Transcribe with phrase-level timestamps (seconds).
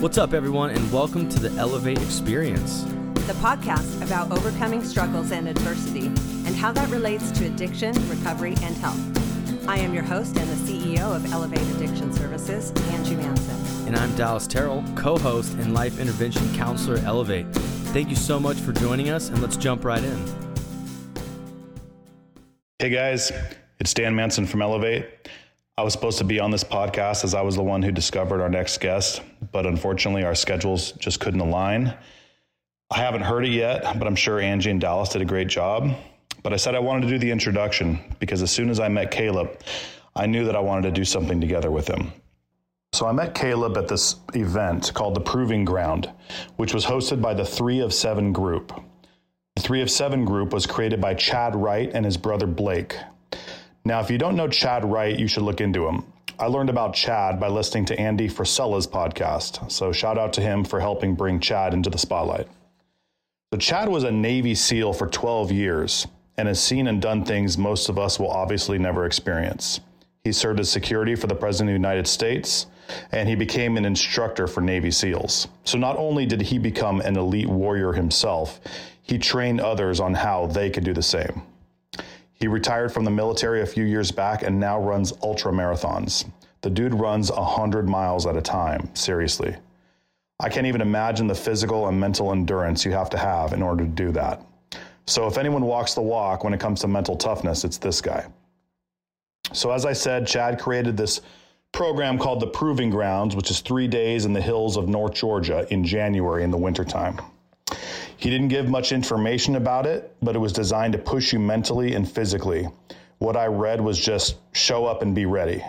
[0.00, 2.84] What's up, everyone, and welcome to the Elevate Experience.
[3.26, 6.06] the podcast about overcoming struggles and adversity
[6.46, 9.68] and how that relates to addiction, recovery, and health.
[9.68, 13.88] I am your host and the CEO of Elevate Addiction Services, Angie Manson.
[13.88, 17.46] And I'm Dallas Terrell, co host and life intervention counselor at Elevate.
[17.92, 20.24] Thank you so much for joining us, and let's jump right in.
[22.78, 23.32] Hey guys,
[23.80, 25.06] it's Dan Manson from Elevate.
[25.78, 28.40] I was supposed to be on this podcast as I was the one who discovered
[28.40, 31.94] our next guest, but unfortunately our schedules just couldn't align.
[32.90, 35.94] I haven't heard it yet, but I'm sure Angie and Dallas did a great job.
[36.42, 39.12] But I said I wanted to do the introduction because as soon as I met
[39.12, 39.60] Kallup,
[40.16, 42.10] I knew that I wanted to do something together with him.
[42.92, 46.10] So I met Kallup at this event called the Proving Ground,
[46.56, 48.72] which was hosted by the Three of Seven group.
[49.54, 52.96] The Three of Seven group was created by Chad Wright and his brother Blake.
[53.88, 56.04] Now, if you don't know Chad Wright, you should look into him.
[56.38, 60.62] I learned about Chad by listening to Andy Frisella's podcast, so shout out to him
[60.62, 62.48] for helping bring Chad into the spotlight.
[63.50, 67.56] So, Chad was a Navy SEAL for 12 years and has seen and done things
[67.56, 69.80] most of us will obviously never experience.
[70.22, 72.66] He served as security for the President of the United States,
[73.12, 75.48] and he became an instructor for Navy SEALs.
[75.64, 78.60] So, not only did he become an elite warrior himself,
[79.00, 81.40] he trained others on how they could do the same.
[82.38, 86.24] He retired from the military a few years back and now runs ultra marathons.
[86.60, 89.56] The dude runs 100 miles at a time, seriously.
[90.40, 93.84] I can't even imagine the physical and mental endurance you have to have in order
[93.84, 94.40] to do that.
[95.06, 98.26] So, if anyone walks the walk when it comes to mental toughness, it's this guy.
[99.52, 101.22] So, as I said, Chad created this
[101.72, 105.66] program called the Proving Grounds, which is three days in the hills of North Georgia
[105.70, 107.20] in January in the wintertime.
[108.18, 111.94] He didn't give much information about it, but it was designed to push you mentally
[111.94, 112.68] and physically.
[113.18, 115.64] What I read was just show up and be ready.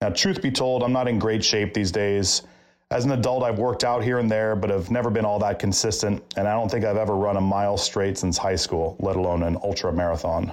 [0.00, 2.42] Now, truth be told, I'm not in great shape these days.
[2.90, 5.60] As an adult, I've worked out here and there, but have never been all that
[5.60, 9.14] consistent, and I don't think I've ever run a mile straight since high school, let
[9.14, 10.52] alone an ultra marathon.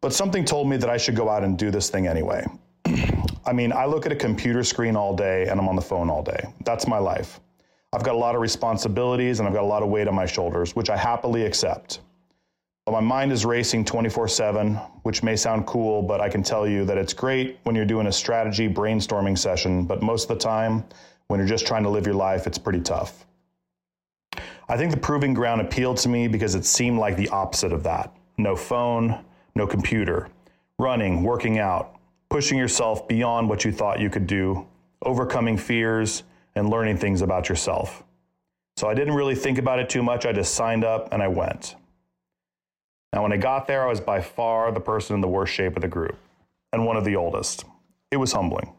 [0.00, 2.46] But something told me that I should go out and do this thing anyway.
[3.46, 6.08] I mean, I look at a computer screen all day and I'm on the phone
[6.08, 6.46] all day.
[6.64, 7.40] That's my life.
[7.94, 10.26] I've got a lot of responsibilities and I've got a lot of weight on my
[10.26, 12.00] shoulders, which I happily accept.
[12.86, 14.74] But my mind is racing 24 7,
[15.04, 18.08] which may sound cool, but I can tell you that it's great when you're doing
[18.08, 20.84] a strategy brainstorming session, but most of the time,
[21.28, 23.26] when you're just trying to live your life, it's pretty tough.
[24.68, 27.84] I think the proving ground appealed to me because it seemed like the opposite of
[27.84, 30.28] that no phone, no computer,
[30.80, 31.94] running, working out,
[32.28, 34.66] pushing yourself beyond what you thought you could do,
[35.02, 38.02] overcoming fears, and learning things about yourself.
[38.76, 40.26] So I didn't really think about it too much.
[40.26, 41.76] I just signed up and I went.
[43.12, 45.76] Now, when I got there, I was by far the person in the worst shape
[45.76, 46.16] of the group
[46.72, 47.64] and one of the oldest.
[48.10, 48.72] It was humbling.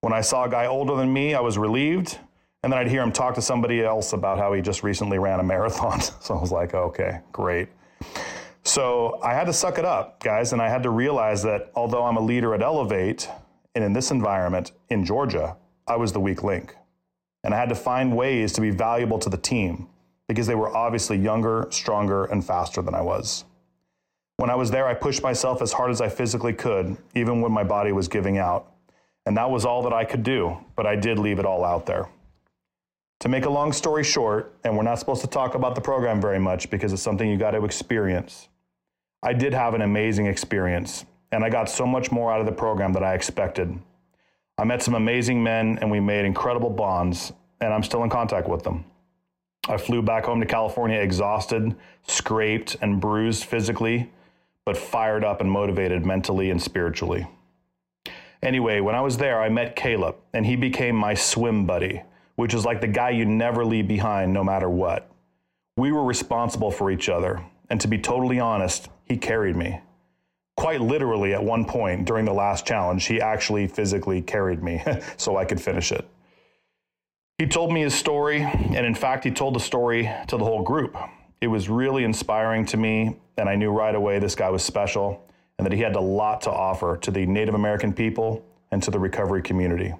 [0.00, 2.18] When I saw a guy older than me, I was relieved.
[2.62, 5.40] And then I'd hear him talk to somebody else about how he just recently ran
[5.40, 6.00] a marathon.
[6.20, 7.68] So I was like, okay, great.
[8.64, 10.52] So I had to suck it up, guys.
[10.52, 13.28] And I had to realize that although I'm a leader at Elevate
[13.74, 16.74] and in this environment in Georgia, I was the weak link.
[17.44, 19.88] And I had to find ways to be valuable to the team
[20.28, 23.44] because they were obviously younger, stronger, and faster than I was.
[24.36, 27.52] When I was there, I pushed myself as hard as I physically could, even when
[27.52, 28.72] my body was giving out.
[29.26, 31.86] And that was all that I could do, but I did leave it all out
[31.86, 32.08] there.
[33.20, 36.20] To make a long story short, and we're not supposed to talk about the program
[36.20, 38.48] very much because it's something you got to experience,
[39.22, 42.52] I did have an amazing experience, and I got so much more out of the
[42.52, 43.78] program than I expected.
[44.58, 48.48] I met some amazing men and we made incredible bonds, and I'm still in contact
[48.48, 48.84] with them.
[49.68, 51.74] I flew back home to California exhausted,
[52.06, 54.10] scraped, and bruised physically,
[54.64, 57.26] but fired up and motivated mentally and spiritually.
[58.42, 62.02] Anyway, when I was there, I met Kallup, and he became my swim buddy,
[62.34, 65.08] which is like the guy you never leave behind no matter what.
[65.76, 69.80] We were responsible for each other, and to be totally honest, he carried me
[70.56, 74.82] quite literally at one point during the last challenge, he actually physically carried me
[75.16, 76.06] so I could finish it.
[77.38, 80.62] He told me his story, and in fact, he told the story to the whole
[80.62, 80.96] group.
[81.40, 85.26] It was really inspiring to me, and I knew right away this guy was special
[85.58, 88.90] and that he had a lot to offer to the Native American people and to
[88.90, 89.94] the recovery community.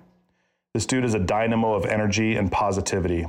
[0.74, 3.26] This dude is a dynamo of energy and positivity.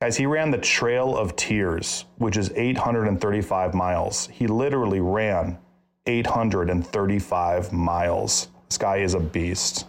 [0.00, 4.28] Guys, he ran the Trail of Tears, which is 835 miles.
[4.32, 5.58] He literally ran
[6.06, 8.48] 835 miles.
[8.68, 9.86] This guy is a beast.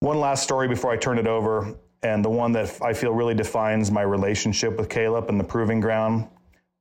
[0.00, 3.34] One last story before I turn it over, and the one that I feel really
[3.34, 6.28] defines my relationship with Kallup and the proving ground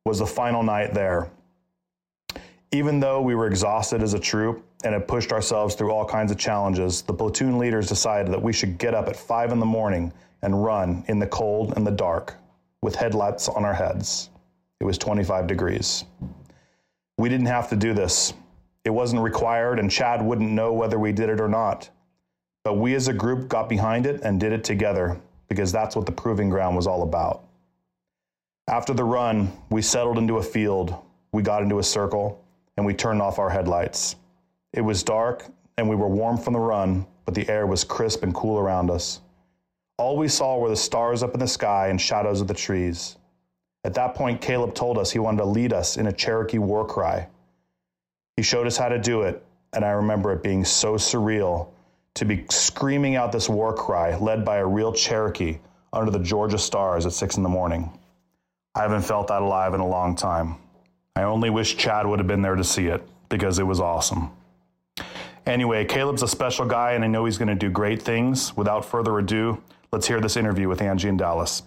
[0.06, 1.30] was the final night there.
[2.72, 6.31] Even though we were exhausted as a troop and had pushed ourselves through all kinds
[6.31, 9.66] of challenges, the platoon leaders decided that we should get up at five in the
[9.66, 10.12] morning
[10.42, 12.36] and run in the cold and the dark
[12.81, 14.30] with headlights on our heads.
[14.80, 16.04] It was 25 degrees.
[17.18, 18.34] We didn't have to do this.
[18.84, 21.90] It wasn't required, and Chad wouldn't know whether we did it or not.
[22.64, 26.06] But we as a group got behind it and did it together because that's what
[26.06, 27.44] the proving ground was all about.
[28.68, 30.96] After the run, we settled into a field,
[31.32, 32.44] we got into a circle,
[32.78, 34.16] and we turned off our headlights.
[34.74, 35.46] It was dark
[35.78, 38.90] and we were warm from the run, but the air was crisp and cool around
[38.90, 39.22] us.
[39.98, 43.18] All we saw were the stars up in the sky and shadows of the trees.
[43.86, 46.88] At that point, Kallup told us he wanted to lead us in a Cherokee war
[46.88, 47.28] cry.
[48.36, 51.68] He showed us how to do it, and I remember it being so surreal
[52.16, 55.60] to be screaming out this war cry led by a real Cherokee
[55.94, 57.92] under the Georgia stars at six in the morning.
[58.74, 60.56] I haven't felt that alive in a long time.
[61.16, 64.31] I only wish Chad would have been there to see it because it was awesome.
[65.46, 68.58] Anyway, Kallup's a special guy, and I know he's going to do great things.
[68.58, 69.62] Without further ado,
[69.92, 71.62] let's hear this interview with Angie and Dallas.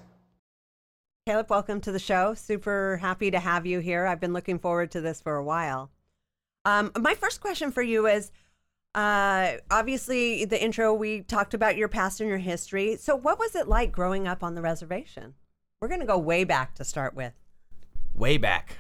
[1.29, 2.33] Kallup, welcome to the show.
[2.33, 4.07] Super happy to have you here.
[4.07, 5.91] I've been looking forward to this for a while.
[6.65, 8.33] Um, my first question for you is
[8.95, 12.97] uh, obviously, the intro, we talked about your past and your history.
[12.97, 15.35] So, what was it like growing up on the reservation?
[15.83, 17.35] We're going to go way back to start with.
[18.15, 18.79] Way back.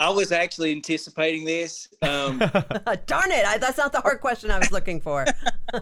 [0.00, 1.86] I was actually anticipating this.
[2.00, 2.38] Um,
[3.06, 3.44] Darn it!
[3.46, 5.26] I, that's not the hard question I was looking for.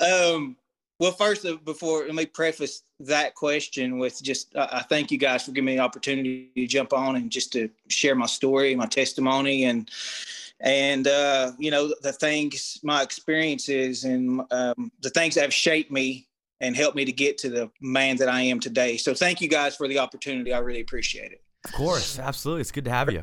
[0.00, 0.56] um,
[0.98, 5.18] well, first, uh, before let me preface that question with just uh, I thank you
[5.18, 8.74] guys for giving me the opportunity to jump on and just to share my story,
[8.74, 9.88] my testimony, and
[10.60, 15.92] and uh, you know the things, my experiences, and um, the things that have shaped
[15.92, 16.26] me
[16.60, 18.96] and helped me to get to the man that I am today.
[18.96, 20.52] So, thank you guys for the opportunity.
[20.52, 21.42] I really appreciate it.
[21.64, 22.62] Of course, absolutely.
[22.62, 23.22] It's good to have you.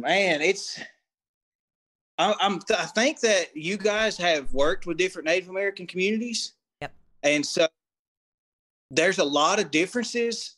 [0.00, 0.80] Man, it's
[2.22, 6.52] I, I'm I think that you guys have worked with different Native American communities.
[6.80, 6.92] Yep.
[7.22, 7.66] And so
[8.90, 10.56] there's a lot of differences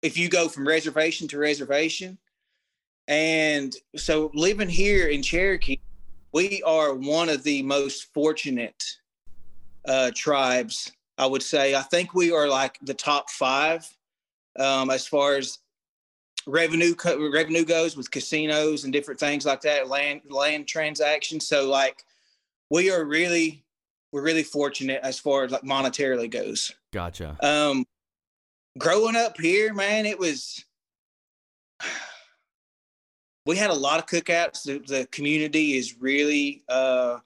[0.00, 2.18] if you go from reservation to reservation.
[3.08, 5.80] And so living here in Cherokee,
[6.32, 8.82] we are one of the most fortunate
[9.86, 11.74] uh, tribes, I would say.
[11.74, 13.86] I think we are like the top five
[14.58, 15.58] um, as far as
[16.46, 16.94] revenue
[17.32, 21.46] revenue goes with casinos and different things like that, land land transactions.
[21.46, 22.04] So like
[22.70, 23.64] we are really
[24.12, 26.72] we're really fortunate as far as like monetarily goes.
[26.92, 27.36] Gotcha.
[27.42, 27.86] Um,
[28.78, 30.64] growing up here, man, it was.
[33.44, 34.62] We had a lot of cookouts.
[34.62, 37.18] The, the community is really, uh,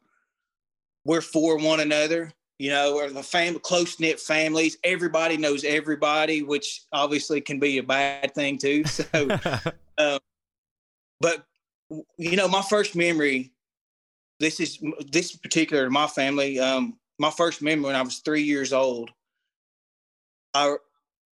[1.04, 4.79] we're for one another you know, or the fam- close knit families.
[4.85, 8.85] Everybody knows everybody, which obviously can be a bad thing too.
[8.85, 9.05] So,
[9.99, 10.19] um,
[11.20, 11.44] but
[12.19, 13.53] you know, my first memory.
[14.38, 14.79] This is
[15.11, 16.58] this particular to my family.
[16.58, 19.11] Um, my first memory when I was three years old.
[20.52, 20.76] I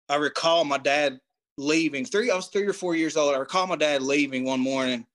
[0.09, 1.19] I recall my dad
[1.57, 2.05] leaving.
[2.05, 3.35] Three I was three or four years old.
[3.35, 5.05] I recall my dad leaving one morning,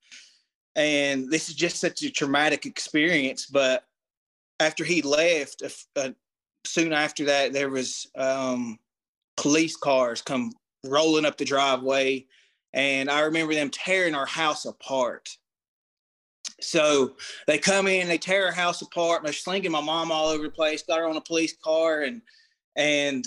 [0.77, 3.47] and this is just such a traumatic experience.
[3.47, 3.85] But
[4.61, 5.63] after he left,
[5.97, 6.11] uh,
[6.65, 8.79] soon after that, there was um,
[9.37, 10.53] police cars come
[10.85, 12.27] rolling up the driveway,
[12.75, 15.29] and I remember them tearing our house apart.
[16.61, 19.25] So they come in, they tear our house apart.
[19.25, 20.83] They're slinging my mom all over the place.
[20.83, 22.21] Got her on a police car, and
[22.77, 23.25] and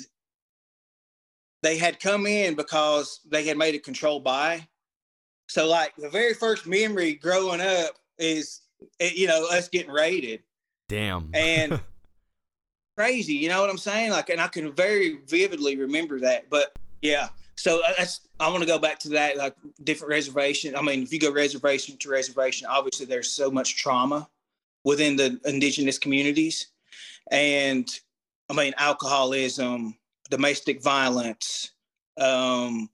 [1.64, 4.68] they had come in because they had made a control buy.
[5.50, 8.62] So like the very first memory growing up is
[9.00, 10.44] you know us getting raided
[10.94, 11.30] Damn.
[11.34, 11.82] And
[12.98, 14.12] crazy, you know what I'm saying?
[14.12, 16.52] Like, and I can very vividly remember that.
[16.52, 20.76] But yeah, so uh, that's I want to go back to that, like different reservation.
[20.76, 24.30] I mean, if you go reservation to reservation, obviously there's so much trauma
[24.84, 26.68] within the indigenous communities,
[27.32, 27.90] and
[28.52, 29.98] I mean alcoholism,
[30.30, 31.72] domestic violence,
[32.20, 32.88] um,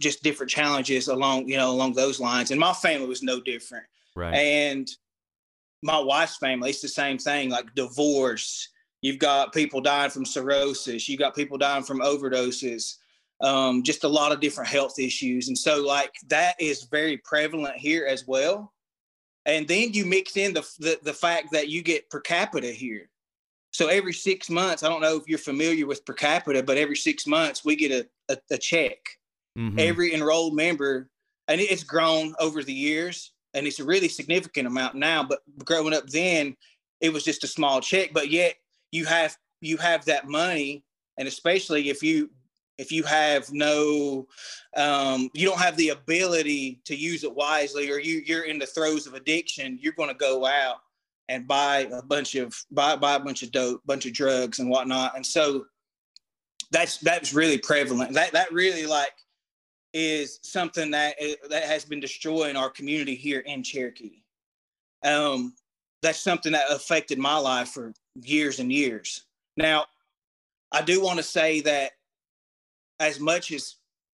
[0.00, 2.50] just different challenges along you know along those lines.
[2.50, 3.84] And my family was no different.
[4.16, 4.34] Right.
[4.34, 4.90] And
[5.82, 8.68] my wife's family, it's the same thing, like divorce.
[9.00, 11.08] You've got people dying from cirrhosis.
[11.08, 12.96] You've got people dying from overdoses.
[13.40, 17.76] Um, just a lot of different health issues, and so like that is very prevalent
[17.76, 18.72] here as well.
[19.46, 23.10] And then you mix in the, the the fact that you get per capita here.
[23.72, 26.94] So every six months, I don't know if you're familiar with per capita, but every
[26.94, 28.98] six months we get a, a, a check.
[29.58, 29.78] Mm-hmm.
[29.78, 31.10] Every enrolled member,
[31.48, 35.22] and it's grown over the years and it's a really significant amount now.
[35.22, 36.56] But growing up then,
[37.00, 38.10] it was just a small check.
[38.12, 38.54] But yet
[38.90, 40.84] you have you have that money,
[41.18, 42.30] and especially if you
[42.78, 44.26] if you have no
[44.76, 48.66] um, you don't have the ability to use it wisely or you you're in the
[48.66, 50.76] throes of addiction you're going to go out
[51.28, 54.68] and buy a bunch of buy, buy a bunch of dope bunch of drugs and
[54.68, 55.64] whatnot and so
[56.70, 59.12] that's that's really prevalent that that really like
[59.92, 64.22] is something that eh, that has been destroying our community here in cherokee
[65.04, 65.54] um
[66.02, 69.24] that's something that affected my life for years and years
[69.56, 69.84] now
[70.72, 71.92] i do want to say that
[73.00, 73.76] as much as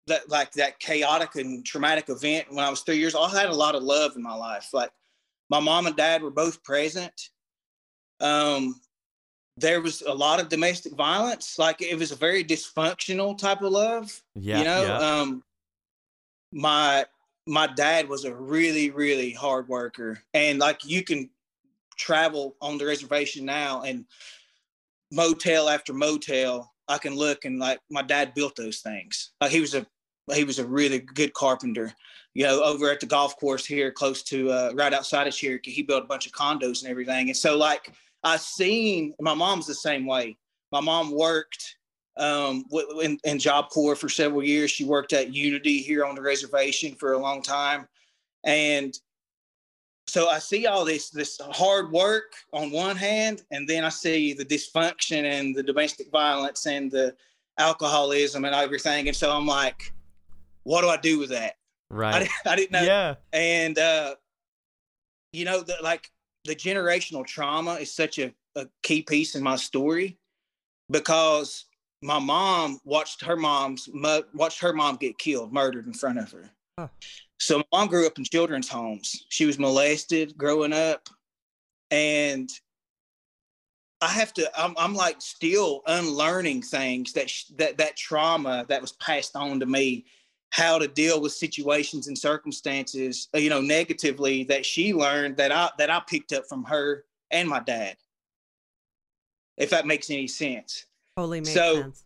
[0.07, 3.49] that like that chaotic and traumatic event when I was three years old, I had
[3.49, 4.69] a lot of love in my life.
[4.73, 4.91] Like
[5.49, 7.29] my mom and dad were both present.
[8.19, 8.79] Um,
[9.57, 11.57] there was a lot of domestic violence.
[11.57, 14.21] Like it was a very dysfunctional type of love.
[14.35, 14.59] Yeah.
[14.59, 14.97] You know, yeah.
[14.97, 15.43] um,
[16.53, 17.05] my
[17.45, 21.29] my dad was a really really hard worker, and like you can
[21.97, 24.05] travel on the reservation now and
[25.11, 29.31] motel after motel I can look and like my dad built those things.
[29.41, 29.85] Like he was a
[30.33, 31.93] he was a really good carpenter.
[32.33, 35.71] You know, over at the golf course here, close to uh, right outside of Cherokee,
[35.71, 37.29] he built a bunch of condos and everything.
[37.29, 37.93] And so, like,
[38.23, 40.37] I seen my mom's the same way.
[40.71, 41.77] My mom worked
[42.17, 42.65] um,
[43.01, 44.71] in, in Job Corps for several years.
[44.71, 47.87] She worked at Unity here on the reservation for a long time,
[48.43, 48.97] and
[50.07, 54.33] so I see all this this hard work on one hand, and then I see
[54.33, 57.15] the dysfunction and the domestic violence and the
[57.57, 59.07] alcoholism and everything.
[59.07, 59.93] And so I'm like,
[60.63, 61.55] what do I do with that?
[61.89, 62.15] Right.
[62.15, 62.83] I, didn't, I didn't know.
[62.83, 63.15] Yeah.
[63.31, 64.15] And uh,
[65.31, 66.11] you know, the, like
[66.45, 70.17] the generational trauma is such a, a key piece in my story
[70.89, 71.65] because
[72.03, 73.89] my mom watched her mom's
[74.33, 76.51] watched her mom get killed, murdered in front of her.
[76.77, 76.89] Huh.
[77.39, 79.25] So my mom grew up in children's homes.
[79.29, 81.07] She was molested growing up,
[81.91, 82.49] and
[84.01, 84.51] I have to.
[84.59, 89.65] I'm, I'm like still unlearning things that that that trauma that was passed on to
[89.65, 90.05] me,
[90.49, 95.51] how to deal with situations and circumstances, uh, you know, negatively that she learned that
[95.51, 97.95] I that I picked up from her and my dad.
[99.55, 100.85] If that makes any sense.
[101.17, 102.03] Totally makes so, sense.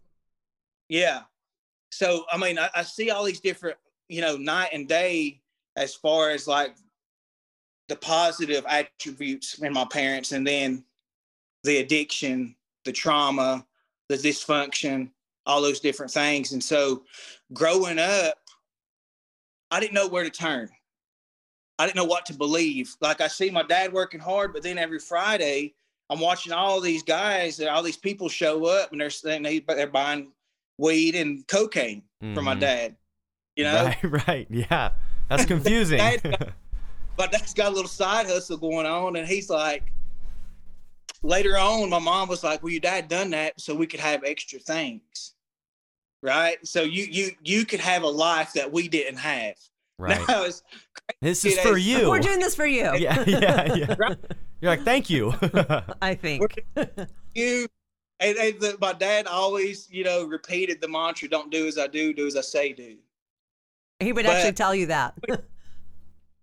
[0.90, 1.22] Yeah.
[1.92, 3.78] So I mean, I, I see all these different
[4.10, 5.42] you know, night and day
[5.76, 6.76] as far as like
[7.88, 10.84] the positive attributes in my parents and then
[11.64, 13.66] the addiction, the trauma,
[14.10, 15.10] the dysfunction,
[15.46, 16.52] all those different things.
[16.52, 17.04] And so
[17.54, 18.38] growing up,
[19.72, 20.70] I didn't know where to turn.
[21.80, 22.96] I didn't know what to believe.
[23.02, 25.76] Like I see my dad working hard, but then every Friday
[26.10, 30.32] I'm watching all these guys, all these people show up and they're they're buying
[30.78, 32.34] weed and cocaine mm-hmm.
[32.34, 32.96] for my dad.
[33.56, 33.86] You know?
[34.04, 34.48] Right, right.
[34.50, 34.92] Yeah.
[35.30, 36.00] That's confusing.
[37.18, 39.16] but that's got a little side hustle going on.
[39.16, 39.92] And he's like,
[41.24, 44.24] later on, my mom was like, Well, your dad done that so we could have
[44.24, 45.34] extra things.
[46.24, 46.58] Right.
[46.66, 49.56] So you you you could have a life that we didn't have.
[50.00, 50.20] Right.
[50.28, 50.48] Now,
[51.22, 52.10] this is for you.
[52.10, 52.96] We're doing this for you.
[52.98, 53.96] Yeah, yeah, yeah.
[53.98, 54.18] right?
[54.62, 55.34] You're like, thank you.
[56.02, 56.66] I think.
[57.36, 57.68] you
[58.20, 61.88] and, and the, my dad always, you know, repeated the mantra, don't do as I
[61.88, 62.98] do, do as I say do.
[64.00, 65.14] He would but, actually tell you that.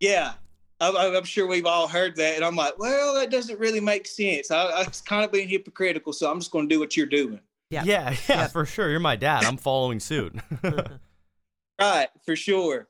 [0.00, 0.34] yeah.
[0.80, 2.36] I'm, I'm, sure we've all heard that.
[2.36, 4.50] And I'm like, well, that doesn't really make sense.
[4.50, 6.12] I, I was kind of being hypocritical.
[6.12, 7.40] So I'm just going to do what you're doing.
[7.70, 7.84] Yeah.
[7.84, 8.10] Yeah.
[8.10, 8.16] Yeah.
[8.28, 8.46] yeah.
[8.48, 8.90] For sure.
[8.90, 9.44] You're my dad.
[9.44, 10.34] I'm following suit.
[11.80, 12.08] right.
[12.24, 12.88] For sure.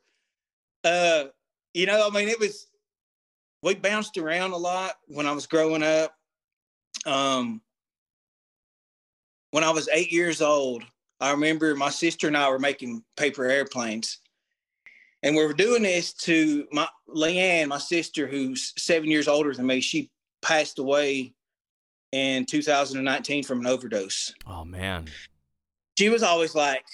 [0.83, 1.25] Uh,
[1.73, 2.67] you know, I mean, it was,
[3.65, 6.15] we bounced around a lot when I was growing up.
[7.07, 7.61] Um,
[9.51, 10.85] when I was eight years old,
[11.21, 14.21] I remember my sister and I were making paper airplanes
[15.25, 19.67] and we were doing this to my Leanne, my sister, who's seven years older than
[19.67, 19.81] me.
[19.81, 20.11] She
[20.43, 21.33] passed away
[22.13, 24.35] in 2019 from an overdose.
[24.47, 25.09] Oh man.
[25.99, 26.85] She was always like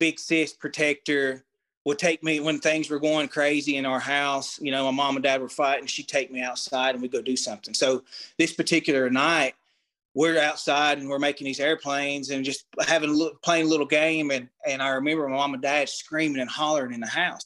[0.00, 1.44] big sis protector,
[1.86, 4.58] would take me when things were going crazy in our house.
[4.60, 5.86] You know, my mom and dad were fighting.
[5.86, 7.74] She'd take me outside and we'd go do something.
[7.74, 8.02] So
[8.38, 9.54] this particular night,
[10.12, 13.86] we're outside and we're making these airplanes and just having a little, playing a little
[13.86, 14.32] game.
[14.32, 17.42] And, and I remember my mom and dad screaming and hollering in the house.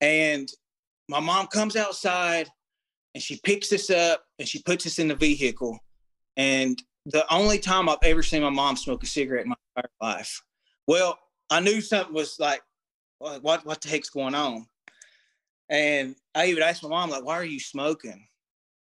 [0.00, 0.48] And
[1.10, 2.48] my mom comes outside
[3.14, 5.78] and she picks us up and she puts us in the vehicle.
[6.38, 9.90] And the only time I've ever seen my mom smoke a cigarette in my entire
[10.00, 10.40] life.
[10.86, 11.18] Well,
[11.50, 12.62] I knew something was like,
[13.18, 14.66] what, what the heck's going on?
[15.68, 18.26] And I even asked my mom, like, why are you smoking?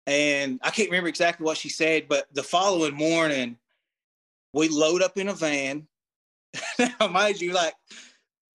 [0.06, 3.56] And I can't remember exactly what she said, but the following morning,
[4.52, 5.86] we load up in a van.
[6.78, 7.74] now, mind you, like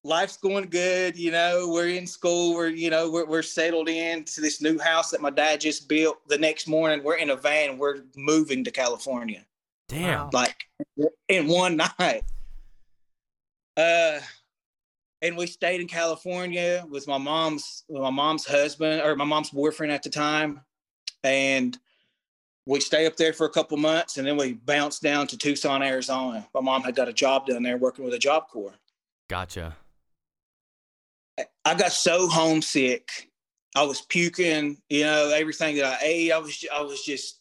[0.04, 4.24] life's going good, you know, we're in school, we're, you know, we're, we're settled in
[4.24, 6.18] to this new house that my dad just built.
[6.28, 9.46] The next morning, we're in a van, we're moving to California.
[9.88, 10.30] Damn.
[10.32, 10.56] Like
[11.28, 12.24] in one night.
[13.76, 14.20] Uh,
[15.22, 19.50] and we stayed in California with my mom's with my mom's husband or my mom's
[19.50, 20.62] boyfriend at the time,
[21.24, 21.78] and
[22.66, 25.82] we stayed up there for a couple months, and then we bounced down to Tucson,
[25.82, 26.48] Arizona.
[26.54, 28.76] My mom had got a job down there working with a job corps.
[29.28, 29.76] Gotcha.
[31.66, 33.30] I got so homesick.
[33.76, 36.32] I was puking, you know, everything that I ate.
[36.32, 37.39] I was I was just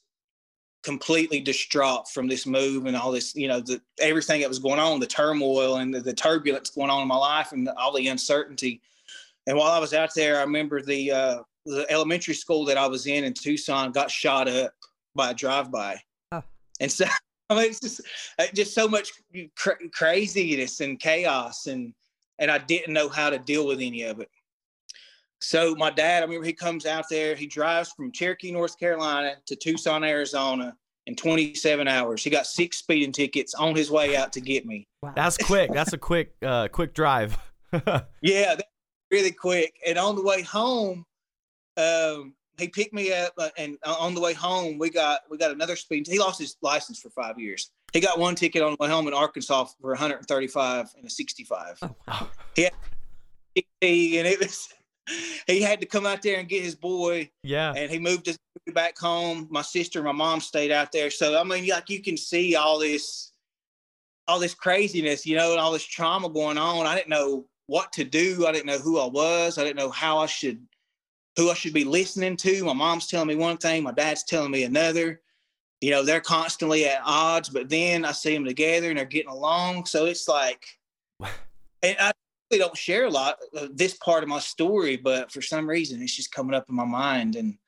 [0.88, 4.78] completely distraught from this move and all this, you know, the everything that was going
[4.80, 8.08] on, the turmoil and the, the turbulence going on in my life and all the
[8.08, 8.80] uncertainty.
[9.46, 12.86] And while I was out there, I remember the uh, the elementary school that I
[12.86, 14.72] was in in Tucson got shot up
[15.14, 16.00] by a drive-by,
[16.32, 16.42] Oh.
[16.80, 17.04] and so
[17.50, 18.00] I mean, it's just
[18.38, 19.10] uh, just so much
[19.56, 21.92] cra- craziness and chaos, and
[22.38, 24.30] and I didn't know how to deal with any of it.
[25.40, 27.34] So my dad, I remember he comes out there.
[27.34, 30.76] He drives from Cherokee, North Carolina, to Tucson, Arizona,
[31.06, 32.22] in 27 hours.
[32.22, 34.86] He got six speeding tickets on his way out to get me.
[35.02, 35.12] Wow.
[35.14, 35.72] That's quick.
[35.72, 37.36] That's a quick, uh, quick drive.
[38.22, 38.64] Yeah, that,
[39.10, 39.74] really quick.
[39.86, 41.04] And on the way home,
[41.76, 45.50] um, he picked me up, uh, and on the way home, we got we got
[45.50, 46.06] another speed.
[46.06, 47.70] He lost his license for five years.
[47.92, 51.78] He got one ticket on the way home in Arkansas for 135 and a 65.
[51.82, 52.28] Oh, wow.
[52.54, 54.68] He, and it was
[55.46, 57.72] he had to come out there and get his boy, yeah.
[57.76, 58.38] and he moved us
[58.72, 59.48] back home.
[59.50, 61.10] My sister, and my mom stayed out there.
[61.10, 63.32] So I mean, like you can see all this,
[64.26, 66.86] all this craziness, you know, and all this trauma going on.
[66.86, 68.46] I didn't know what to do.
[68.46, 69.58] I didn't know who I was.
[69.58, 70.60] I didn't know how I should,
[71.36, 72.64] who I should be listening to.
[72.64, 75.20] My mom's telling me one thing, my dad's telling me another.
[75.80, 79.30] You know, they're constantly at odds, but then I see them together and they're getting
[79.30, 79.84] along.
[79.84, 80.64] So it's like,
[81.20, 82.12] and I
[82.56, 86.16] don't share a lot of this part of my story, but for some reason it's
[86.16, 87.36] just coming up in my mind.
[87.36, 87.58] And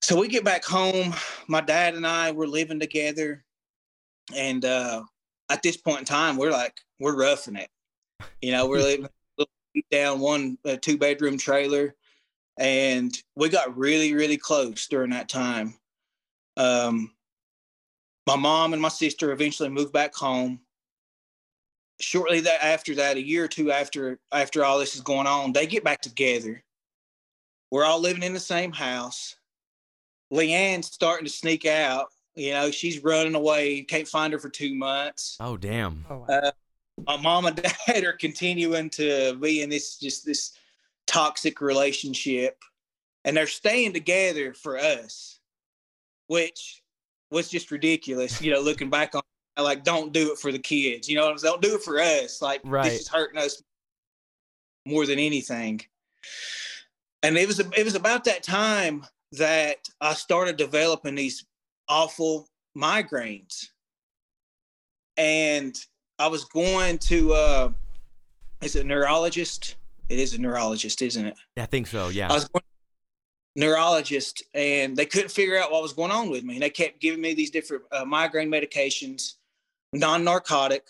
[0.00, 1.14] so we get back home.
[1.48, 3.44] My dad and I were living together,
[4.34, 5.02] and uh,
[5.50, 7.68] at this point in time, we're like we're roughing it.
[8.40, 9.08] You know, we're living
[9.90, 11.94] down one uh, two bedroom trailer,
[12.58, 15.74] and we got really really close during that time.
[16.56, 17.12] Um,
[18.26, 20.60] my mom and my sister eventually moved back home
[22.00, 25.52] shortly that after that, a year or two after after all this is going on,
[25.52, 26.62] they get back together.
[27.70, 29.36] We're all living in the same house.
[30.32, 32.08] Leanne's starting to sneak out.
[32.34, 33.82] You know, she's running away.
[33.82, 35.36] Can't find her for two months.
[35.40, 36.04] Oh, damn.
[36.08, 36.26] Oh, wow.
[36.28, 36.50] Uh,
[37.06, 37.56] my mom and
[37.86, 40.52] dad are continuing to be in this just this
[41.06, 42.58] toxic relationship,
[43.24, 45.40] and they're staying together for us,
[46.26, 46.82] which
[47.30, 48.40] was just ridiculous.
[48.40, 49.22] You know, looking back on
[49.62, 51.52] like don't do it for the kids you know what I'm saying?
[51.52, 52.84] don't do it for us like Right.
[52.84, 53.62] this is hurting us
[54.86, 55.80] more than anything
[57.22, 61.44] and it was it was about that time that i started developing these
[61.88, 63.66] awful migraines
[65.16, 65.76] and
[66.18, 67.70] i was going to uh
[68.62, 69.76] is it a neurologist
[70.08, 72.08] it is a neurologist isn't it I think so.
[72.08, 72.30] Yeah.
[72.30, 72.62] I was going
[73.56, 76.54] neurologist and they couldn't figure out what was going on with me.
[76.54, 79.34] And they kept giving me these different uh, migraine medications,
[79.92, 80.86] non narcotic.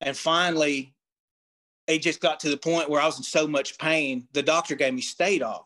[0.00, 0.94] And finally,
[1.86, 4.74] it just got to the point where I was in so much pain, the doctor
[4.74, 5.64] gave me Stadol.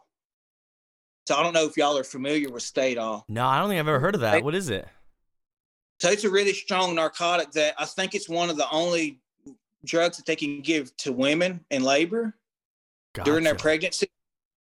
[1.27, 3.25] So I don't know if y'all are familiar with Stadol.
[3.29, 4.43] no, I don't think I've ever heard of that.
[4.43, 4.87] What is it?
[6.01, 9.21] So it's a really strong narcotic that I think it's one of the only
[9.85, 12.35] drugs that they can give to women in labor
[13.25, 14.09] during their pregnancy.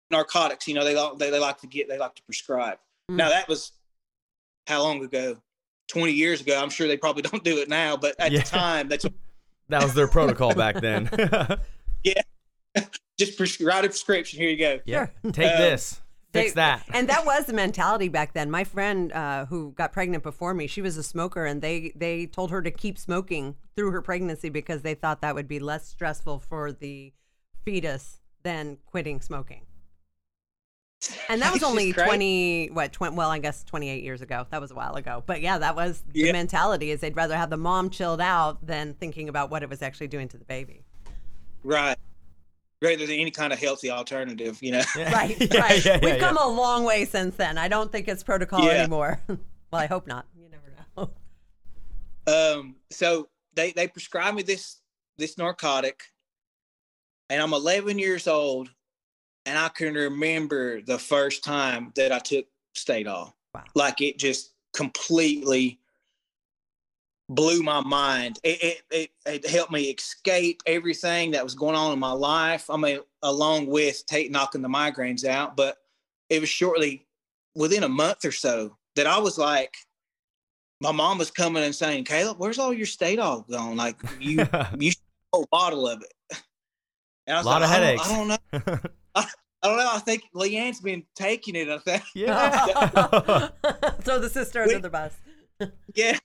[0.09, 2.79] Narcotics, you know, they, like- they they like to get, they like to prescribe.
[3.11, 3.17] Mm.
[3.17, 3.71] Now that was
[4.65, 5.37] how long ago?
[5.87, 6.59] Twenty years ago.
[6.61, 8.39] I'm sure they probably don't do it now, but at Yeah.
[8.41, 9.05] the time, that's
[9.69, 11.09] That was their protocol back then.
[12.03, 12.21] Yeah,
[13.19, 14.39] just pres- write a prescription.
[14.39, 14.79] Here you go.
[14.85, 15.07] yeah.
[15.23, 15.31] Sure.
[15.31, 15.99] Take Uh, this.
[16.31, 16.85] Fix They- that.
[16.93, 18.51] and that was the mentality back then.
[18.51, 22.27] My friend uh, who got pregnant before me, she was a smoker, and they they
[22.27, 25.87] told her to keep smoking through her pregnancy because they thought that would be less
[25.87, 27.11] stressful for the
[27.65, 29.65] fetus than quitting smoking.
[31.29, 32.07] And that was only crazy.
[32.07, 33.15] twenty what twenty?
[33.15, 34.47] Well, I guess twenty eight years ago.
[34.49, 35.23] That was a while ago.
[35.25, 36.31] But yeah, that was the Yeah.
[36.31, 39.81] mentality: is they'd rather have the mom chilled out than thinking about what it was
[39.81, 40.83] actually doing to the baby.
[41.63, 41.97] Right.
[42.81, 44.81] Rather than any kind of healthy alternative, you know.
[44.95, 45.11] Yeah.
[45.13, 45.85] Right, Yeah, right.
[45.85, 46.47] yeah, We've yeah, come yeah.
[46.47, 47.57] a long way since then.
[47.57, 48.71] I don't think it's protocol Yeah.
[48.81, 49.19] anymore.
[49.27, 49.39] well,
[49.81, 50.25] I hope not.
[50.39, 50.63] You never
[50.97, 51.11] know.
[52.61, 54.81] Um, so they they prescribed me this
[55.17, 56.01] this narcotic,
[57.29, 58.69] and I'm 11 years old,
[59.47, 63.33] and I can remember the first time that I took Stadol.
[63.55, 63.63] Wow.
[63.75, 65.79] Like it just completely
[67.29, 68.39] blew my mind.
[68.43, 72.69] It, it it it helped me escape everything that was going on in my life.
[72.69, 75.77] I mean, along with take knocking the migraines out, but
[76.29, 77.07] it was shortly
[77.55, 79.77] within a month or so that I was like,
[80.81, 83.77] my mom was coming and saying, Kallup, where's all your Stadol gone?
[83.77, 84.45] Like you
[84.77, 86.41] you should whole bottle of it.
[87.27, 88.09] And I was a lot like, of headaches.
[88.09, 88.89] I don't, I don't know.
[89.17, 89.25] I,
[89.63, 89.89] I, don't know.
[89.91, 91.69] I think Leanne's been taking it.
[91.69, 92.03] I think.
[92.13, 92.49] Yeah.
[94.01, 95.15] Throw the sister under the bus.
[95.95, 96.17] yeah.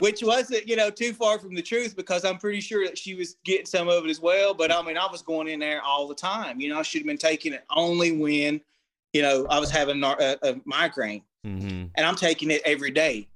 [0.00, 3.14] Which wasn't, you know, too far from the truth because I'm pretty sure that she
[3.14, 4.52] was getting some of it as well.
[4.52, 6.60] But I mean, I was going in there all the time.
[6.60, 8.60] You know, I should have been taking it only when,
[9.14, 11.86] you know, I was having a, a migraine, mm-hmm.
[11.94, 13.28] and I'm taking it every day.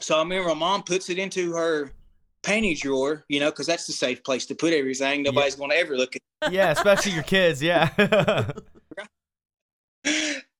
[0.00, 1.92] So I remember my mom puts it into her
[2.42, 5.22] panty drawer, you know, because that's the safe place to put everything.
[5.22, 5.58] Nobody's yeah.
[5.58, 6.22] going to ever look at.
[6.52, 7.62] Yeah, especially your kids.
[7.62, 7.88] Yeah.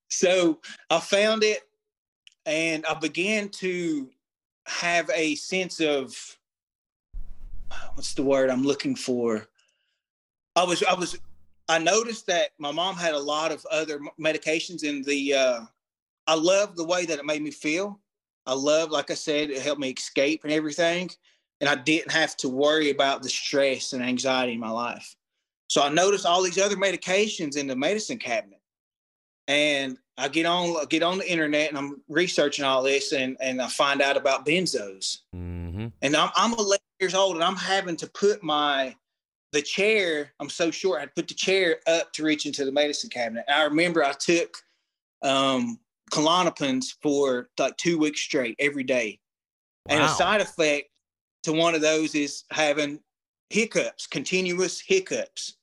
[0.09, 1.63] so I found it,
[2.47, 4.09] and I began to
[4.67, 6.15] have a sense of
[7.95, 9.49] what's the word I'm looking for.
[10.55, 11.19] I was I was
[11.69, 15.35] I noticed that my mom had a lot of other medications in the.
[15.35, 15.61] Uh,
[16.29, 17.99] I love the way that it made me feel.
[18.47, 21.11] I love, like I said, it helped me escape and everything
[21.63, 25.15] and I didn't have to worry about the stress and anxiety in my life.
[25.69, 28.61] So I noticed all these other medications in the medicine cabinet.
[29.47, 33.37] And I get on I get on the internet and I'm researching all this and,
[33.41, 35.19] and I find out about benzos.
[35.35, 35.87] Mm-hmm.
[36.03, 38.97] And I'm, I'm 11 years old and I'm having to put my
[39.53, 40.33] the chair.
[40.41, 41.01] I'm so short.
[41.01, 43.45] I put the chair up to reach into the medicine cabinet.
[43.47, 44.57] And I remember I took
[45.23, 45.79] um,
[46.11, 49.21] Klonopins for like two weeks straight every day.
[49.89, 49.95] Wow.
[49.95, 50.89] And a side effect
[51.43, 53.01] to one of those is having
[53.51, 55.57] hiccups, continuous hiccups.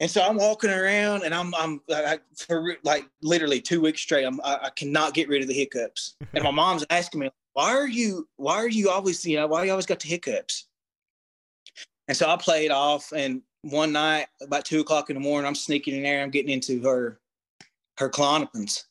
[0.00, 4.24] And so I'm walking around and I'm, I'm I, for like literally two weeks straight,
[4.24, 6.16] I'm, I, I cannot get rid of the hiccups.
[6.34, 9.64] And my mom's asking me, why are you, why are you always, you know, why
[9.64, 10.66] you always got the hiccups?
[12.08, 15.54] And so I played off and one night about two o'clock in the morning, I'm
[15.54, 17.20] sneaking in there, I'm getting into her,
[17.98, 18.84] her Klonopins,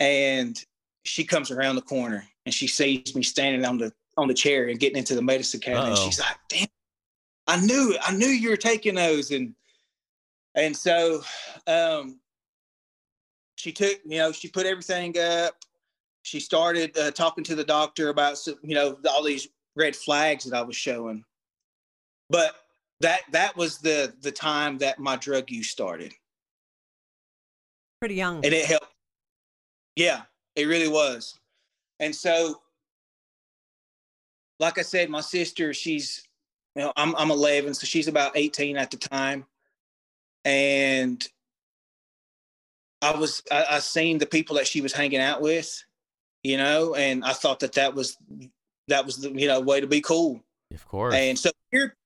[0.00, 0.62] And
[1.04, 4.68] she comes around the corner and she sees me standing on the on the chair
[4.68, 5.88] and getting into the medicine cabinet.
[5.88, 6.68] And she's like, damn,
[7.46, 7.96] I knew.
[8.02, 9.30] I knew you were taking those.
[9.30, 9.54] And
[10.54, 11.22] and so
[11.66, 12.20] um
[13.56, 15.54] she took, you know, she put everything up.
[16.22, 20.56] She started uh, talking to the doctor about, you know, all these red flags that
[20.56, 21.24] I was showing.
[22.30, 22.56] But
[23.00, 26.12] that that was the the time that my drug use started.
[28.00, 28.44] Pretty young.
[28.44, 28.92] And it helped.
[29.94, 30.22] Yeah,
[30.54, 31.38] it really was.
[32.00, 32.60] And so
[34.58, 36.22] like I said, my sister, she's,
[36.74, 39.44] you know, I'm, I'm 11, so she's about 18 at the time.
[40.44, 41.26] And
[43.02, 45.84] I was, I, I seen the people that she was hanging out with,
[46.42, 48.16] you know, and I thought that that was,
[48.88, 50.42] that was the, you know, way to be cool.
[50.72, 51.14] Of course.
[51.14, 51.96] And so peer,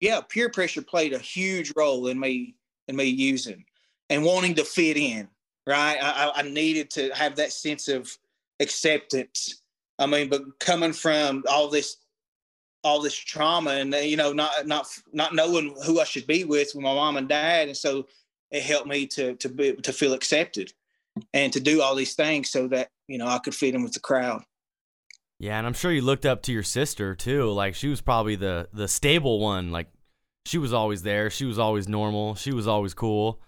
[0.00, 2.54] yeah, peer pressure played a huge role in me,
[2.86, 3.64] in me using
[4.10, 5.28] and wanting to fit in,
[5.66, 5.98] right?
[6.00, 8.16] I, I needed to have that sense of
[8.60, 9.62] acceptance
[9.98, 11.96] I mean, but coming from all this
[12.84, 16.70] all this trauma and you know not not not knowing who I should be with
[16.74, 18.06] with my mom and dad and so
[18.52, 20.72] it helped me to to be to feel accepted
[21.34, 23.92] and to do all these things so that you know I could fit in with
[23.92, 24.42] the crowd.
[25.40, 27.50] Yeah, and I'm sure you looked up to your sister too.
[27.50, 29.70] Like she was probably the the stable one.
[29.70, 29.88] Like
[30.46, 31.30] she was always there.
[31.30, 32.34] She was always normal.
[32.36, 33.40] She was always cool.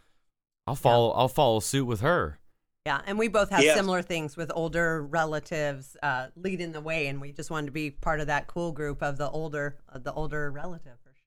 [0.66, 1.10] I'll follow.
[1.10, 1.20] Yeah.
[1.20, 2.39] I'll follow suit with her.
[2.86, 3.74] Yeah, and we both have yeah.
[3.74, 7.90] similar things with older relatives uh, leading the way, and we just wanted to be
[7.90, 11.22] part of that cool group of the older, uh, the older relative for sure.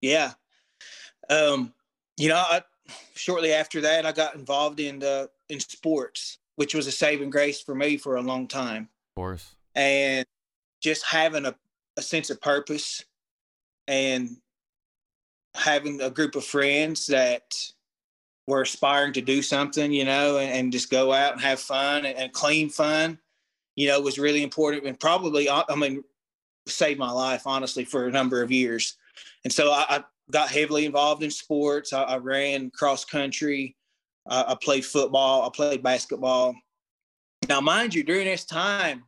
[0.00, 0.32] Yeah,
[1.28, 1.72] um,
[2.16, 2.62] you know, I,
[3.16, 7.60] shortly after that, I got involved in the in sports, which was a saving grace
[7.60, 8.88] for me for a long time.
[9.10, 10.24] Of course, and
[10.80, 11.54] just having a,
[11.96, 13.04] a sense of purpose
[13.88, 14.36] and
[15.56, 17.56] having a group of friends that
[18.46, 22.04] were aspiring to do something, you know, and, and just go out and have fun
[22.04, 23.18] and, and, clean fun,
[23.74, 26.04] you know, was really important and probably, I mean,
[26.68, 28.96] saved my life, honestly, for a number of years.
[29.44, 31.92] And so I, I got heavily involved in sports.
[31.92, 33.76] I, I ran cross country.
[34.28, 35.46] Uh, I played football.
[35.46, 36.54] I played basketball.
[37.48, 39.04] Now, mind you, during this time,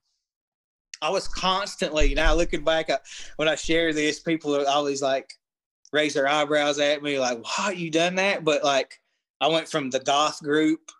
[1.00, 2.98] I was constantly, now looking back, I,
[3.36, 5.32] when I share this, people are always like,
[5.92, 8.44] raise their eyebrows at me, like, why you done that?
[8.44, 9.00] But like,
[9.40, 10.90] I went from the goth group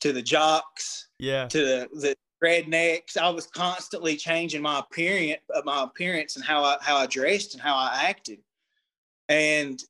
[0.00, 3.16] to the jocks, yeah, to the, the rednecks.
[3.16, 7.62] I was constantly changing my appearance, my appearance, and how I how I dressed and
[7.62, 8.38] how I acted,
[9.28, 9.82] and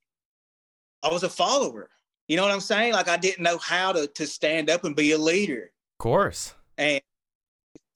[1.02, 1.90] I was a follower.
[2.28, 2.92] You know what I'm saying?
[2.92, 5.70] Like I didn't know how to to stand up and be a leader.
[5.94, 6.54] Of course.
[6.78, 7.00] And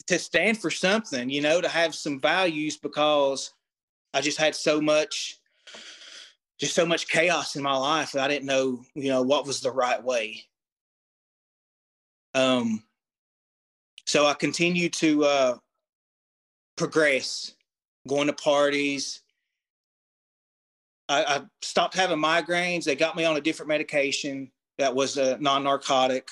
[0.07, 3.53] to stand for something, you know, to have some values because
[4.15, 5.41] I just had so much
[6.59, 9.61] just so much chaos in my life that I didn't know, you know, what was
[9.61, 10.45] the right way.
[12.35, 12.83] Um,
[14.07, 15.57] so I continued to uh,
[16.77, 17.55] progress
[18.07, 19.21] going to parties.
[21.09, 22.85] I, I stopped having migraines.
[22.85, 26.29] They got me on a different medication that was a non-narcotic,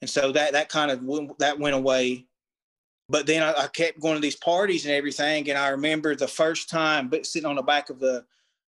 [0.00, 2.26] and so that that kind of went, that went away.
[3.08, 6.28] But then I, I kept going to these parties and everything, and I remember the
[6.28, 8.24] first time, but sitting on the back of the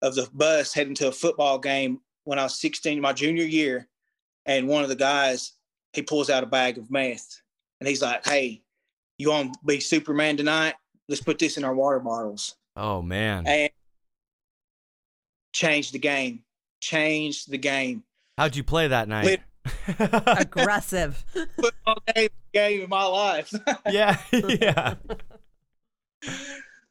[0.02, 3.88] of the bus heading to a football game when I was 16, my junior year,
[4.46, 5.52] and one of the guys
[5.92, 7.42] he pulls out a bag of meth,
[7.80, 8.62] and he's like, "Hey,
[9.18, 10.74] you want to be Superman tonight?
[11.08, 13.46] Let's put this in our water bottles." Oh man!
[13.46, 13.70] And
[15.52, 16.44] changed the game.
[16.80, 18.04] Changed the game.
[18.38, 19.24] How'd you play that night?
[19.24, 19.40] Lit-
[20.26, 21.22] Aggressive.
[21.56, 23.52] Football game, game in my life.
[23.90, 24.94] yeah, yeah.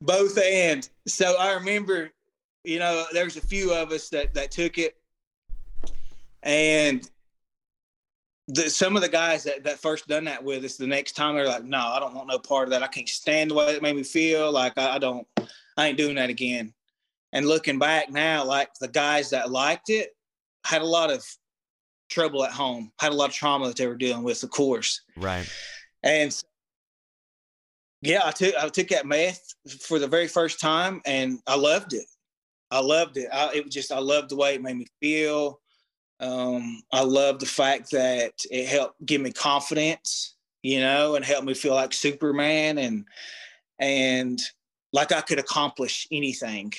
[0.01, 0.87] Both and.
[1.07, 2.11] So I remember,
[2.69, 4.95] you know, there's a few of us that that took it,
[6.43, 7.09] and
[8.47, 11.35] the, some of the guys that, that first done that with us, the next time
[11.35, 12.83] they're like, "No, I don't want no part of that.
[12.83, 14.51] I can't stand the way it made me feel.
[14.51, 15.27] Like I, I don't,
[15.77, 16.73] I ain't doing that again."
[17.33, 20.15] And looking back now, like the guys that liked it
[20.63, 21.25] had a lot of
[22.09, 25.01] trouble at home, had a lot of trauma that they were dealing with, of course.
[25.17, 25.47] Right.
[26.03, 26.35] And
[28.03, 31.93] yeah, I took I took that meth for the very first time, and I loved
[31.93, 32.05] it.
[32.71, 33.27] I loved it.
[33.31, 35.59] I, it was just I loved the way it made me feel.
[36.19, 41.45] Um, I loved the fact that it helped give me confidence, you know, and helped
[41.45, 43.05] me feel like Superman and
[43.79, 44.39] and
[44.91, 46.73] like I could accomplish anything.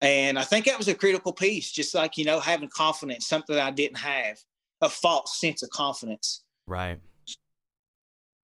[0.00, 3.56] And I think that was a critical piece, just like, you know, having confidence, something
[3.56, 4.36] I didn't have,
[4.80, 6.42] a false sense of confidence.
[6.66, 6.98] Right.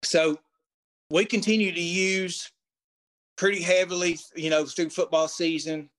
[0.03, 0.39] So
[1.11, 2.51] we continue to use
[3.37, 5.89] pretty heavily, you know, through football season.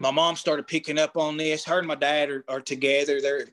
[0.00, 1.64] My mom started picking up on this.
[1.64, 3.20] Her and my dad are, are together.
[3.20, 3.46] They're,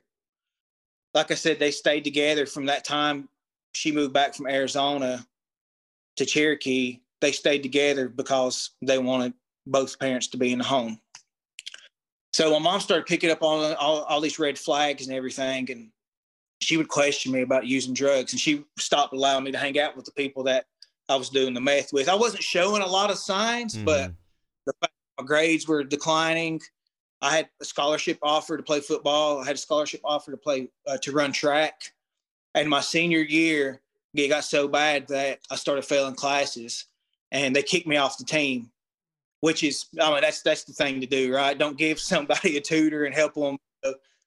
[1.14, 3.28] like I said, they stayed together from that time.
[3.72, 5.24] She moved back from Arizona
[6.16, 7.00] to Cherokee.
[7.20, 9.34] They stayed together because they wanted
[9.66, 11.00] both parents to be in the home.
[12.32, 15.90] So my mom started picking up on all, all these red flags and everything, and
[16.62, 19.96] she would question me about using drugs, and she stopped allowing me to hang out
[19.96, 20.66] with the people that
[21.08, 22.08] I was doing the meth with.
[22.08, 23.84] I wasn't showing a lot of signs, mm-hmm.
[23.84, 24.12] but
[24.66, 26.60] the fact my grades were declining.
[27.22, 29.40] I had a scholarship offer to play football.
[29.40, 31.74] I had a scholarship offer to play uh, to run track,
[32.54, 33.80] and my senior year
[34.14, 36.86] it got so bad that I started failing classes,
[37.30, 38.70] and they kicked me off the team
[39.40, 41.56] which is I mean that's that's the thing to do, right?
[41.56, 43.58] Don't give somebody a tutor and help them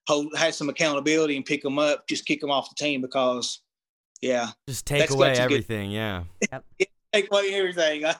[0.07, 2.07] hold have some accountability and pick them up.
[2.07, 3.61] Just kick them off the team because,
[4.21, 5.91] yeah, just take away everything.
[5.91, 6.59] Good, yeah,
[7.13, 8.05] take away everything.
[8.05, 8.15] I,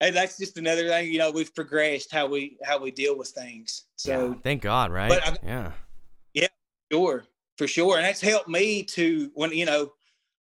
[0.00, 1.12] and that's just another thing.
[1.12, 3.84] You know, we've progressed how we how we deal with things.
[3.96, 5.12] So yeah, thank God, right?
[5.12, 5.72] I, yeah,
[6.34, 6.48] yeah,
[6.92, 7.24] sure,
[7.58, 9.92] for sure, and that's helped me to when you know,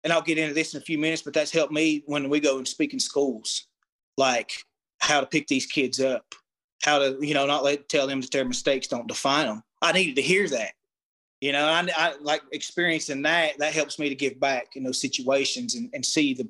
[0.05, 2.41] and I'll get into this in a few minutes, but that's helped me when we
[2.41, 3.67] go and speak in schools,
[4.17, 4.53] like
[5.01, 6.35] how to pick these kids up,
[6.85, 9.62] how to, you know, not let tell them that their mistakes don't define them.
[9.83, 10.73] I needed to hear that.
[11.41, 13.59] You know, I, I like experiencing that.
[13.59, 16.49] That helps me to give back in those situations and, and see the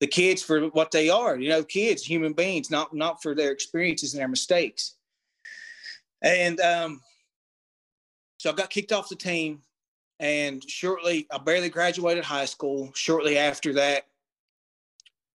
[0.00, 1.36] the kids for what they are.
[1.36, 4.94] You know, kids, human beings, not not for their experiences and their mistakes.
[6.22, 7.00] And um,
[8.38, 9.62] so I got kicked off the team,
[10.18, 12.90] and shortly, I barely graduated high school.
[12.94, 14.06] Shortly after that,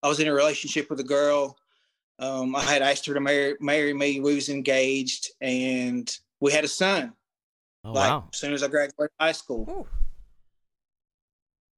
[0.02, 1.58] I was in a relationship with a girl
[2.20, 4.20] um, I had asked her to marry, marry me.
[4.20, 7.14] We was engaged, and we had a son.
[7.84, 8.30] Oh, like wow.
[8.32, 9.88] as soon as I graduated high school.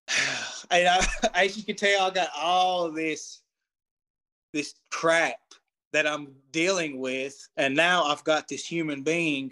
[0.71, 3.41] and as you can tell, I got all this
[4.53, 5.37] this crap
[5.91, 9.51] that I'm dealing with, and now I've got this human being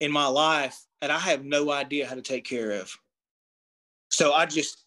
[0.00, 2.92] in my life, and I have no idea how to take care of.
[4.10, 4.84] So I just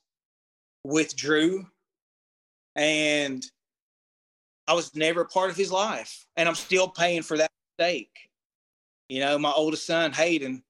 [0.84, 1.66] withdrew
[2.76, 3.46] and
[4.68, 8.30] I was never a part of his life, and I'm still paying for that mistake.
[9.10, 10.64] You know, my oldest son Hayden,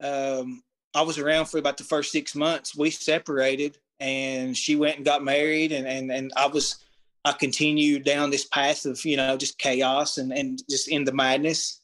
[0.00, 0.62] um,
[0.94, 2.76] I was around for about the first six months.
[2.76, 6.76] We separated, and she went and got married, and and and I was
[7.24, 11.12] I continued down this path of you know just chaos and and just in the
[11.12, 11.80] madness.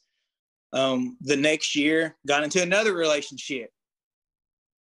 [0.73, 3.71] Um, the next year, got into another relationship.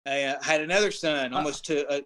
[0.07, 1.37] I uh, had another son, uh.
[1.37, 2.01] almost to a,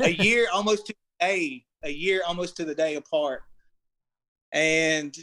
[0.00, 3.42] a year, almost to a day a year almost to the day apart.
[4.52, 5.16] And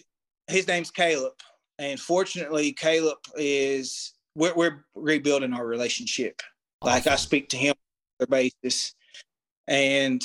[0.48, 1.34] his name's Caleb.
[1.78, 6.41] And fortunately, Caleb is we're, we're rebuilding our relationship.
[6.82, 6.95] Awesome.
[6.95, 7.75] Like I speak to him
[8.19, 8.95] on a basis.
[9.67, 10.23] And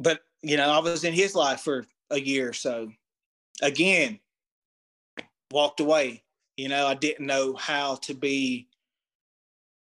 [0.00, 2.90] but you know, I was in his life for a year or so.
[3.60, 4.18] Again,
[5.52, 6.24] walked away.
[6.56, 8.68] You know, I didn't know how to be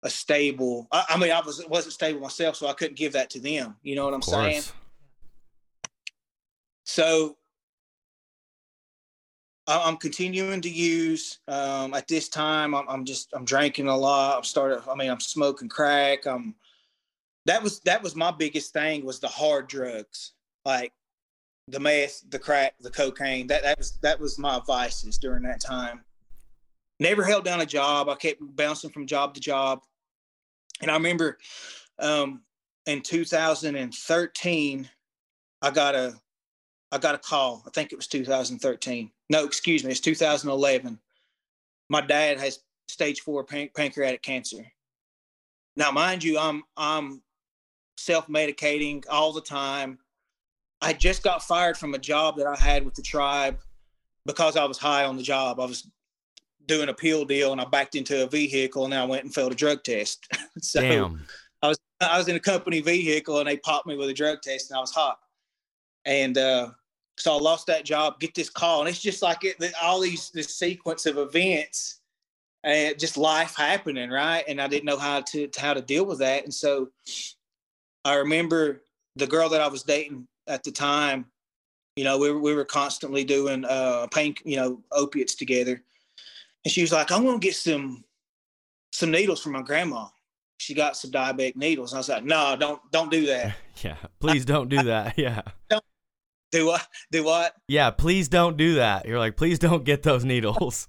[0.03, 0.87] a stable.
[0.91, 3.75] I, I mean, I was wasn't stable myself, so I couldn't give that to them.
[3.81, 4.63] You know what I'm saying?
[6.83, 7.37] So
[9.67, 11.39] I'm continuing to use.
[11.47, 14.37] Um, at this time, I'm, I'm, just I'm drinking a lot.
[14.37, 14.81] I'm started.
[14.89, 16.25] I mean, I'm smoking crack.
[16.25, 16.55] I'm
[17.45, 20.33] that was that was my biggest thing was the hard drugs,
[20.65, 20.93] like
[21.67, 23.47] the meth, the crack, the cocaine.
[23.47, 26.03] That that was that was my vices during that time.
[26.99, 28.09] Never held down a job.
[28.09, 29.81] I kept bouncing from job to job,
[30.81, 31.39] and I remember
[31.97, 32.41] um,
[32.85, 34.89] in 2013,
[35.63, 36.13] I got a
[36.91, 37.63] I got a call.
[37.65, 39.11] I think it was 2013.
[39.31, 40.99] No, excuse me, it's 2011.
[41.87, 44.69] My dad has stage four pan- pancreatic cancer.
[45.77, 47.21] Now, mind you, I'm I'm
[47.95, 49.99] self-medicating all the time.
[50.81, 53.59] I just got fired from a job that I had with the tribe
[54.25, 55.61] because I was high on the job.
[55.61, 55.87] I was
[56.65, 59.53] doing a pill deal and I backed into a vehicle and I went and failed
[59.53, 60.27] a drug test.
[60.59, 61.25] so Damn.
[61.61, 64.41] I was I was in a company vehicle and they popped me with a drug
[64.41, 65.19] test and I was hot.
[66.03, 66.71] And uh,
[67.17, 70.31] so I lost that job, get this call, and it's just like it, all these
[70.31, 72.01] this sequence of events
[72.63, 74.43] and just life happening, right?
[74.47, 76.43] And I didn't know how to, to how to deal with that.
[76.43, 76.89] And so
[78.05, 78.83] I remember
[79.15, 81.25] the girl that I was dating at the time,
[81.95, 85.81] you know, we were, we were constantly doing uh, pain, you know, opiates together.
[86.63, 88.03] And she was like, I'm going to get some,
[88.91, 90.07] some needles for my grandma.
[90.57, 91.91] She got some diabetic needles.
[91.91, 93.55] And I was like, no, don't, don't do that.
[93.83, 93.97] yeah.
[94.19, 95.17] Please don't do that.
[95.17, 95.41] Yeah.
[95.69, 95.83] don't
[96.59, 96.85] do what?
[97.11, 97.53] Do what?
[97.67, 97.91] Yeah.
[97.91, 99.05] Please don't do that.
[99.05, 100.87] You're like, please don't get those needles.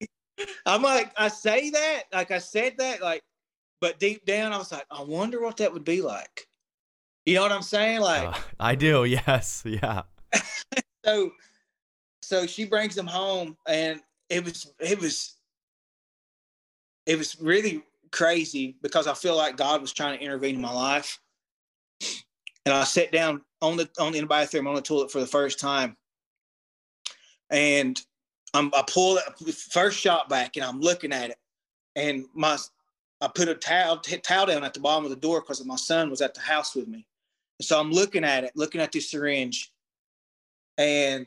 [0.66, 3.22] I'm like, I say that, like I said that, like,
[3.80, 6.48] but deep down, I was like, I wonder what that would be like.
[7.26, 8.00] You know what I'm saying?
[8.00, 9.04] Like, uh, I do.
[9.26, 9.62] Yes.
[9.66, 10.02] Yeah.
[11.04, 11.30] so,
[12.22, 15.36] so she brings them home, and it was, it was,
[17.06, 20.72] it was really crazy because I feel like God was trying to intervene in my
[20.72, 21.20] life.
[22.66, 25.20] And I sat down on the on the in the bathroom on the toilet for
[25.20, 25.96] the first time,
[27.50, 28.00] and
[28.52, 31.38] I'm, I pull the first shot back, and I'm looking at it,
[31.96, 32.56] and my
[33.20, 36.10] I put a towel, towel down at the bottom of the door because my son
[36.10, 37.06] was at the house with me.
[37.62, 39.72] So I'm looking at it, looking at this syringe.
[40.76, 41.26] And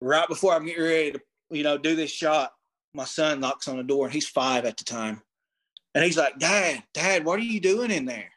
[0.00, 2.52] right before I'm getting ready to, you know, do this shot,
[2.94, 5.20] my son knocks on the door and he's five at the time.
[5.94, 8.30] And he's like, Dad, Dad, what are you doing in there?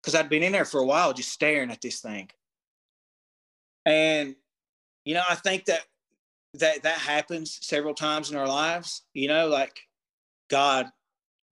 [0.00, 2.30] Because I'd been in there for a while just staring at this thing.
[3.86, 4.36] And,
[5.04, 5.86] you know, I think that
[6.54, 9.78] that that happens several times in our lives, you know, like
[10.50, 10.90] God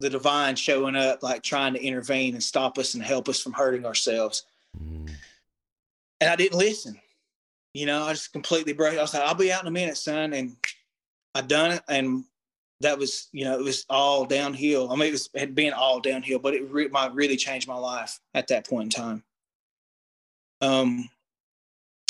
[0.00, 3.52] the divine showing up, like trying to intervene and stop us and help us from
[3.52, 4.44] hurting ourselves.
[4.78, 5.10] Mm.
[6.20, 7.00] And I didn't listen.
[7.72, 8.98] You know, I just completely broke.
[8.98, 10.32] I was like, I'll be out in a minute, son.
[10.32, 10.56] And
[11.34, 11.82] I done it.
[11.88, 12.24] And
[12.80, 14.90] that was, you know, it was all downhill.
[14.90, 17.66] I mean, it was it had been all downhill, but it re- my, really changed
[17.66, 19.22] my life at that point in time.
[20.60, 21.08] Um,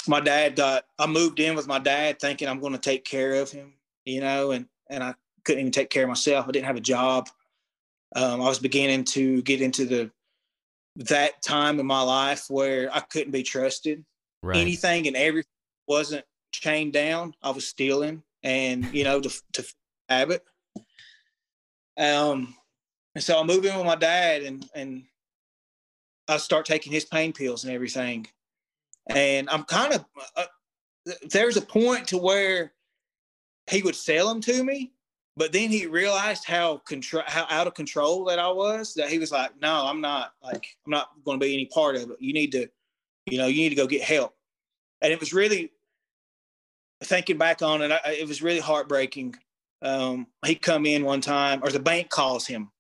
[0.09, 3.35] my dad got, I moved in with my dad thinking I'm going to take care
[3.35, 5.14] of him, you know, and, and I
[5.45, 6.47] couldn't even take care of myself.
[6.49, 7.29] I didn't have a job.
[8.17, 10.11] Um, I was beginning to get into the
[10.97, 14.05] that time in my life where I couldn't be trusted.
[14.43, 14.59] Right.
[14.59, 15.51] Anything and everything
[15.88, 17.35] wasn't chained down.
[17.43, 19.64] I was stealing, and you know, to to
[20.09, 20.45] habit.
[21.99, 22.55] Um,
[23.14, 25.05] and so I moved in with my dad, and and
[26.29, 28.27] I start taking his pain pills and everything.
[29.09, 30.05] And I'm kind of
[30.37, 30.45] uh,
[31.31, 32.73] there's a point to where
[33.71, 34.93] he would sell them to me,
[35.37, 38.95] but then he realized how control, how out of control that I was.
[38.95, 40.33] That he was like, "No, I'm not.
[40.43, 42.17] Like, I'm not going to be any part of it.
[42.21, 42.69] You need to,
[43.27, 44.35] you know, you need to go get help."
[45.03, 45.73] And it was really
[47.03, 47.93] thinking back on it.
[47.93, 49.35] I, it was really heartbreaking.
[49.83, 52.71] Um, he come in one time, or the bank calls him,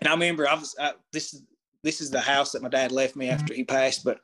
[0.00, 1.42] and I remember I was I, this is
[1.84, 4.20] this is the house that my dad left me after he passed, but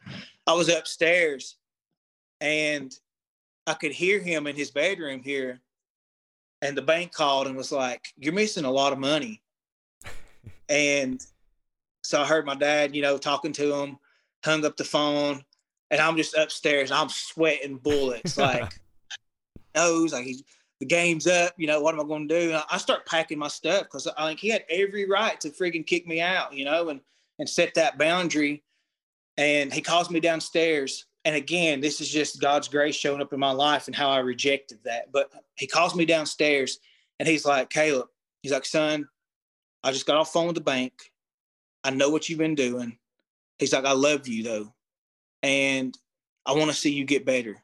[0.46, 1.56] I was upstairs,
[2.40, 2.92] and
[3.66, 5.60] I could hear him in his bedroom here
[6.62, 9.42] and the bank called and was like, "You're missing a lot of money."
[10.68, 11.24] and
[12.02, 13.98] so I heard my dad, you know, talking to him,
[14.44, 15.44] hung up the phone,
[15.90, 16.90] and I'm just upstairs.
[16.90, 18.72] I'm sweating bullets, like
[19.74, 20.42] knows like he's
[20.80, 21.54] the game's up.
[21.56, 22.52] You know, what am I going to do?
[22.52, 25.86] And I start packing my stuff because I think he had every right to freaking
[25.86, 27.00] kick me out, you know, and
[27.40, 28.62] and set that boundary.
[29.36, 33.40] And he calls me downstairs and again, this is just God's grace showing up in
[33.40, 35.12] my life and how I rejected that.
[35.12, 36.78] But he calls me downstairs
[37.18, 38.06] and he's like, Kallup,
[38.42, 39.06] he's like, son,
[39.84, 40.92] I just got off phone with the bank.
[41.84, 42.98] I know what you've been doing.
[43.58, 44.74] He's like, I love you though.
[45.42, 45.96] And
[46.46, 47.62] I want to see you get better.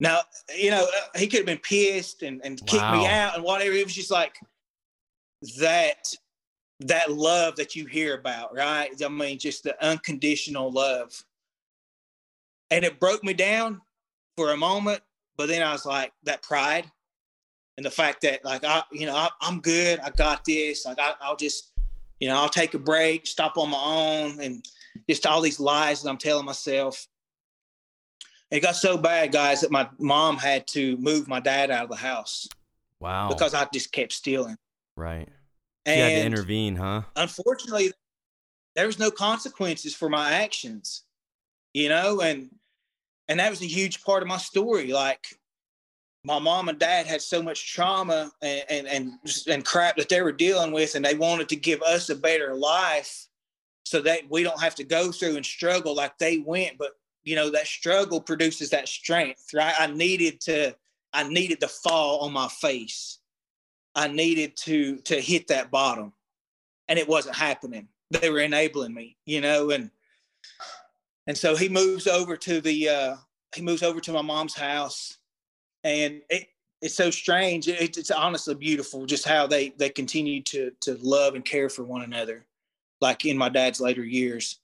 [0.00, 0.20] Now,
[0.56, 0.86] you know,
[1.16, 3.00] he could have been pissed and, and kicked wow.
[3.00, 3.72] me out and whatever.
[3.72, 4.38] It was just like
[5.58, 6.14] that,
[6.80, 8.90] that love that you hear about, right?
[9.02, 11.24] I mean, just the unconditional love
[12.70, 13.80] and it broke me down
[14.36, 15.00] for a moment.
[15.36, 16.90] But then I was like, that pride,
[17.76, 20.00] and the fact that like I, you know, I, am good.
[20.00, 20.84] I got this.
[20.84, 21.72] Like I, I'll just,
[22.18, 24.64] you know, I'll take a break, stop on my own, and
[25.08, 27.06] just all these lies that I'm telling myself.
[28.50, 31.90] It got so bad, guys, that my mom had to move my dad out of
[31.90, 32.48] the house.
[32.98, 33.28] Wow.
[33.28, 34.56] Because I just kept stealing.
[34.96, 35.28] Right.
[35.88, 37.02] And had to intervene, huh?
[37.16, 37.92] Unfortunately,
[38.76, 41.02] there was no consequences for my actions,
[41.74, 42.50] you know, and
[43.28, 44.92] and that was a huge part of my story.
[44.92, 45.26] Like
[46.24, 49.12] my mom and dad had so much trauma and, and and
[49.48, 52.54] and, crap that they were dealing with, and they wanted to give us a better
[52.54, 53.26] life,
[53.84, 56.76] so that we don't have to go through and struggle like they went.
[56.78, 56.92] But
[57.24, 59.74] you know that struggle produces that strength, right?
[59.78, 60.76] I needed to
[61.12, 63.18] I needed to fall on my face.
[63.98, 66.12] I needed to to hit that bottom,
[66.88, 67.88] and it wasn't happening.
[68.10, 69.90] They were enabling me, you know, and
[71.26, 73.16] and so he moves over to the uh,
[73.54, 75.18] he moves over to my mom's house
[75.84, 76.48] and it,
[76.80, 77.68] it's so strange.
[77.68, 81.84] It, it's honestly beautiful just how they they continue to to love and care for
[81.84, 82.46] one another,
[83.00, 84.60] like in my dad's later years.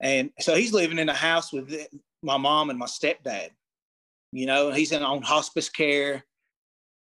[0.00, 1.74] And so he's living in a house with
[2.22, 3.50] my mom and my stepdad.
[4.32, 6.24] You know, he's in on hospice care,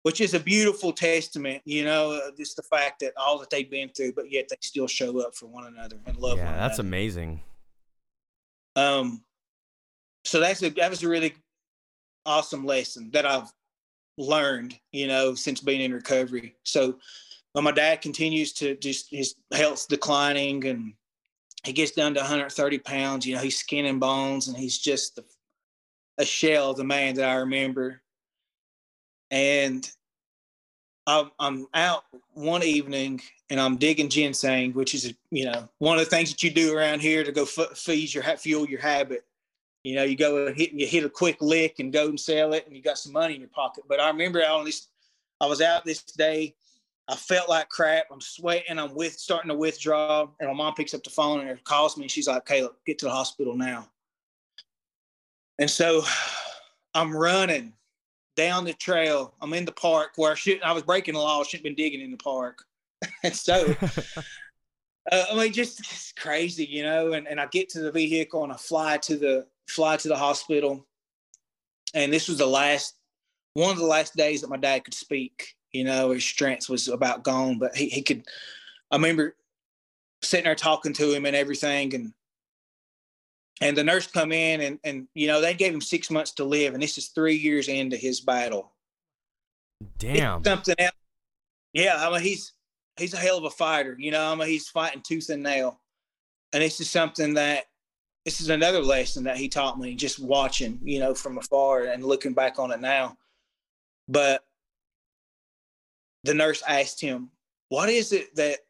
[0.03, 1.63] which is a beautiful testament.
[1.65, 4.57] You know, uh, just the fact that all that they've been through, but yet they
[4.61, 6.39] still show up for one another and love.
[6.39, 6.89] Yeah, that's another.
[6.89, 7.41] amazing.
[8.77, 9.23] Um,
[10.25, 11.35] so that's a that was a really
[12.27, 13.53] awesome lesson that I've
[14.19, 16.55] learned, you know, since being in recovery.
[16.65, 16.99] So
[17.55, 20.95] my dad continues to just his health's declining and
[21.65, 25.17] he gets down to 130 pounds, you know, he's skin and bones and he's just
[25.17, 25.25] the,
[26.19, 28.03] a shell of the man that I remember.
[29.31, 29.91] And
[31.07, 32.05] I'm, I'm out
[32.35, 36.43] one evening and I'm digging ginseng, which is, you know, one of the things that
[36.43, 39.25] you do around here to go f- feed your, fuel your habit.
[39.83, 42.53] You know, you go and hit, you hit a quick lick and go and sell
[42.53, 43.85] it, and you got some money in your pocket.
[43.89, 46.55] But I remember I was out this day.
[47.09, 48.07] I felt like crap.
[48.13, 48.79] I'm sweating.
[48.79, 52.05] I'm with starting to withdraw, and my mom picks up the phone and calls me.
[52.05, 53.89] And she's like, "Kallup, get to the hospital now."
[55.59, 56.03] And so,
[56.95, 57.73] I'm running
[58.37, 59.35] down the trail.
[59.41, 60.63] I'm in the park where I should.
[60.63, 61.41] I was breaking the law.
[61.41, 62.65] I shouldn't been digging in the park.
[63.23, 63.75] and so,
[65.13, 67.13] uh, I mean, just, just crazy, you know.
[67.13, 70.17] And and I get to the vehicle and I fly to the fly to the
[70.17, 70.87] hospital.
[71.95, 72.95] And this was the last,
[73.55, 75.55] one of the last days that my dad could speak.
[75.73, 78.25] You know, his strength was about gone, but he, he could.
[78.91, 79.37] I remember
[80.23, 81.95] sitting there talking to him and everything.
[81.95, 82.13] And
[83.61, 86.45] and the nurse come in and and you know they gave him six months to
[86.45, 88.73] live and this is three years into his battle.
[89.99, 90.41] Damn.
[90.41, 90.93] it's something else.
[91.73, 92.53] Yeah i mean he's
[92.97, 95.81] he's a hell of a fighter you know i mean he's fighting tooth and nail.
[96.53, 97.67] And this is something that
[98.25, 102.05] this is another lesson that he taught me just watching, you know, from afar and
[102.05, 103.17] looking back on it now.
[104.09, 104.45] But
[106.25, 107.31] the nurse asked him,
[107.69, 108.61] "What is it that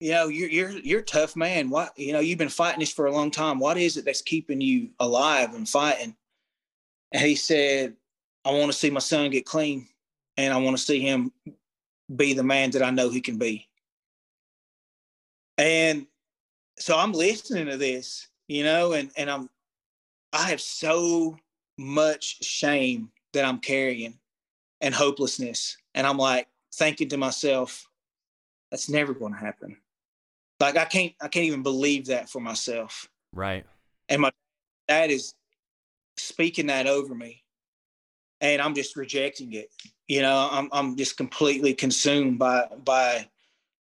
[0.00, 1.70] you know you're you're you're a tough man?
[1.70, 3.58] What you know you've been fighting this for a long time.
[3.58, 6.16] What is it that's keeping you alive and fighting?"
[7.12, 7.96] And he said,
[8.44, 9.88] "I want to see my son get clean,
[10.36, 11.32] and I want to see him
[12.14, 13.68] be the man that I know he can be."
[15.58, 16.06] And
[16.78, 19.50] so I'm listening to this you know, and and I'm
[20.32, 21.38] I have so
[21.78, 24.18] much shame that I'm carrying
[24.80, 25.76] and hopelessness.
[25.94, 27.88] And I'm like thinking to myself,
[28.70, 29.76] that's never going to happen.
[30.60, 33.08] Like I can't I can't even believe that for myself.
[33.32, 33.66] Right.
[34.08, 34.32] And my
[34.88, 35.34] dad is
[36.16, 37.42] speaking that over me.
[38.40, 39.70] And I'm just rejecting it.
[40.08, 43.28] You know, I'm I'm just completely consumed by by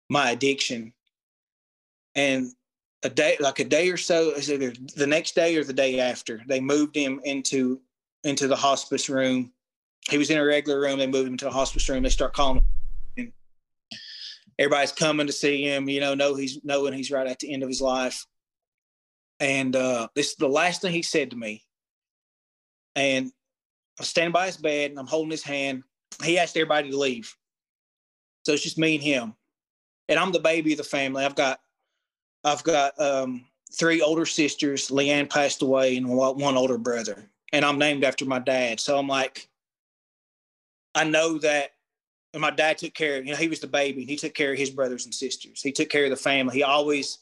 [0.09, 0.93] my addiction.
[2.15, 2.53] And
[3.03, 6.01] a day like a day or so is either the next day or the day
[6.01, 7.81] after they moved him into
[8.25, 9.53] into the hospice room
[10.09, 12.33] he was in a regular room they moved him to the hospice room they start
[12.33, 12.65] calling him
[14.59, 17.63] everybody's coming to see him you know know he's knowing he's right at the end
[17.63, 18.27] of his life
[19.41, 21.63] and uh this is the last thing he said to me
[22.95, 23.31] and
[23.99, 25.83] i'm standing by his bed and i'm holding his hand
[26.25, 27.35] he asked everybody to leave
[28.45, 29.35] so it's just me and him
[30.09, 31.61] and i'm the baby of the family i've got
[32.47, 33.45] I've got um,
[33.77, 34.89] three older sisters.
[34.89, 37.29] Leanne passed away, and one older brother.
[37.53, 38.79] And I'm named after my dad.
[38.79, 39.49] So I'm like,
[40.95, 41.73] I know that.
[42.37, 44.03] And my dad took care of, you know, he was the baby.
[44.03, 45.63] And he took care of his brothers and sisters.
[45.63, 46.55] He took care of the family.
[46.55, 47.19] He always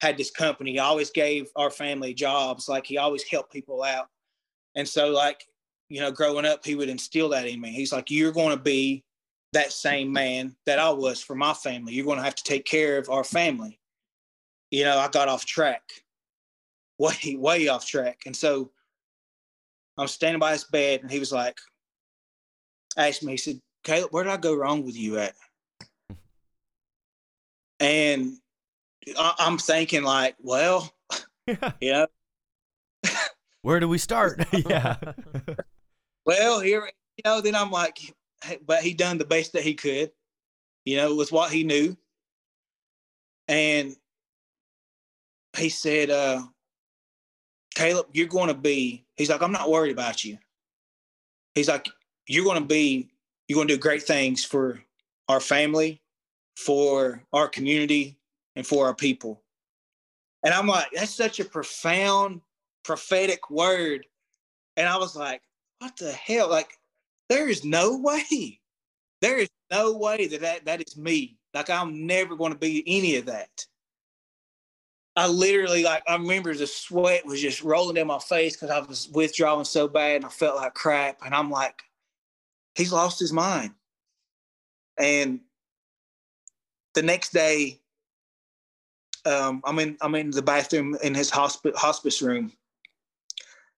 [0.00, 0.72] had this company.
[0.72, 2.68] He always gave our family jobs.
[2.68, 4.06] Like he always helped people out.
[4.74, 5.44] And so, like,
[5.90, 7.72] you know, growing up, he would instill that in me.
[7.72, 9.04] He's like, you're going to be
[9.52, 11.92] that same man that I was for my family.
[11.92, 13.78] You're going to have to take care of our family
[14.72, 15.82] you know, I got off track,
[16.98, 18.22] way, way off track.
[18.26, 18.72] And so
[19.98, 21.58] I'm standing by his bed and he was like,
[22.96, 25.34] asked me, he said, Kallup, where did I go wrong with you at?
[27.80, 28.38] And
[29.18, 30.92] I, I'm thinking like, well,
[31.46, 32.06] you know,
[33.62, 34.44] Where do we start?
[34.52, 34.96] yeah.
[36.26, 37.98] well, here, you know, then I'm like,
[38.66, 40.10] but he done the best that he could,
[40.84, 41.96] you know, with what he knew.
[43.48, 43.94] And
[45.56, 46.42] he said, uh,
[47.74, 50.38] Kallup, you're going to be, he's like, I'm not worried about you.
[51.54, 51.88] He's like,
[52.26, 53.10] you're going to be,
[53.52, 54.82] you're going to do great things for
[55.28, 56.00] our family,
[56.56, 58.16] for our community,
[58.56, 59.42] and for our people.
[60.42, 62.40] And I'm like, that's such a profound
[62.82, 64.06] prophetic word.
[64.78, 65.42] And I was like,
[65.80, 66.48] what the hell?
[66.48, 66.78] Like,
[67.28, 68.58] there is no way.
[69.20, 71.36] There is no way that that, that is me.
[71.52, 73.66] Like, I'm never going to be any of that.
[75.14, 78.80] I literally, like, I remember the sweat was just rolling down my face because I
[78.80, 81.18] was withdrawing so bad and I felt like crap.
[81.22, 81.82] And I'm like,
[82.74, 83.72] he's lost his mind.
[84.98, 85.40] And
[86.94, 87.80] the next day,
[89.24, 92.52] um, I'm in I'm in the bathroom in his hospice hospice room,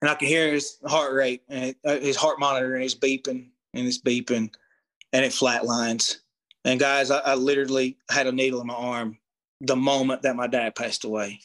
[0.01, 3.49] and I can hear his heart rate and uh, his heart monitor and it's beeping
[3.75, 4.53] and it's beeping,
[5.13, 6.19] and it flatlines.
[6.65, 9.19] And guys, I, I literally had a needle in my arm
[9.61, 11.41] the moment that my dad passed away.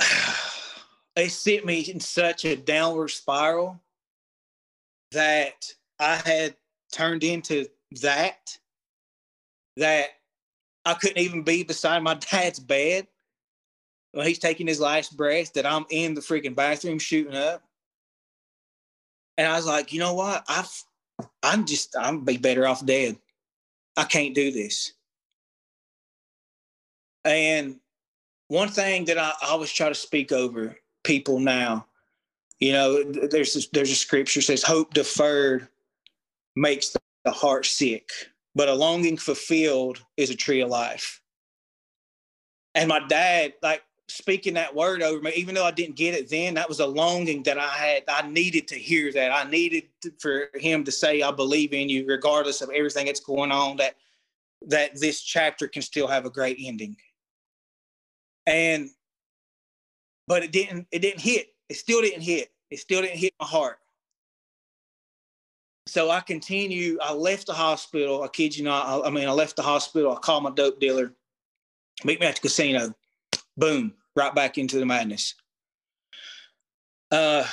[1.16, 3.80] it sent me in such a downward spiral
[5.12, 5.66] that
[5.98, 6.56] I had
[6.92, 7.66] turned into
[8.02, 8.58] that
[9.76, 10.08] that
[10.84, 13.06] I couldn't even be beside my dad's bed
[14.12, 17.62] when he's taking his last breath that I'm in the freaking bathroom shooting up.
[19.38, 20.44] And I was like, you know what?
[20.48, 20.70] I've
[21.42, 23.16] I'm just I'm be better off dead.
[23.96, 24.92] I can't do this.
[27.24, 27.76] And
[28.48, 31.86] one thing that I always try to speak over people now,
[32.62, 35.66] you know, there's this, there's a scripture says hope deferred
[36.54, 38.08] makes the heart sick,
[38.54, 41.20] but a longing fulfilled is a tree of life.
[42.76, 46.30] And my dad, like speaking that word over me, even though I didn't get it
[46.30, 48.04] then, that was a longing that I had.
[48.06, 49.32] I needed to hear that.
[49.32, 53.18] I needed to, for him to say, "I believe in you, regardless of everything that's
[53.18, 53.96] going on." That
[54.68, 56.96] that this chapter can still have a great ending.
[58.46, 58.88] And,
[60.28, 60.86] but it didn't.
[60.92, 61.48] It didn't hit.
[61.68, 62.51] It still didn't hit.
[62.72, 63.78] It still didn't hit my heart.
[65.86, 66.98] So I continue.
[67.02, 68.22] I left the hospital.
[68.22, 68.86] I kid you not.
[68.86, 70.16] I, I mean, I left the hospital.
[70.16, 71.12] I called my dope dealer.
[72.02, 72.94] Meet me at the casino
[73.58, 75.34] boom, right back into the madness.
[77.10, 77.44] Uh,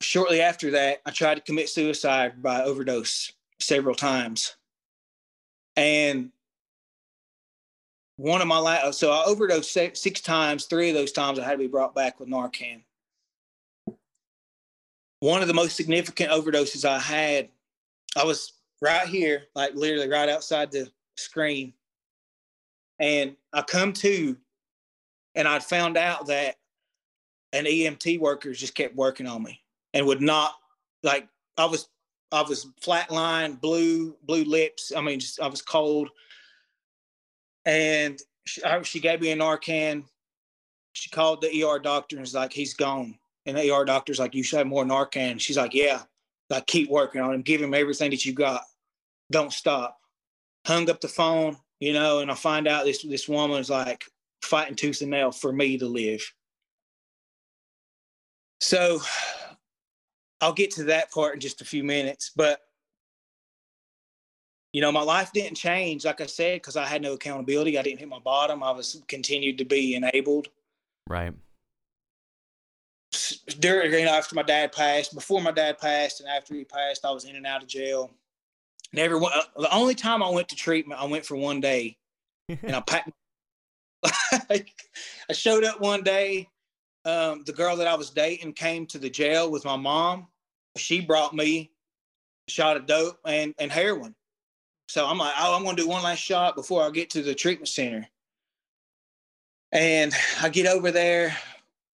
[0.00, 4.56] shortly after that, I tried to commit suicide by overdose several times.
[5.76, 6.32] And
[8.16, 10.64] one of my last, so I overdosed six times.
[10.64, 12.82] Three of those times I had to be brought back with Narcan.
[15.20, 17.48] One of the most significant overdoses I had,
[18.16, 21.72] I was right here, like literally right outside the screen.
[23.00, 24.36] And I come to
[25.34, 26.56] and I'd found out that
[27.52, 29.60] an EMT worker just kept working on me
[29.94, 30.54] and would not
[31.02, 31.88] like I was
[32.30, 34.92] I was flatline, blue blue lips.
[34.94, 36.10] I mean, just I was cold,
[37.64, 40.04] and she, I, she gave me a Narcan.
[40.92, 44.44] She called the ER doctor and was like, "He's gone." And ER doctor's like, "You
[44.44, 46.02] should have more Narcan." She's like, "Yeah."
[46.50, 47.42] Like, keep working on him.
[47.42, 48.62] Give him everything that you got.
[49.30, 49.98] Don't stop.
[50.66, 54.04] Hung up the phone, you know, and I find out this this woman's like,
[54.42, 56.22] fighting tooth and nail for me to live.
[58.60, 59.00] So
[60.40, 62.30] I'll get to that part in just a few minutes.
[62.34, 62.60] But,
[64.72, 67.78] you know, my life didn't change, like I said, because I had no accountability.
[67.78, 68.62] I didn't hit my bottom.
[68.62, 70.48] I was continued to be enabled.
[71.08, 71.32] Right.
[73.58, 77.04] During, you know, after my dad passed, before my dad passed, and after he passed,
[77.04, 78.10] I was in and out of jail.
[78.92, 79.16] Never.
[79.16, 81.96] Uh, the only time I went to treatment, I went for one day,
[82.48, 83.10] and I packed
[84.32, 84.64] I
[85.32, 86.48] showed up one day.
[87.04, 90.26] Um, the girl that I was dating came to the jail with my mom.
[90.76, 91.70] She brought me
[92.48, 94.14] a shot of dope and, and heroin.
[94.88, 97.22] So I'm like, oh, I'm going to do one last shot before I get to
[97.22, 98.06] the treatment center.
[99.72, 101.36] And I get over there.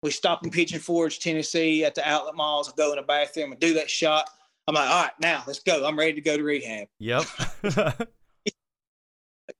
[0.02, 2.68] We stop in Pigeon Forge, Tennessee at the outlet malls.
[2.68, 4.28] I go in the bathroom and do that shot.
[4.66, 5.86] I'm like, all right, now let's go.
[5.86, 6.88] I'm ready to go to rehab.
[6.98, 7.24] Yep.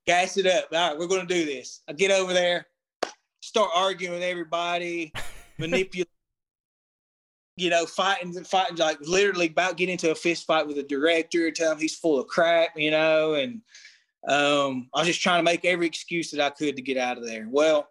[0.05, 0.65] gas it up.
[0.71, 1.81] All right, we're going to do this.
[1.89, 2.67] I get over there,
[3.41, 5.11] start arguing with everybody,
[5.57, 6.09] manipulate,
[7.57, 11.51] you know, fighting, fighting, like literally about getting into a fist fight with a director,
[11.51, 13.61] tell him he's full of crap, you know, and
[14.27, 17.17] um, I was just trying to make every excuse that I could to get out
[17.17, 17.47] of there.
[17.49, 17.89] Well,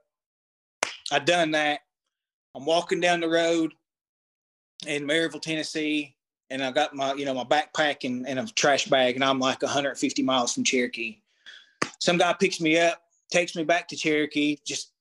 [1.10, 1.80] I done that.
[2.54, 3.72] I'm walking down the road
[4.86, 6.16] in Maryville, Tennessee,
[6.50, 9.38] and I got my, you know, my backpack and, and a trash bag, and I'm
[9.38, 11.18] like 150 miles from Cherokee.
[12.00, 14.92] Some guy picks me up, takes me back to Cherokee, just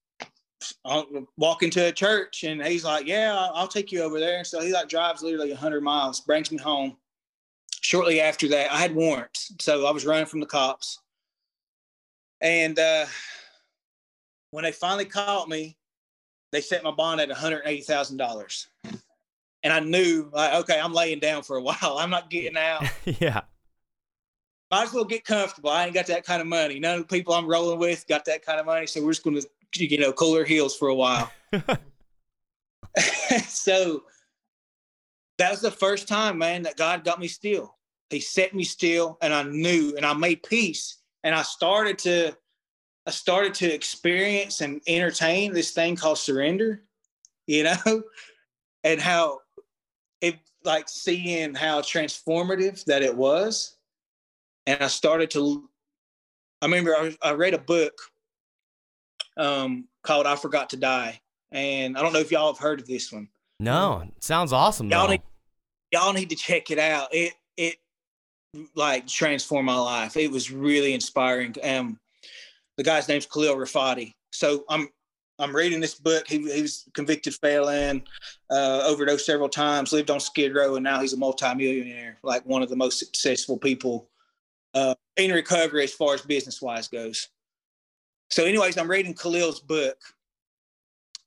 [0.83, 4.59] I'll walk into a church, and he's like, "Yeah, I'll, take you over there." So
[4.59, 6.97] he like drives literally 100 miles, brings me home.
[7.81, 10.99] Shortly after that, I had warrants, so I was running from the cops.
[12.41, 13.05] And uh,
[14.51, 15.77] when they finally caught me,
[16.51, 18.67] they set my bond at $180,000
[19.63, 21.97] and I knew like, okay, I'm laying down for a while.
[21.97, 22.85] I'm not getting out.
[23.05, 23.41] yeah.
[24.71, 25.69] Might as well get comfortable.
[25.69, 26.79] I ain't got that kind of money.
[26.79, 28.85] None of the people I'm rolling with got that kind of money.
[28.85, 29.41] So we're just gonna,
[29.75, 31.31] you know, cool our heels for a while.
[33.47, 34.03] so
[35.37, 37.75] that was the first time, man, that God got me still.
[38.09, 41.01] He set me still and I knew and I made peace.
[41.23, 42.35] And I started to
[43.07, 46.83] I started to experience and entertain this thing called surrender,
[47.47, 48.03] you know,
[48.83, 49.39] and how
[50.19, 50.35] it
[50.65, 53.77] like seeing how transformative that it was.
[54.65, 55.69] And I started to,
[56.61, 57.93] I remember I, I read a book
[59.37, 61.21] um, called I Forgot to Die.
[61.53, 63.29] And I don't know if y'all have heard of this one.
[63.61, 64.89] No, sounds awesome.
[64.89, 65.13] Y'all though.
[65.13, 65.21] need,
[65.93, 67.07] y'all need to check it out.
[67.13, 67.77] It, it
[68.75, 70.17] like transformed my life.
[70.17, 71.55] It was really inspiring.
[71.63, 71.97] Um,
[72.77, 74.13] the guy's name's Khalil Rafati.
[74.31, 74.89] So I'm
[75.39, 76.27] I'm reading this book.
[76.27, 78.03] He, he was convicted felon,
[78.49, 82.63] uh, overdosed several times, lived on Skid Row, and now he's a multimillionaire, like one
[82.63, 84.09] of the most successful people
[84.73, 87.29] uh, in recovery as far as business wise goes.
[88.29, 89.97] So, anyways, I'm reading Khalil's book,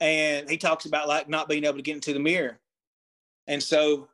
[0.01, 2.59] and he talks about like not being able to get into the mirror,
[3.47, 4.09] and so,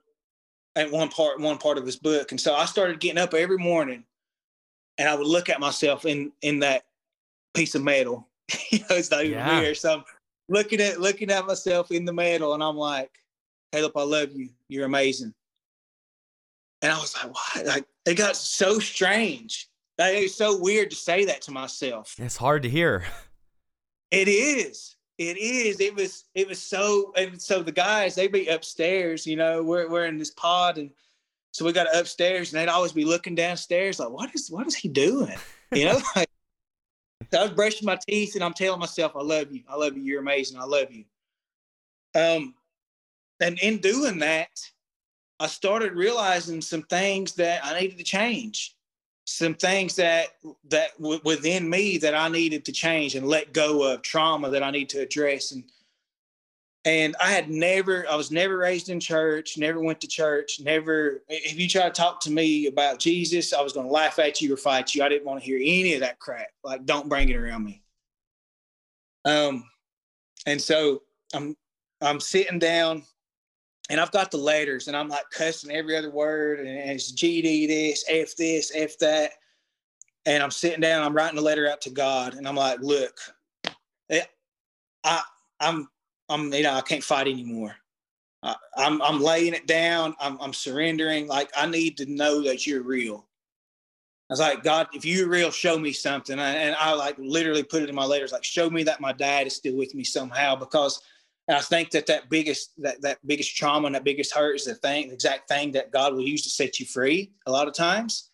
[0.74, 3.58] at one part, one part of his book, and so I started getting up every
[3.58, 4.04] morning,
[4.98, 6.84] and I would look at myself in in that
[7.56, 8.28] piece of metal
[8.70, 9.60] you know, it's not even Yeah.
[9.60, 9.76] weird.
[9.76, 10.04] So I'm
[10.48, 13.10] looking at looking at myself in the metal, and I'm like,
[13.74, 14.50] Kallup, I love you.
[14.68, 15.34] You're amazing.
[16.82, 17.66] And I was like, what?
[17.66, 19.68] Like it got so strange.
[19.98, 22.14] Like, it was so weird to say that to myself.
[22.18, 23.04] It's hard to hear.
[24.12, 24.94] It is.
[25.18, 25.80] It is.
[25.80, 26.24] It was.
[26.34, 27.12] It was so.
[27.16, 29.26] And so the guys, they'd be upstairs.
[29.26, 30.90] You know, we're we're in this pod, and
[31.52, 34.74] so we got upstairs, and they'd always be looking downstairs, like, what is what is
[34.76, 35.34] he doing?
[35.72, 36.25] You know, like,
[37.32, 39.62] so I was brushing my teeth, and I'm telling myself, I love you.
[39.68, 40.02] I love you.
[40.02, 40.58] You're amazing.
[40.58, 41.04] I love you.
[42.14, 42.54] Um,
[43.40, 44.48] and in doing that,
[45.38, 48.76] I started realizing some things that I needed to change
[49.26, 50.28] some things that
[50.68, 54.62] that w- within me that I needed to change and let go of trauma that
[54.62, 55.64] I need to address and
[56.86, 61.22] and I had never I was never raised in church never went to church never
[61.28, 64.40] if you try to talk to me about Jesus I was going to laugh at
[64.40, 65.02] you or fight you.
[65.02, 66.48] I didn't want to hear any of that crap.
[66.64, 67.82] Like don't bring it around me.
[69.26, 69.64] Um
[70.46, 71.02] and so
[71.34, 71.56] I'm
[72.00, 73.02] I'm sitting down
[73.90, 77.68] and I've got the letters and I'm like cussing every other word and it's GD
[77.68, 79.32] this, F this, F that.
[80.24, 83.16] And I'm sitting down, I'm writing a letter out to God and I'm like, look,
[84.08, 84.26] it,
[85.04, 85.22] I,
[85.60, 85.88] I'm,
[86.28, 87.76] I'm, you know, I can't fight anymore.
[88.42, 90.14] I, I'm, I'm laying it down.
[90.20, 91.26] I'm, I'm surrendering.
[91.26, 93.26] Like I need to know that you're real.
[94.28, 96.36] I was like, God, if you're real, show me something.
[96.36, 99.46] And, I like literally put it in my letters, like, show me that my dad
[99.46, 101.00] is still with me somehow because
[101.48, 104.74] I think that that biggest that that biggest trauma and that biggest hurt is the
[104.74, 107.74] thing, the exact thing that God will use to set you free a lot of
[107.74, 108.30] times.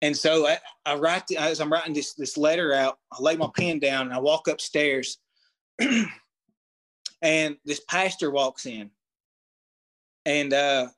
[0.00, 3.50] And so I, I write as I'm writing this this letter out, I lay my
[3.54, 5.18] pen down and I walk upstairs,
[7.22, 8.90] and this pastor walks in,
[10.26, 10.88] and uh,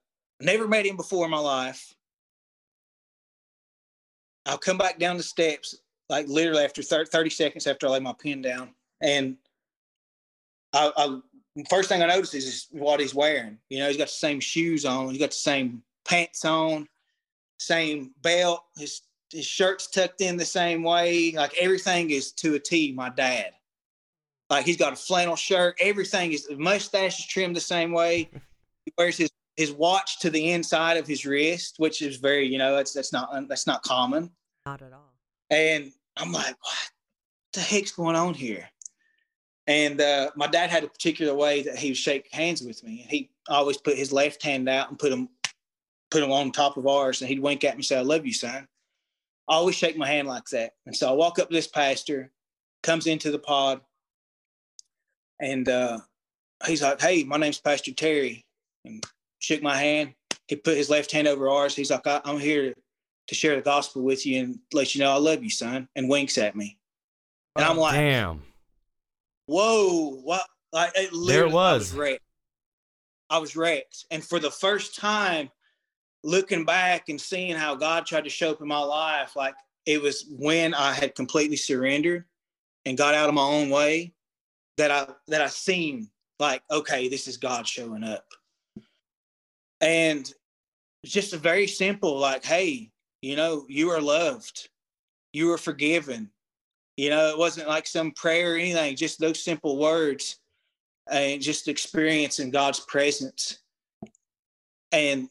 [0.40, 1.94] never met him before in my life.
[4.46, 5.76] I'll come back down the steps,
[6.08, 9.36] like literally after 30, 30 seconds after I lay my pen down, and
[10.72, 11.20] I, I
[11.70, 13.58] first thing I notice is what he's wearing.
[13.70, 16.88] You know, he's got the same shoes on, he's got the same pants on,
[17.58, 18.64] same belt.
[18.76, 21.32] His his shirt's tucked in the same way.
[21.32, 22.92] Like everything is to a T.
[22.92, 23.52] My dad.
[24.54, 25.76] Like he's got a flannel shirt.
[25.80, 28.30] Everything is the mustache is trimmed the same way.
[28.84, 32.56] He wears his his watch to the inside of his wrist, which is very you
[32.56, 34.30] know that's that's not that's not common.
[34.64, 35.12] Not at all.
[35.50, 36.90] And I'm like, what
[37.52, 38.68] the heck's going on here?
[39.66, 43.04] And uh, my dad had a particular way that he would shake hands with me.
[43.08, 45.30] He always put his left hand out and put him
[46.12, 48.24] put him on top of ours, and he'd wink at me and say, "I love
[48.24, 48.68] you, son."
[49.48, 50.74] I always shake my hand like that.
[50.86, 52.30] And so I walk up to this pastor,
[52.84, 53.80] comes into the pod,
[55.40, 55.98] and uh,
[56.66, 58.44] he's like, "Hey, my name's Pastor Terry,"
[58.84, 59.04] and
[59.38, 60.14] shook my hand.
[60.48, 61.74] He put his left hand over ours.
[61.74, 62.74] He's like, "I'm here
[63.28, 66.08] to, share the gospel with you and let you know I love you, son," and
[66.08, 66.78] winks at me.
[67.56, 68.42] And I'm like, Damn.
[69.46, 70.44] whoa, what?
[70.72, 71.92] Like it There it literally, I was.
[71.92, 72.20] wrecked.
[73.30, 75.50] I was wrecked, and for the first time,
[76.22, 79.54] looking back and seeing how God tried to show up in my life, like
[79.86, 82.24] it was when I had completely surrendered
[82.86, 84.12] and got out of my own way
[84.76, 86.08] that I that I seen
[86.38, 88.26] like, okay, this is God showing up.
[89.80, 90.32] And
[91.04, 92.90] just a very simple, like, hey,
[93.22, 94.68] you know, you are loved,
[95.32, 96.30] you are forgiven.
[96.96, 100.38] You know, it wasn't like some prayer or anything, just those simple words
[101.10, 103.58] and just experiencing God's presence.
[104.92, 105.28] And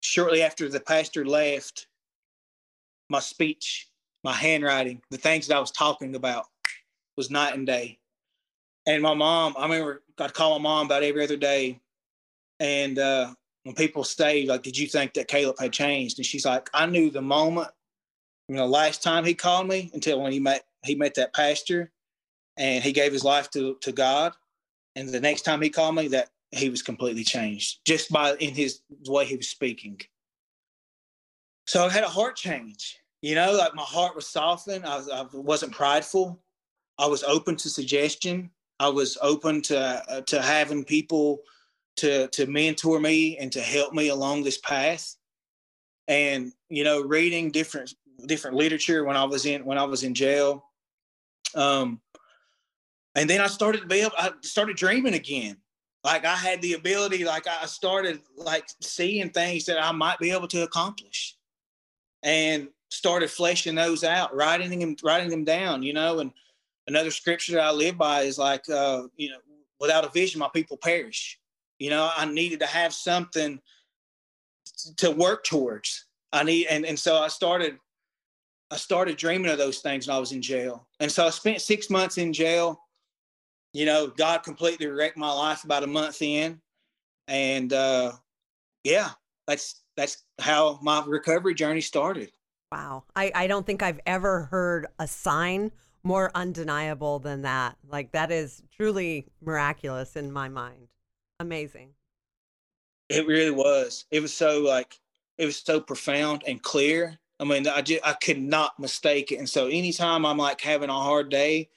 [0.00, 1.86] shortly after the pastor left,
[3.08, 3.88] my speech,
[4.24, 6.46] my handwriting, the things that I was talking about
[7.16, 7.99] was night and day.
[8.86, 11.80] And my mom, I remember I'd call my mom about every other day.
[12.58, 16.18] And uh, when people say, like, did you think that Kallup had changed?
[16.18, 17.68] And she's like, I knew the moment,
[18.48, 21.92] you know, last time he called me until when he met he met that pastor
[22.56, 24.32] and he gave his life to to God.
[24.96, 28.54] And the next time he called me, that he was completely changed just by in
[28.54, 30.00] his way he was speaking.
[31.66, 32.98] So I had a heart change.
[33.22, 34.84] You know, like my heart was softened.
[34.84, 36.40] I, I wasn't prideful.
[36.98, 38.50] I was open to suggestion.
[38.80, 41.40] I was open to uh, to having people
[41.96, 45.16] to to mentor me and to help me along this path.
[46.08, 47.92] And you know, reading different
[48.26, 50.64] different literature when I was in when I was in jail.
[51.54, 52.00] Um,
[53.14, 55.56] and then I started to be able, I started dreaming again.
[56.02, 60.30] Like I had the ability, like I started like seeing things that I might be
[60.30, 61.36] able to accomplish,
[62.22, 65.82] and started fleshing those out, writing them, writing them down.
[65.82, 66.32] You know, and
[66.90, 69.38] another scripture that I live by is like, uh, you know,
[69.78, 71.38] without a vision, my people perish.
[71.78, 73.60] You know, I needed to have something
[74.98, 76.06] to work towards.
[76.32, 77.78] I need, and and so I started,
[78.70, 81.60] I started dreaming of those things when I was in jail, and so I spent
[81.60, 82.80] six months in jail
[83.72, 86.60] you know, God completely wrecked my life about a month in.
[87.28, 88.12] And uh,
[88.84, 89.10] yeah,
[89.46, 92.30] that's that's how my recovery journey started.
[92.72, 93.04] Wow.
[93.16, 95.72] I, I don't think I've ever heard a sign
[96.02, 97.76] more undeniable than that.
[97.88, 100.88] Like that is truly miraculous in my mind.
[101.38, 101.90] Amazing.
[103.08, 104.04] It really was.
[104.10, 104.98] It was so like
[105.38, 107.18] it was so profound and clear.
[107.38, 109.38] I mean, I just I could not mistake it.
[109.38, 111.70] And so anytime I'm like having a hard day,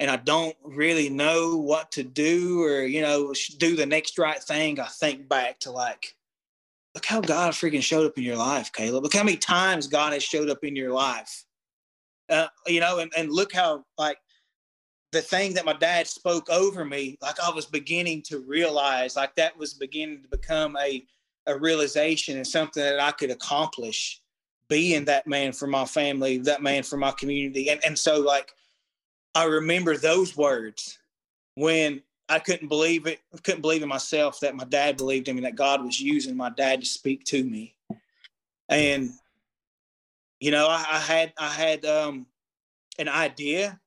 [0.00, 4.42] and I don't really know what to do or, you know, do the next right
[4.42, 6.16] thing, I think back to like,
[6.94, 9.02] look how God freaking showed up in your life, Kallup.
[9.02, 11.44] Look how many times God has showed up in your life.
[12.30, 14.18] Uh, you know, and, and look how like
[15.12, 19.34] the thing that my dad spoke over me, like I was beginning to realize, like
[19.36, 21.04] that was beginning to become a
[21.46, 24.20] a realization and something that I could accomplish
[24.68, 27.70] being that man for my family, that man for my community.
[27.70, 28.52] And and so like
[29.34, 30.98] I remember those words
[31.54, 33.18] when I couldn't believe it.
[33.34, 36.36] I couldn't believe in myself that my dad believed in me, that God was using
[36.36, 37.74] my dad to speak to me.
[38.68, 39.10] And,
[40.40, 42.26] you know, I, I had, I had um,
[42.98, 43.78] an idea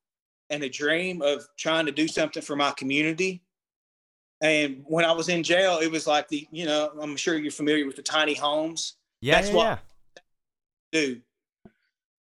[0.49, 3.43] and a dream of trying to do something for my community.
[4.41, 7.51] And when I was in jail, it was like the, you know, I'm sure you're
[7.51, 8.95] familiar with the tiny homes.
[9.21, 9.77] Yeah, That's yeah, what yeah.
[10.91, 11.21] do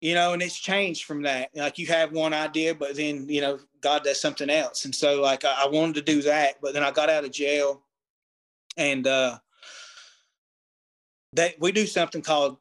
[0.04, 1.48] you know, and it's changed from that.
[1.54, 4.84] Like you have one idea, but then, you know, God does something else.
[4.84, 7.30] And so like I, I wanted to do that, but then I got out of
[7.30, 7.80] jail
[8.76, 9.38] and uh
[11.32, 12.58] that we do something called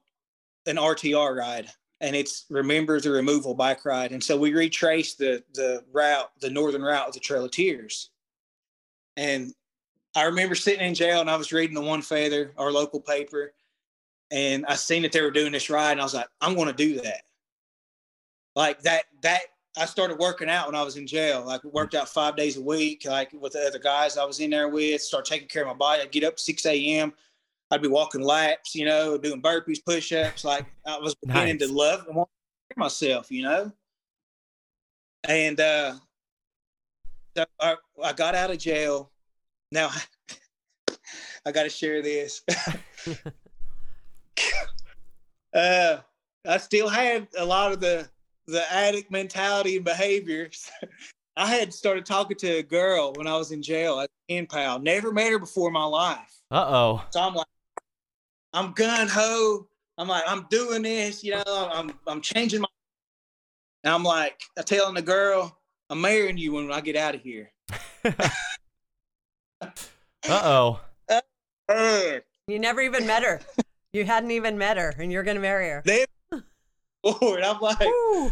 [0.66, 1.70] an RTR ride
[2.02, 4.12] and it's remember the removal bike ride.
[4.12, 8.10] And so we retraced the the route, the northern route of the Trail of Tears.
[9.16, 9.54] And
[10.16, 13.54] I remember sitting in jail and I was reading the One Feather, our local paper,
[14.32, 16.74] and I seen that they were doing this ride, and I was like, I'm to
[16.74, 17.22] do that
[18.56, 19.42] like that that
[19.78, 21.44] I started working out when I was in jail.
[21.46, 24.52] Like worked out five days a week, like with the other guys I was in
[24.52, 25.02] there with.
[25.02, 26.02] Start taking care of my body.
[26.02, 27.14] I'd get up six a.m.
[27.74, 30.46] I'd be walking laps, you know, doing burpees, push-ups.
[30.46, 31.68] Like I was beginning nice.
[31.68, 32.30] to love and want
[32.70, 33.72] to myself, you know.
[35.28, 35.96] And uh,
[37.36, 39.12] so I, I got out of jail.
[39.72, 39.90] Now
[41.46, 42.44] I got to share this.
[45.56, 45.98] uh,
[46.46, 48.08] I still had a lot of the
[48.46, 50.70] the addict mentality and behaviors.
[51.36, 54.78] I had started talking to a girl when I was in jail at in pal.
[54.78, 56.40] Never met her before in my life.
[56.52, 57.04] Uh oh.
[57.10, 57.48] So I'm like,
[58.54, 59.68] I'm gun ho.
[59.98, 61.24] I'm like, I'm doing this.
[61.24, 62.68] You know, I'm I'm changing my.
[63.84, 67.22] And I'm like, I'm telling the girl, I'm marrying you when I get out of
[67.22, 67.52] here.
[69.62, 69.70] uh
[70.30, 70.82] oh.
[71.70, 73.42] Uh, you never even met her.
[73.94, 75.82] You hadn't even met her, and you're gonna marry her.
[75.86, 76.06] They
[77.04, 77.44] forward.
[77.44, 78.32] I'm like, Ooh.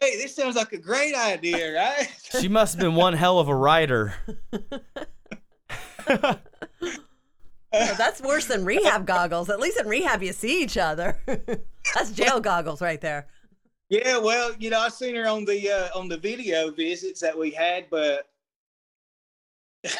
[0.00, 2.08] hey, this sounds like a great idea, right?
[2.40, 4.14] she must have been one hell of a writer.
[7.72, 9.48] That's worse than rehab goggles.
[9.48, 11.18] At least in rehab, you see each other.
[11.94, 13.28] that's jail goggles right there.
[13.88, 17.36] Yeah, well, you know, I seen her on the uh, on the video visits that
[17.36, 18.28] we had, but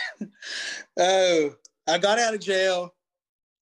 [0.99, 1.55] oh,
[1.89, 2.95] I got out of jail.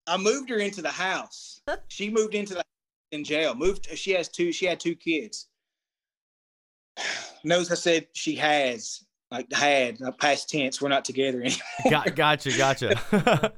[0.07, 1.61] I moved her into the house.
[1.88, 2.64] she moved into the
[3.12, 3.54] in jail.
[3.54, 3.88] Moved.
[3.96, 4.52] She has two.
[4.52, 5.48] She had two kids.
[7.44, 10.80] Knows I said she has like had past tense.
[10.80, 11.61] We're not together anymore.
[11.90, 13.52] Got, gotcha, gotcha.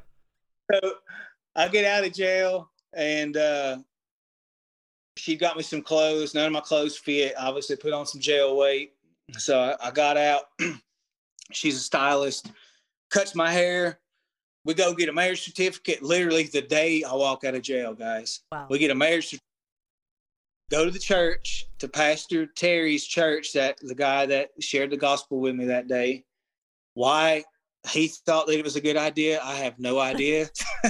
[0.70, 0.94] So
[1.56, 3.78] I get out of jail and uh,
[5.16, 6.34] she got me some clothes.
[6.34, 7.34] None of my clothes fit.
[7.38, 8.92] Obviously, put on some jail weight.
[9.36, 10.42] So I, I got out.
[11.52, 12.52] She's a stylist.
[13.10, 14.00] Cuts my hair.
[14.64, 18.40] We go get a marriage certificate literally the day I walk out of jail, guys.
[18.52, 18.66] Wow.
[18.68, 19.44] We get a marriage certificate.
[20.70, 25.40] Go to the church, to Pastor Terry's church, that the guy that shared the gospel
[25.40, 26.24] with me that day.
[26.92, 27.44] Why
[27.90, 30.48] he thought that it was a good idea, I have no idea.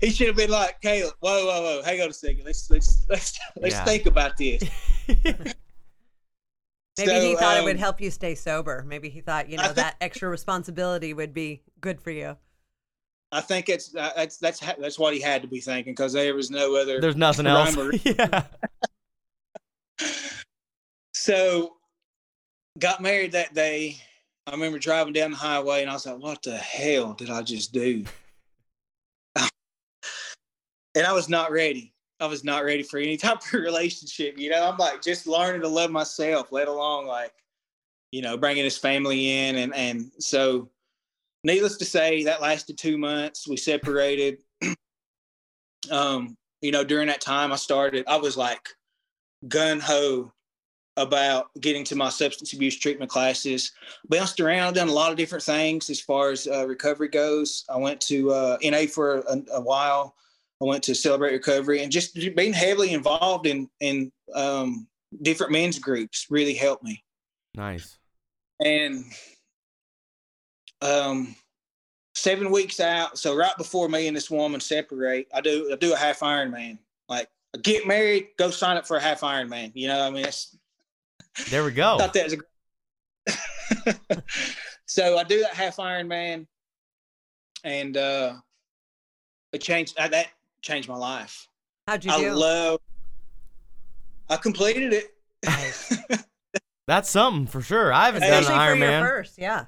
[0.00, 2.44] he should have been like, Kallup, whoa, whoa, whoa, hang on a second.
[2.44, 3.84] Let's let's let's let's Yeah.
[3.84, 4.62] think about this.
[6.98, 8.84] Maybe So, he thought it would um, help you stay sober.
[8.86, 12.36] Maybe he thought, you know, think- that extra responsibility would be good for you.
[13.30, 16.14] I think it's uh, that's that's ha- that's what he had to be thinking because
[16.14, 16.98] there was no other.
[17.00, 17.76] There's nothing else.
[17.76, 18.44] or- yeah.
[21.12, 21.74] So,
[22.78, 23.98] got married that day.
[24.48, 27.42] I remember driving down the highway and I was like, "What the hell did I
[27.42, 28.04] just do?"
[29.36, 31.92] and I was not ready.
[32.18, 34.38] I was not ready for any type of relationship.
[34.38, 37.32] You know, I'm like just learning to love myself, let alone like,
[38.10, 39.56] you know, bringing his family in.
[39.56, 40.70] And and so,
[41.44, 43.46] needless to say, that lasted two months.
[43.46, 44.38] We separated.
[45.90, 48.06] um, you know, during that time, I started.
[48.08, 48.66] I was like
[49.46, 50.32] gun ho
[50.98, 53.72] about getting to my substance abuse treatment classes.
[54.08, 57.64] Bounced around, done a lot of different things as far as uh, recovery goes.
[57.68, 60.14] I went to uh, NA for a, a while.
[60.60, 64.88] I went to Celebrate Recovery, and just being heavily involved in in um,
[65.22, 67.02] different men's groups really helped me.
[67.54, 67.96] Nice.
[68.64, 69.04] And
[70.82, 71.36] um,
[72.14, 75.94] seven weeks out, so right before me and this woman separate, I do I do
[75.94, 76.78] a half Ironman.
[77.08, 79.70] Like I get married, go sign up for a half Ironman.
[79.74, 80.56] You know, I mean, it's
[81.50, 81.98] There we go.
[81.98, 84.22] thought that was a great.
[84.86, 86.46] so I do that half Ironman, man
[87.64, 88.34] and uh,
[89.52, 89.98] it changed.
[89.98, 90.28] Uh, that
[90.62, 91.46] changed my life.
[91.86, 92.30] How'd you I do?
[92.32, 92.80] love.
[94.28, 95.14] I completed it.
[96.86, 97.92] That's something for sure.
[97.92, 99.02] I haven't Hey, done Especially an for Iron your Man.
[99.02, 99.64] first, yeah.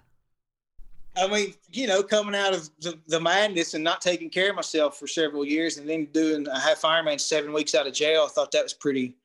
[1.17, 4.57] I mean, you know, coming out of the, the madness and not taking care of
[4.57, 8.25] myself for several years, and then doing a half Ironman seven weeks out of jail,
[8.27, 9.17] I thought that was pretty.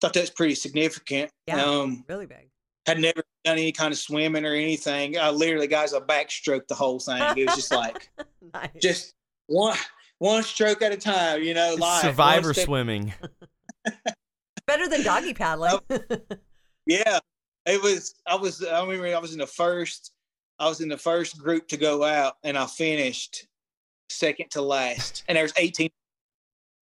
[0.00, 1.30] Thought that was pretty significant.
[1.46, 1.62] Yeah.
[1.64, 2.50] Um, Really big.
[2.86, 5.18] had never done any kind of swimming or anything.
[5.18, 7.22] I literally, guys, I backstroked the whole thing.
[7.36, 8.10] It was just like
[8.54, 8.70] nice.
[8.80, 9.14] just
[9.46, 9.76] one
[10.18, 11.42] one stroke at a time.
[11.42, 13.12] You know, It's live Survivor step- swimming.
[14.66, 15.78] Better than doggy paddling.
[16.88, 17.18] Yeah,
[17.66, 18.14] it was.
[18.28, 18.62] I was.
[18.62, 20.12] I remember I was in the first.
[20.60, 23.48] I was in the first group to go out, and I finished
[24.08, 25.24] second to last.
[25.26, 25.90] And there was 18.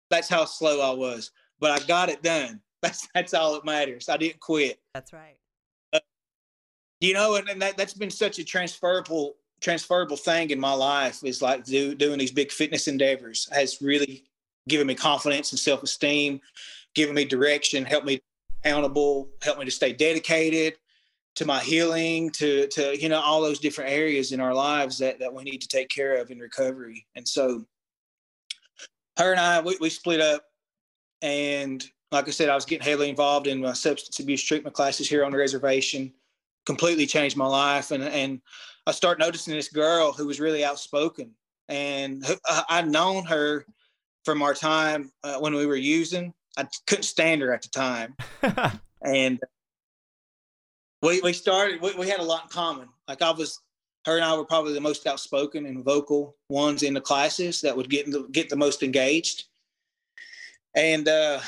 [0.09, 2.61] That's how slow I was, but I got it done.
[2.81, 4.07] That's that's all that matters.
[4.07, 4.79] I didn't quit.
[4.93, 5.35] That's right.
[7.01, 11.21] You know, and, and that that's been such a transferable transferable thing in my life.
[11.23, 14.23] Is like do, doing these big fitness endeavors has really
[14.69, 16.39] given me confidence and self esteem,
[16.95, 18.21] given me direction, helped me
[18.63, 20.75] accountable, helped me to stay dedicated
[21.35, 25.19] to my healing, to to you know all those different areas in our lives that
[25.19, 27.05] that we need to take care of in recovery.
[27.15, 27.65] And so,
[29.17, 30.43] her and I we, we split up,
[31.21, 35.07] and like I said, I was getting heavily involved in my substance abuse treatment classes
[35.07, 36.11] here on the reservation.
[36.65, 38.41] Completely changed my life, and and
[38.85, 41.31] I started noticing this girl who was really outspoken,
[41.67, 42.23] and
[42.69, 43.65] I'd known her
[44.25, 46.33] from our time uh, when we were using.
[46.57, 48.15] I couldn't stand her at the time,
[49.03, 49.39] and
[51.01, 51.81] we we started.
[51.81, 52.89] We, we had a lot in common.
[53.07, 53.59] Like I was,
[54.05, 57.75] her and I were probably the most outspoken and vocal ones in the classes that
[57.75, 59.45] would get the, get the most engaged.
[60.75, 61.39] And uh,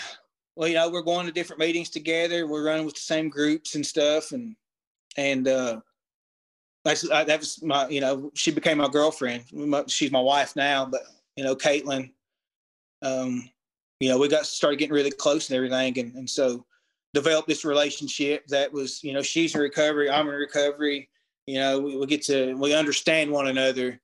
[0.62, 2.46] well, you know, we're going to different meetings together.
[2.46, 4.56] We're running with the same groups and stuff, and
[5.18, 5.82] and uh,
[6.86, 9.46] that's uh, that was my you know she became my girlfriend.
[9.88, 11.02] She's my wife now, but
[11.36, 12.12] you know, Caitlin.
[13.02, 13.50] Um,
[14.00, 16.64] you know, we got started getting really close and everything, and and so
[17.16, 21.10] developed this relationship that was you know she's in recovery, I'm in recovery.
[21.48, 24.00] You know, we, we get to we understand one another,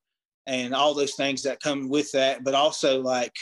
[0.48, 3.36] and all those things that come with that, but also like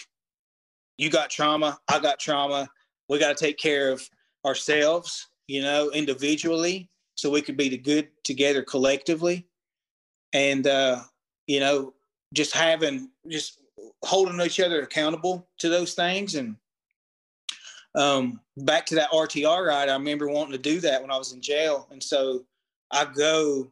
[0.98, 2.68] you got trauma, I got trauma.
[3.10, 4.08] We got to take care of
[4.46, 9.48] ourselves, you know, individually, so we could be the good together collectively.
[10.34, 11.02] And uh,
[11.48, 11.94] you know,
[12.34, 13.60] just having just
[14.04, 16.56] holding each other accountable to those things and
[17.96, 21.32] um, back to that RTR ride, I remember wanting to do that when I was
[21.32, 21.88] in jail.
[21.92, 22.46] And so
[22.92, 23.72] I go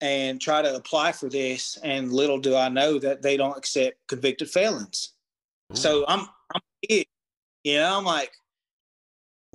[0.00, 1.76] and try to apply for this.
[1.82, 5.14] And little do I know that they don't accept convicted felons.
[5.72, 7.04] So I'm, I'm, you
[7.74, 8.32] know, I'm like,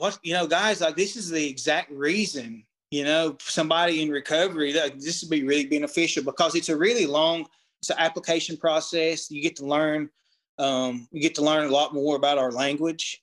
[0.02, 4.72] what, you know, guys, like this is the exact reason, you know, somebody in recovery
[4.72, 7.46] that this would be really beneficial because it's a really long,
[7.82, 9.30] it's an application process.
[9.30, 10.10] You get to learn,
[10.58, 13.22] um, you get to learn a lot more about our language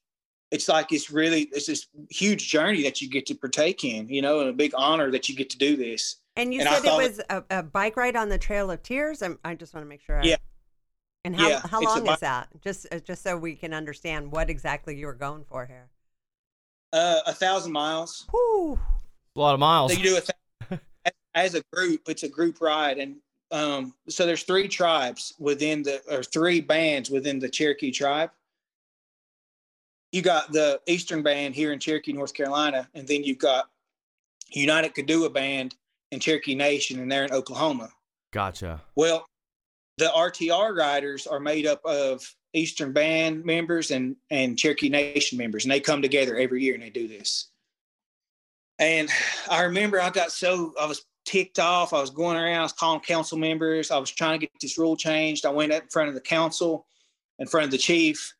[0.50, 4.22] it's like it's really it's this huge journey that you get to partake in, you
[4.22, 6.16] know, and a big honor that you get to do this.
[6.36, 9.22] And you and said it was a, a, bike ride on the Trail of Tears.
[9.22, 10.20] I'm, i just want to make sure.
[10.20, 10.36] I, yeah.
[11.24, 12.48] And how yeah, how long is that?
[12.62, 15.88] Just uh, just so we can understand what exactly you were going for here.
[16.93, 18.26] Uh, a thousand miles.
[18.30, 18.78] Whew.
[19.36, 19.93] A lot of miles.
[19.93, 20.20] So you do
[20.70, 20.80] a
[21.34, 22.03] as a group.
[22.09, 23.16] It's a group ride, and
[23.51, 28.30] um, so there's three tribes within the or three bands within the Cherokee tribe
[30.12, 33.68] you got the Eastern Band here in Cherokee, North Carolina, and then you've got
[34.51, 35.74] United Keetoowah Band
[36.11, 37.91] in Cherokee Nation, and they're in Oklahoma.
[38.32, 38.82] Gotcha.
[38.97, 39.26] Well,
[39.99, 45.64] the RTR riders are made up of Eastern Band members and and Cherokee Nation members,
[45.64, 47.49] and they come together every year and they do this.
[48.78, 49.11] And
[49.51, 51.92] I remember I got so I was ticked off.
[51.92, 53.90] I was going around, I was calling council members.
[53.90, 55.44] I was trying to get this rule changed.
[55.44, 56.86] I went up in front of the council,
[57.38, 58.34] in front of the chief,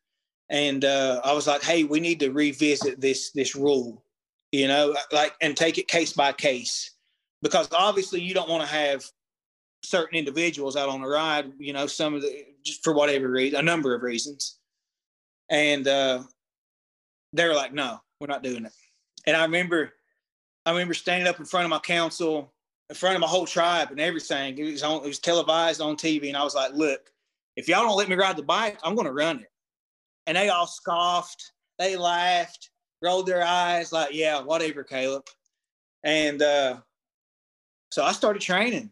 [0.49, 4.03] and uh, I was like, "Hey, we need to revisit this this rule,
[4.51, 6.91] you know, like and take it case by case,
[7.41, 9.03] because obviously you don't want to have
[9.83, 12.45] certain individuals out on the ride, you know, some of the
[12.83, 14.59] for whatever reason, a number of reasons,
[15.49, 16.23] and uh,
[17.33, 18.73] they were like, "No, we're not doing it."
[19.25, 19.93] And I remember,
[20.65, 22.53] I remember standing up in front of my council,
[22.89, 24.57] in front of my whole tribe and everything.
[24.57, 27.11] It was on, it was televised on TV, and I was like, "Look,
[27.55, 29.49] if y'all don't let me ride the bike, I'm going to run it."
[30.29, 32.69] and they all scoffed, they laughed,
[33.01, 35.25] rolled their eyes, like, yeah, whatever, Kallup.
[36.03, 36.77] And uh,
[37.91, 38.91] so I started training.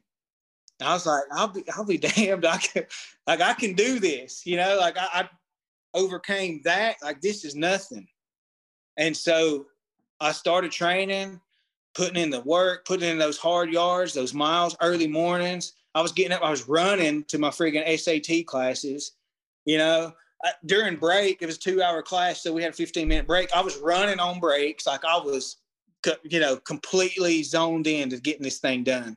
[0.82, 2.45] I was like, I'll be, I'll be damned.
[2.45, 2.86] I can,
[3.25, 5.30] like, I can do this, you know, like I, I
[5.93, 6.97] overcame that.
[7.03, 8.07] Like, this is nothing.
[8.97, 9.67] And so
[10.19, 11.39] I started training,
[11.95, 15.73] putting in the work, putting in those hard yards, those miles, early mornings.
[15.95, 19.13] I was getting up, I was running to my friggin' SAT classes,
[19.65, 20.13] you know,
[20.65, 23.51] during break, it was a two hour class, so we had a 15 minute break.
[23.55, 25.57] I was running on breaks, like I was,
[26.23, 29.15] you know, completely zoned in to getting this thing done.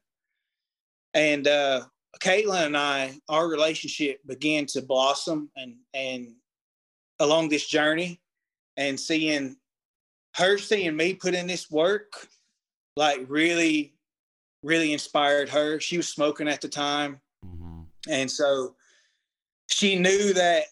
[1.14, 1.82] And uh,
[2.20, 6.34] Caitlin and I, our relationship began to blossom and and
[7.18, 8.20] along this journey,
[8.76, 9.56] and seeing
[10.36, 12.28] her seeing me put in this work,
[12.96, 13.94] like really,
[14.62, 15.80] really inspired her.
[15.80, 17.82] She was smoking at the time, mm-hmm.
[18.08, 18.74] and so
[19.68, 20.64] she knew that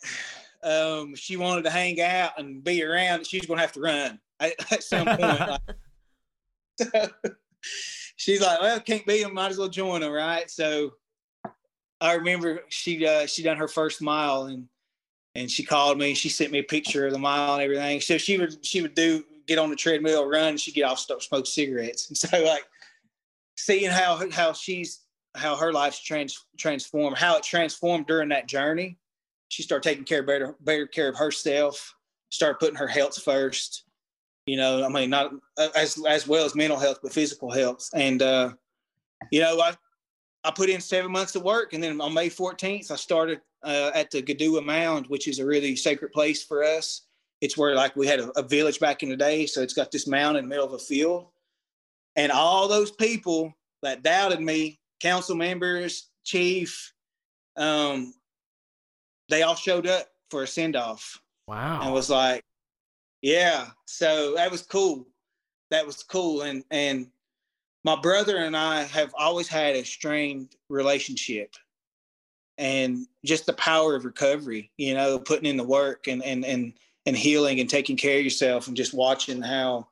[0.63, 4.19] um, she wanted to hang out and be around, she's going to have to run
[4.41, 5.21] at, some point.
[5.23, 5.61] like,
[6.77, 7.11] so
[8.19, 10.51] she's like, well, can't be them, might as well join them, right?
[10.51, 10.93] So
[12.01, 14.69] I remember she uh, she done her first mile and
[15.35, 16.13] and she called me.
[16.13, 18.01] She sent me a picture of the mile and everything.
[18.03, 20.99] So she would she would do get on the treadmill, run, and she get off,
[20.99, 22.09] start smoke cigarettes.
[22.09, 22.67] And so like
[23.57, 25.01] seeing how how she's
[25.35, 28.99] how her life's trans transformed, how it transformed during that journey
[29.49, 31.95] she started taking care better better care of herself
[32.31, 33.85] started putting her health first
[34.49, 35.33] you know i mean not
[35.77, 38.51] as as well as mental health but physical health and uh
[39.31, 39.75] you know i
[40.45, 43.91] i put in seven months of work and then on may 14th i started uh,
[43.93, 47.03] at the Kituwah mound which is a really sacred place for us
[47.41, 49.91] it's where like we had a, a village back in the day so it's got
[49.91, 51.27] this mound in the middle of a field
[52.15, 56.93] and all those people that doubted me council members chief
[57.59, 58.15] um,
[59.29, 61.21] they all showed up for a send off.
[61.47, 61.81] Wow.
[61.83, 62.45] And was like,
[63.23, 63.67] yeah.
[63.87, 65.07] So that was cool.
[65.71, 66.43] That was cool.
[66.43, 67.09] And and
[67.85, 71.55] my brother and I have always had a strained relationship.
[72.59, 76.73] And just the power of recovery, you know, putting in the work and and and
[77.07, 79.87] and healing and taking care of yourself and just watching how,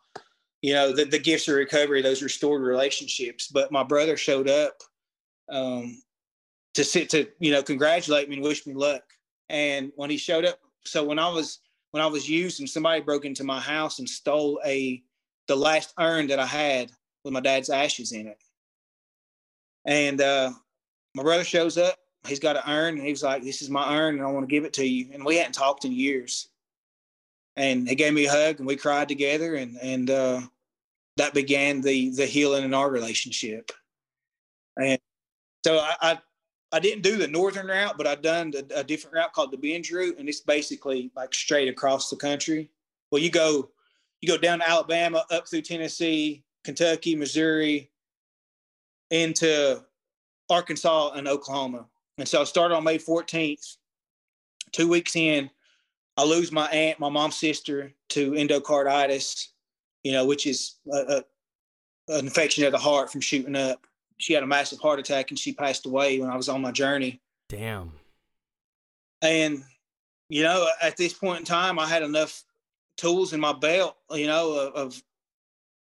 [0.62, 3.48] you know, the, the gifts of recovery, those restored relationships.
[3.48, 4.82] But my brother showed up
[5.48, 6.02] um,
[6.74, 9.04] to sit to, you know, congratulate me and wish me luck
[9.48, 11.60] and when he showed up, so when I was
[11.90, 15.02] when I was used and somebody broke into my house and stole a
[15.48, 16.90] the last urn that I had
[17.24, 18.38] with my dad's ashes in it.
[19.84, 20.52] And uh,
[21.14, 21.96] my brother shows up.
[22.26, 24.48] He's got an urn, and he was like, "This is my urn, and I want
[24.48, 26.48] to give it to you." And we hadn't talked in years.
[27.54, 30.40] And he gave me a hug, and we cried together, and and uh,
[31.16, 33.70] that began the the healing in our relationship.
[34.76, 34.98] And
[35.64, 36.18] so I, I
[36.72, 39.56] I didn't do the northern route, but I've done a, a different route called the
[39.56, 42.70] Benge route, and it's basically like straight across the country.
[43.10, 43.70] Well, you go
[44.20, 47.90] you go down to Alabama, up through Tennessee, Kentucky, Missouri,
[49.10, 49.84] into
[50.48, 51.86] Arkansas and Oklahoma.
[52.18, 53.76] And so I started on May 14th.
[54.72, 55.50] Two weeks in,
[56.16, 59.48] I lose my aunt, my mom's sister, to endocarditis,
[60.02, 63.86] you know, which is a, a, an infection of the heart from shooting up.
[64.18, 66.72] She had a massive heart attack and she passed away when I was on my
[66.72, 67.20] journey.
[67.48, 67.92] Damn.
[69.22, 69.62] And,
[70.28, 72.44] you know, at this point in time, I had enough
[72.96, 75.02] tools in my belt, you know, of, of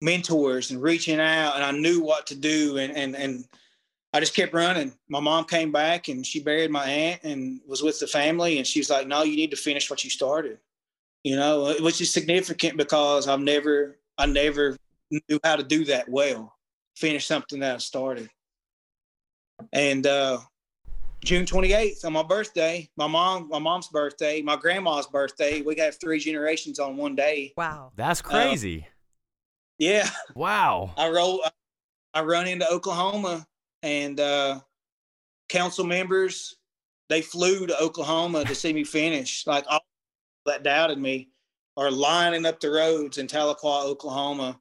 [0.02, 3.46] mentors and reaching out, and I knew what to do, and and and
[4.14, 4.94] I just kept running.
[5.10, 8.68] My mom came back and she buried my aunt and was with the family, and
[8.68, 10.60] she was like, "No, you need to finish what you started,"
[11.24, 14.78] you know, which is significant because I've never, I never
[15.12, 16.55] knew how to do that well,
[16.96, 18.30] finish something that I started,
[19.72, 20.40] and uh,
[21.24, 25.62] June 28th on my birthday, my mom, my mom's birthday, my grandma's birthday.
[25.62, 27.54] We got three generations on one day.
[27.58, 27.92] Wow.
[27.96, 28.86] That's crazy.
[28.86, 28.92] Uh,
[29.80, 30.10] yeah.
[30.36, 30.94] Wow.
[30.98, 31.44] I roll
[32.14, 33.46] I run into Oklahoma
[33.82, 34.60] and uh
[35.50, 36.56] council members,
[37.10, 39.46] they flew to Oklahoma to see me finish.
[39.48, 39.82] Like all
[40.46, 41.30] that doubted me
[41.76, 44.60] are lining up the roads in Tahlequah, Oklahoma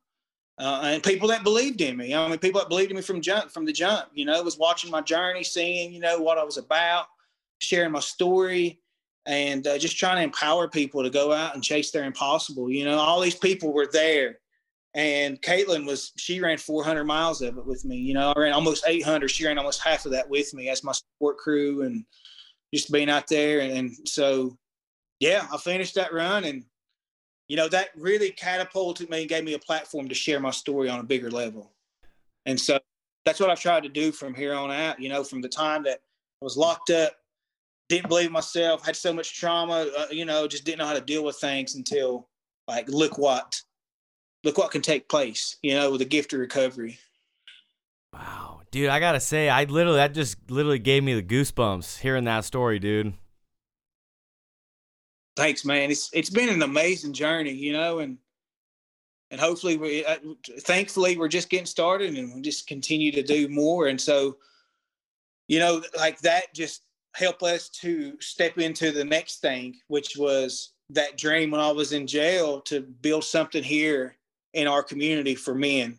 [0.59, 2.15] uh, and people that believed in me.
[2.15, 4.09] I mean, people that believed in me from jump, from the jump.
[4.15, 7.07] You know, was watching my journey, seeing you know what I was about,
[7.59, 8.81] sharing my story,
[9.27, 12.71] and uh, just trying to empower people to go out and chase their impossible.
[12.71, 14.39] You know, all these people were there,
[14.95, 17.97] and Caitlin was she ran 400 miles of it with me.
[17.97, 19.29] You know, I ran almost 800.
[19.29, 22.05] She ran almost half of that with me as my support crew, and
[22.73, 23.61] just being out there.
[23.61, 24.57] and, and so,
[25.19, 26.65] yeah, I finished that run and
[27.49, 30.89] you know, that really catapulted me and gave me a platform to share my story
[30.89, 31.73] on a bigger level.
[32.47, 32.79] And so
[33.25, 35.83] that's what I've tried to do from here on out, you know, from the time
[35.85, 36.01] that
[36.41, 37.13] I was locked up,
[37.89, 41.01] didn't believe myself, had so much trauma, uh, you know, just didn't know how to
[41.01, 42.29] deal with things until
[42.67, 43.61] like, look what,
[44.43, 46.99] look what can take place, you know, with the gift of recovery.
[48.13, 52.25] Wow, dude, I gotta say, I literally, that just literally gave me the goosebumps hearing
[52.25, 53.15] that story, dude.
[55.37, 55.91] Thanks, man.
[55.91, 58.19] It's it's been an amazing journey, you know, and
[59.31, 60.17] and hopefully we, uh,
[60.61, 63.89] thankfully, we're just getting started, and we'll just continue to do more.
[63.89, 64.37] And so,
[65.49, 66.83] you know, like that just
[67.17, 71.93] helped us to step into the next thing, which was that dream when I was
[71.93, 74.17] in jail to build something here
[74.53, 75.99] in our community for men.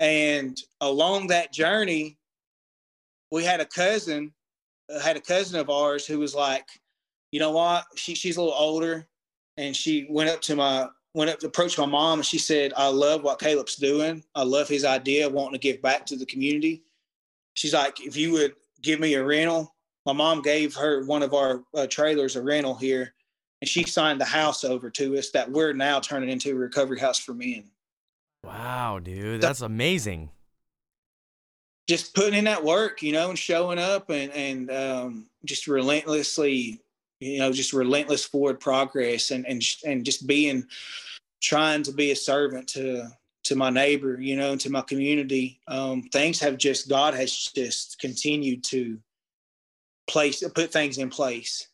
[0.00, 2.18] And along that journey,
[3.30, 4.32] we had a cousin,
[4.92, 6.66] uh, had a cousin of ours who was like,
[7.32, 7.86] you know what?
[7.96, 9.08] She she's a little older,
[9.56, 12.72] and she went up to my went up to approach my mom, and she said,
[12.76, 14.22] "I love what Kallup's doing.
[14.34, 16.82] I love his idea of wanting to give back to the community."
[17.54, 19.74] She's like, "If you would give me a rental."
[20.04, 23.14] My mom gave her one of our uh, trailers a rental here,
[23.60, 26.98] and she signed the house over to us that we're now turning into a recovery
[26.98, 27.70] house for men.
[28.44, 30.30] Wow, dude, that's amazing.
[31.88, 36.81] Just putting in that work, you know, and showing up and and um, just relentlessly
[37.22, 40.64] you know, just relentless forward progress and and and just being
[41.40, 43.08] trying to be a servant to
[43.44, 45.60] to my neighbor, you know, to my community.
[45.68, 48.98] Um, things have just God has just continued to
[50.08, 51.68] place put things in place.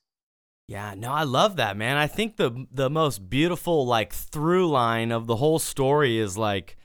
[0.66, 1.96] Yeah, no, I love that, man.
[1.96, 6.76] I think the the most beautiful like through line of the whole story is like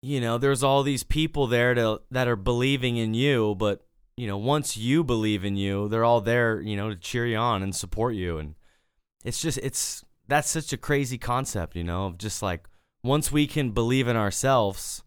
[0.00, 3.84] you know, there's all these people there to that are believing in you, but
[4.18, 7.36] you know, once you believe in you, they're all there, you know, to cheer you
[7.36, 8.38] on and support you.
[8.38, 8.56] And
[9.24, 12.68] it's just, it's, that's such a crazy concept, you know, of just like
[13.04, 15.04] once we can believe in ourselves,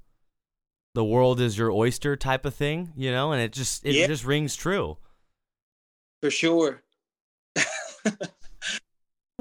[0.93, 4.07] the world is your oyster type of thing, you know, and it just, it yeah.
[4.07, 4.97] just rings true.
[6.21, 6.81] For sure.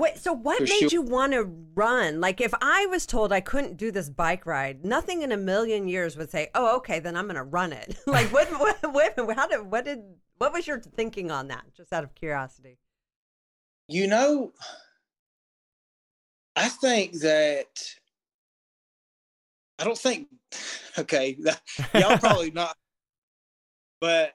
[0.01, 1.44] Wait, so what made you want to
[1.74, 2.20] run?
[2.20, 5.86] Like, if I was told I couldn't do this bike ride, nothing in a million
[5.89, 9.36] years would say, "Oh, okay, then I'm going to run it." like, what, what, what,
[9.36, 10.01] how did, what did,
[10.39, 11.64] what was your thinking on that?
[11.77, 12.78] Just out of curiosity.
[13.89, 14.52] You know,
[16.56, 17.94] I think that
[19.78, 20.28] I don't think.
[20.98, 21.36] Okay,
[21.94, 22.77] y'all probably not,
[24.01, 24.32] but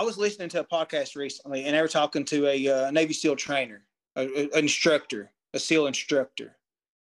[0.00, 3.12] I was listening to a podcast recently, and they were talking to a uh, Navy
[3.12, 3.82] SEAL trainer,
[4.16, 6.56] an instructor, a SEAL instructor,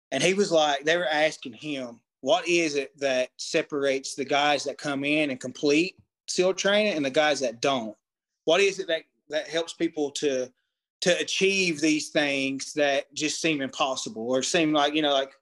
[0.10, 4.64] and he was like, they were asking him, "What is it that separates the guys
[4.64, 5.96] that come in and complete
[6.28, 7.96] SEAL training and the guys that don't?
[8.46, 10.52] What is it that that helps people to
[11.02, 15.34] to achieve these things that just seem impossible or seem like you know like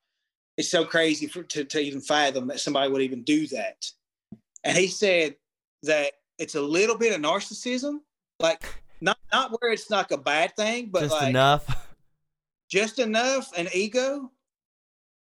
[0.58, 3.90] it's so crazy for, to, to even fathom that somebody would even do that?"
[4.66, 5.38] And he said
[5.84, 8.00] that it's a little bit of narcissism,
[8.40, 8.64] like
[9.02, 11.88] not not where it's like a bad thing, but Just like enough.
[12.72, 14.32] just enough and ego.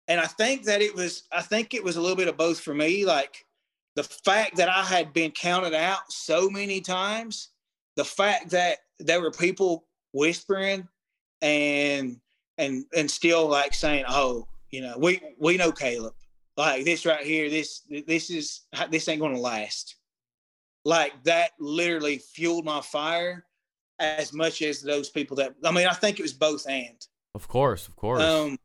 [0.06, 2.60] And I think that it was I think it was a little bit of both
[2.60, 3.04] for me.
[3.04, 3.44] Like
[3.96, 7.50] the fact that I had been counted out so many times,
[7.96, 10.88] the fact that there were people whispering
[11.42, 12.18] and
[12.56, 16.14] and and still like saying, "Oh, you know, we we know Kallup.
[16.56, 19.96] Like this right here, this this is this ain't gonna last."
[20.84, 23.44] Like that literally fueled my fire
[23.98, 27.06] as much as those people that I mean, I think it was both and.
[27.34, 28.22] Of course, of course.
[28.22, 28.58] Um,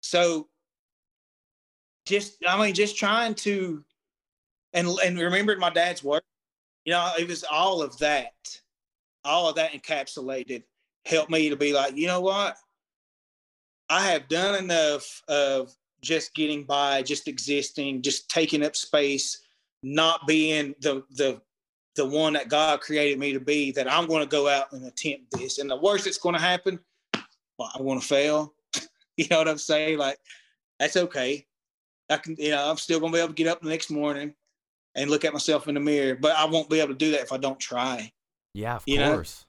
[0.00, 0.48] so
[2.06, 3.84] just, I mean, just trying to,
[4.72, 6.24] and and remembering my dad's work.
[6.84, 8.32] You know, it was all of that,
[9.24, 10.62] all of that encapsulated
[11.04, 12.56] helped me to be like, you know what,
[13.88, 19.42] I have done enough of just getting by, just existing, just taking up space,
[19.82, 21.40] not being the the
[21.96, 23.72] the one that God created me to be.
[23.72, 26.40] That I'm going to go out and attempt this, and the worst that's going to
[26.40, 26.78] happen,
[27.58, 28.54] well, I'm going to fail.
[29.16, 29.98] you know what I'm saying?
[29.98, 30.18] Like
[30.78, 31.46] that's okay.
[32.08, 33.90] I can, you know, I'm still going to be able to get up the next
[33.90, 34.34] morning
[34.96, 37.20] and look at myself in the mirror, but I won't be able to do that
[37.20, 38.10] if I don't try.
[38.54, 39.12] yeah, of you know?
[39.14, 39.46] course.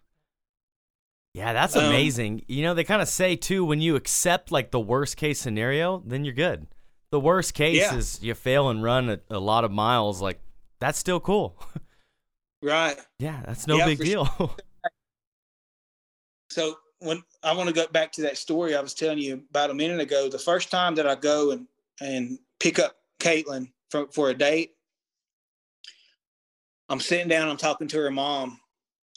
[1.34, 2.44] Yeah, that's Um, amazing.
[2.48, 6.04] you know, they kind of say too when you accept like the worst case scenario,
[6.06, 6.68] then you're good.
[7.12, 7.96] The worst case Yeah.
[7.96, 10.22] is you fail and run a, a lot of miles.
[10.22, 10.40] Like
[10.80, 11.58] that's still cool.
[12.64, 12.96] Right.
[13.20, 14.30] yeah, that's no Yeah, big deal.
[16.52, 19.70] So when I want to go back to that story I was telling you about
[19.70, 21.66] a minute ago, the first time that I go and
[22.02, 24.72] and pick up Caitlin for for a date,
[26.90, 28.60] I'm sitting down, I'm talking to her mom,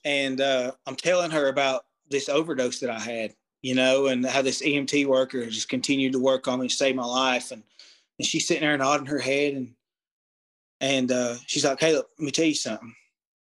[0.04, 4.42] and uh, I'm telling her about this overdose that I had, you know, and how
[4.42, 7.64] this EMT worker just continued to work on me save my life, and
[8.18, 9.74] and she's sitting there nodding her head, and
[10.80, 12.94] and uh, she's like, Kallup, let me tell you something.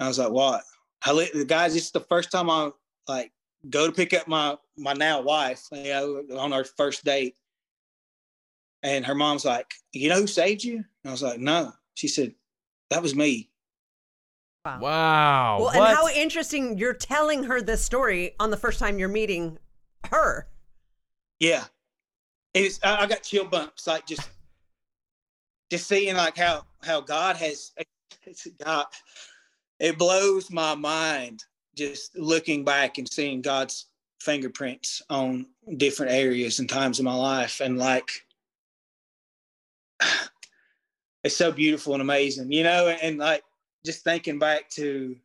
[0.01, 0.62] I was like, what?
[1.05, 1.74] I let the guys.
[1.76, 2.70] It's the first time I
[3.09, 3.32] like
[3.70, 7.36] go to pick up my my now wife, you know, on our first date.
[8.84, 12.09] And her mom's like, "You know who saved you?" And I was like, "No." She
[12.09, 12.34] said,
[12.90, 13.51] "That was me."
[14.64, 14.78] Wow.
[14.80, 15.56] wow.
[15.59, 15.76] Well, what?
[15.76, 19.59] and how interesting you're telling her this story on the first time you're meeting
[20.09, 20.48] her.
[21.40, 21.64] Yeah,
[22.55, 24.28] it's I, I got chill bumps, like just
[25.73, 27.73] just seeing like how how God has
[28.62, 28.85] God.
[29.81, 31.44] It blows my mind
[31.74, 33.86] just looking back and seeing God's
[34.20, 35.47] fingerprints on
[35.78, 38.11] different areas and times in my life, and like
[41.24, 42.89] it's so beautiful and amazing, you know.
[42.89, 43.43] And, like
[43.82, 45.16] just thinking back to,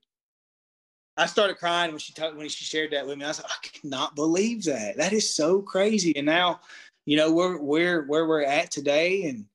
[1.17, 3.25] I started crying when she talked when she shared that with me.
[3.25, 4.95] I was like, I cannot believe that.
[4.95, 6.15] That is so crazy.
[6.15, 6.61] And now,
[7.05, 9.45] you know, we're we're where we're at today, and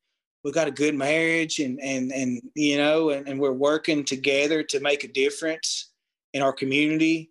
[0.45, 4.63] we've got a good marriage, and and and you know, and, and we're working together
[4.65, 5.91] to make a difference
[6.33, 7.31] in our community.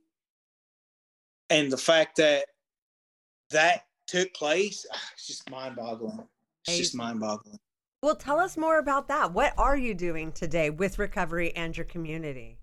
[1.49, 2.45] And the fact that
[3.49, 6.23] that took place, ah, it's just mind boggling.
[6.67, 7.59] It's just mind boggling.
[8.01, 9.31] Well, tell us more about that.
[9.31, 12.57] What are you doing today with recovery and your community?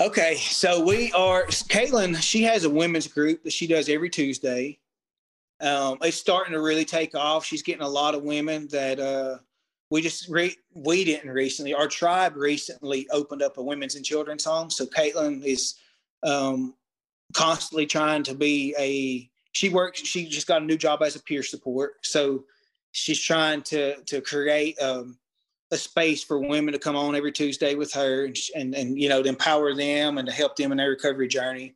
[0.00, 2.20] Okay, so we are Caitlin.
[2.20, 4.80] She has a women's group that she does every Tuesday.
[5.60, 7.44] Um, it's starting to really take off.
[7.44, 9.38] She's getting a lot of women that uh,
[9.90, 11.74] we just re- we didn't recently.
[11.74, 14.70] Our tribe recently opened up a women's and children's home.
[14.70, 15.76] So Caitlin is
[16.22, 16.74] um,
[17.32, 19.30] constantly trying to be a.
[19.52, 20.00] She works.
[20.00, 22.04] She just got a new job as a peer support.
[22.04, 22.44] So
[22.92, 25.18] she's trying to to create um,
[25.70, 29.08] a space for women to come on every Tuesday with her and, and, and you
[29.08, 31.74] know, to empower them and to help them in their recovery journey.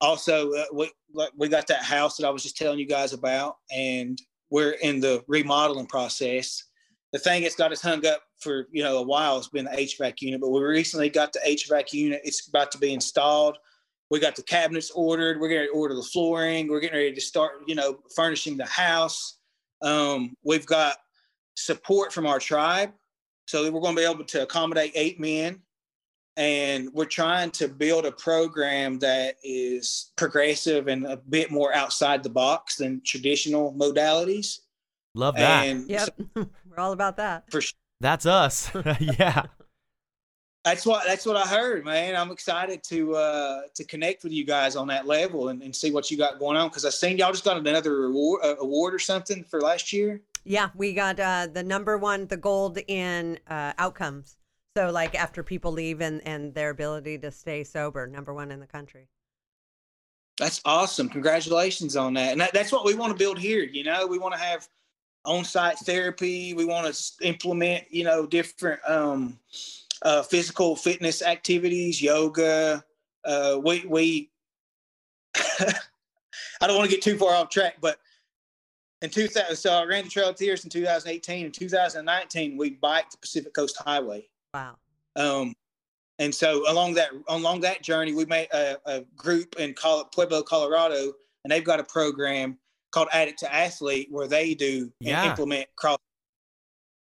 [0.00, 0.90] Also, uh, we,
[1.36, 5.00] we got that house that I was just telling you guys about, and we're in
[5.00, 6.64] the remodeling process.
[7.12, 9.70] The thing that's got us hung up for, you know, a while has been the
[9.70, 12.20] HVAC unit, but we recently got the HVAC unit.
[12.24, 13.56] It's about to be installed.
[14.10, 15.40] We got the cabinets ordered.
[15.40, 16.68] We're going to order the flooring.
[16.68, 19.38] We're getting ready to start, you know, furnishing the house.
[19.80, 20.96] Um, we've got
[21.54, 22.92] support from our tribe
[23.46, 25.60] so we're going to be able to accommodate eight men.
[26.36, 32.22] And we're trying to build a program that is progressive and a bit more outside
[32.22, 34.58] the box than traditional modalities.
[35.14, 35.66] Love that.
[35.66, 36.08] And Yep.
[36.34, 37.50] We're all about that.
[37.50, 38.70] for sure, That's us.
[39.00, 39.44] yeah.
[40.64, 42.16] that's what that's what I heard, man.
[42.16, 45.92] I'm excited to uh, to connect with you guys on that level and, and see
[45.92, 48.94] what you got going on because I seen y'all just got another reward uh, award
[48.94, 50.22] or something for last year.
[50.44, 54.36] Yeah, we got uh, the number one, the gold in uh, outcomes.
[54.76, 58.58] So, like after people leave and, and their ability to stay sober, number one in
[58.58, 59.08] the country.
[60.38, 61.08] That's awesome.
[61.08, 62.32] Congratulations on that.
[62.32, 63.62] And that, that's what we want to build here.
[63.62, 64.66] You know, we want to have
[65.24, 66.54] on-site therapy.
[66.54, 69.38] We want to implement, you know, different um,
[70.02, 72.84] uh, physical fitness activities, yoga.
[73.24, 74.30] Uh, we we
[75.60, 77.98] I don't want to get too far off track, but
[79.02, 81.46] in 2000, so I ran the Trail of Tears in 2018.
[81.46, 84.26] In 2019, we biked the Pacific Coast Highway.
[84.54, 84.76] Wow.
[85.16, 85.54] Um,
[86.20, 90.42] and so along that along that journey, we made a, a group in Col- Pueblo,
[90.42, 91.12] Colorado,
[91.44, 92.56] and they've got a program
[92.92, 95.22] called Addict to Athlete where they do Yeah.
[95.22, 95.98] and implement cross.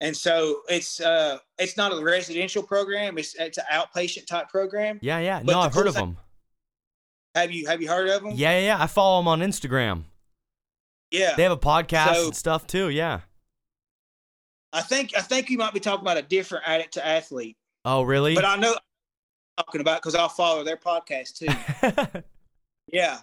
[0.01, 4.99] And so it's uh it's not a residential program; it's it's an outpatient type program.
[5.03, 5.41] Yeah, yeah.
[5.45, 6.17] But No, I've heard of them.
[7.35, 8.33] Have you have you heard of them?
[8.35, 8.83] Yeah, yeah, yeah.
[8.83, 10.05] I follow them on Instagram.
[11.11, 11.35] yeah.
[11.37, 12.89] They have a podcast So- and stuff too.
[12.89, 13.21] Yeah.
[14.77, 18.03] I think I think you might be talking about a different Addict to Athlete, Oh,
[18.03, 18.35] really?
[18.35, 22.23] but I know I'm talking about because I'll follow their podcast too.
[22.93, 23.19] Yeah.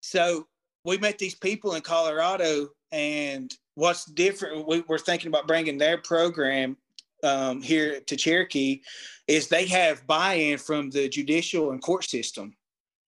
[0.00, 0.46] So
[0.84, 5.98] we met these people in Colorado, and what's different, we, we're thinking about bringing their
[5.98, 6.76] program
[7.24, 8.82] um, here to Cherokee,
[9.26, 12.54] is they have buy-in from the judicial and court system.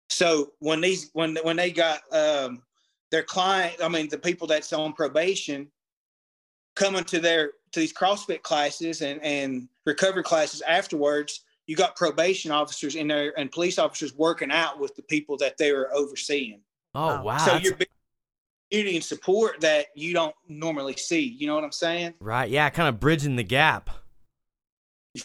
[0.09, 2.63] So when these when when they got um,
[3.11, 5.71] their client, I mean the people that's on probation,
[6.75, 12.51] coming to their to these CrossFit classes and and recovery classes afterwards, you got probation
[12.51, 16.61] officers in there and police officers working out with the people that they were overseeing.
[16.95, 17.39] oh, wow.
[17.39, 17.87] so that's- you're building
[18.71, 21.21] community and support that you don't normally see.
[21.23, 22.15] You know what I'm saying?
[22.21, 22.49] right.
[22.49, 23.91] Yeah, kind of bridging the gap.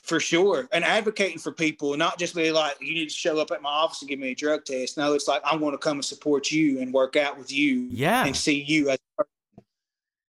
[0.01, 0.67] For sure.
[0.71, 3.69] And advocating for people, not just be like, you need to show up at my
[3.69, 4.97] office and give me a drug test.
[4.97, 7.87] No, it's like, I'm going to come and support you and work out with you
[7.91, 8.25] Yeah.
[8.25, 8.97] and see you as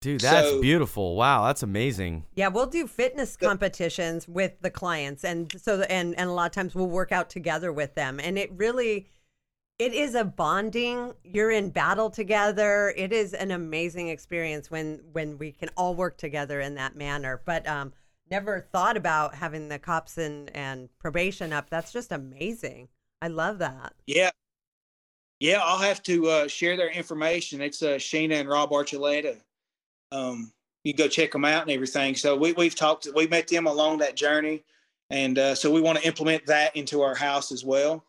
[0.02, 1.16] Dude, that's So- beautiful.
[1.16, 2.26] Wow, that's amazing.
[2.34, 6.46] Yeah, we'll do fitness The- competitions with the clients, and so and and a lot
[6.46, 9.06] of times we'll work out together with them, and it really,
[9.78, 11.14] it is a bonding.
[11.24, 12.92] You're in battle together.
[12.96, 17.40] It is an amazing experience when when we can all work together in that manner.
[17.44, 17.92] But um,
[18.30, 21.70] never thought about having the cops and and probation up.
[21.70, 22.88] That's just amazing.
[23.22, 23.94] I love that.
[24.06, 24.30] Yeah.
[25.38, 27.60] Yeah, I'll have to uh, share their information.
[27.60, 29.38] It's uh, Sheena and Rob Archuleta.
[30.12, 30.52] Um,
[30.84, 32.14] you go check them out and everything.
[32.14, 34.62] So we, we've talked, we met them along that journey.
[35.10, 38.04] And uh, so we want to implement that into our house as well.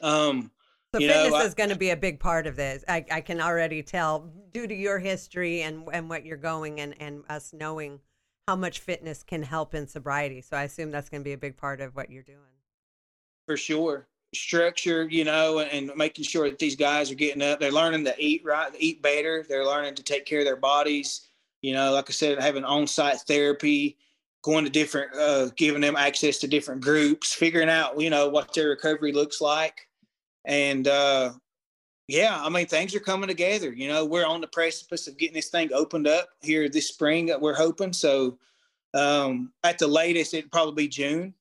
[0.00, 0.50] Um,
[0.94, 2.84] So You know, fitness I- is going to be a big part of this.
[2.88, 6.94] I, I can already tell due to your history and and what you're going and
[7.00, 8.00] and us knowing
[8.46, 10.42] how much fitness can help in sobriety.
[10.42, 12.38] So I assume that's going to be a big part of what you're doing.
[13.46, 14.06] for sure.
[14.34, 17.60] Structure, you know, and, making sure that these guys are getting up.
[17.60, 19.44] They're learning to eat right, eat better.
[19.46, 21.28] They're learning to take care of their bodies.
[21.60, 23.98] You know, like I said, having on-site therapy,
[24.42, 28.52] going to different, uh, giving them access to different groups, figuring out, you know, what
[28.54, 29.86] their recovery looks like,
[30.44, 31.32] and uh,
[32.08, 33.72] yeah, I mean, things are coming together.
[33.72, 37.30] You know, we're on the precipice of getting this thing opened up here this spring.
[37.40, 38.38] We're hoping so.
[38.94, 41.32] Um, at the latest, it'd probably be June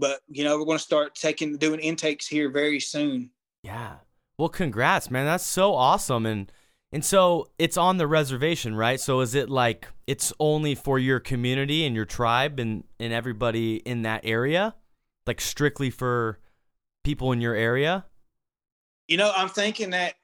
[0.00, 3.30] but you know we're going to start taking doing intakes here very soon
[3.62, 3.96] Yeah.
[4.38, 5.26] Well, congrats, man.
[5.26, 6.24] That's so awesome.
[6.24, 6.50] And
[6.92, 8.98] and so it's on the reservation, right?
[8.98, 13.76] So is it like it's only for your community and your tribe and and everybody
[13.76, 14.74] in that area?
[15.26, 16.38] Like strictly for
[17.04, 18.06] people in your area?
[19.10, 20.14] you know i'm thinking that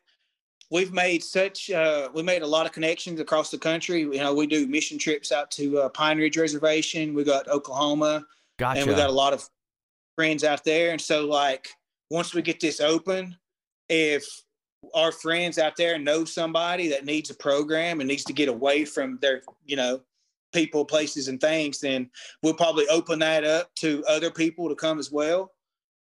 [0.70, 4.32] we've made such uh, we made a lot of connections across the country you know
[4.32, 8.24] we do mission trips out to uh, pine ridge reservation we got oklahoma
[8.59, 8.81] Gotcha.
[8.81, 9.47] and we got a lot of
[10.17, 11.69] friends out there and so like
[12.11, 13.37] once we get this open
[13.89, 14.25] if
[14.95, 18.85] our friends out there know somebody that needs a program and needs to get away
[18.85, 20.01] from their you know
[20.53, 22.11] people places and things then
[22.43, 25.53] we'll probably open that up to other people to come as well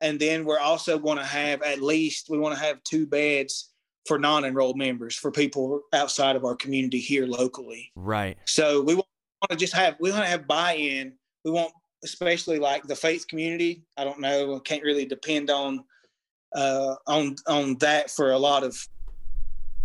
[0.01, 3.71] and then we're also going to have at least we want to have two beds
[4.07, 8.37] for non-enrolled members for people outside of our community here locally right.
[8.45, 9.07] so we want
[9.51, 11.13] to just have we want to have buy-in.
[11.45, 11.73] We want
[12.05, 13.83] especially like the faith community.
[13.97, 14.57] I don't know.
[14.57, 15.85] I can't really depend on
[16.55, 18.77] uh, on on that for a lot of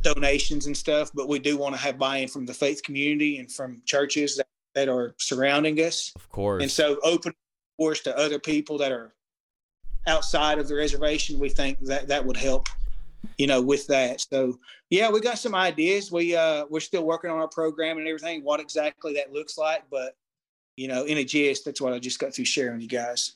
[0.01, 3.51] donations and stuff, but we do want to have buy-in from the faith community and
[3.51, 6.13] from churches that, that are surrounding us.
[6.15, 6.61] Of course.
[6.61, 7.33] And so open
[7.79, 9.13] doors to other people that are
[10.07, 11.39] outside of the reservation.
[11.39, 12.67] We think that that would help,
[13.37, 14.21] you know, with that.
[14.21, 14.59] So
[14.89, 16.11] yeah, we got some ideas.
[16.11, 19.83] We uh we're still working on our program and everything, what exactly that looks like.
[19.89, 20.15] But
[20.79, 23.33] you know, in a gist, that's what I just got through sharing with you guys.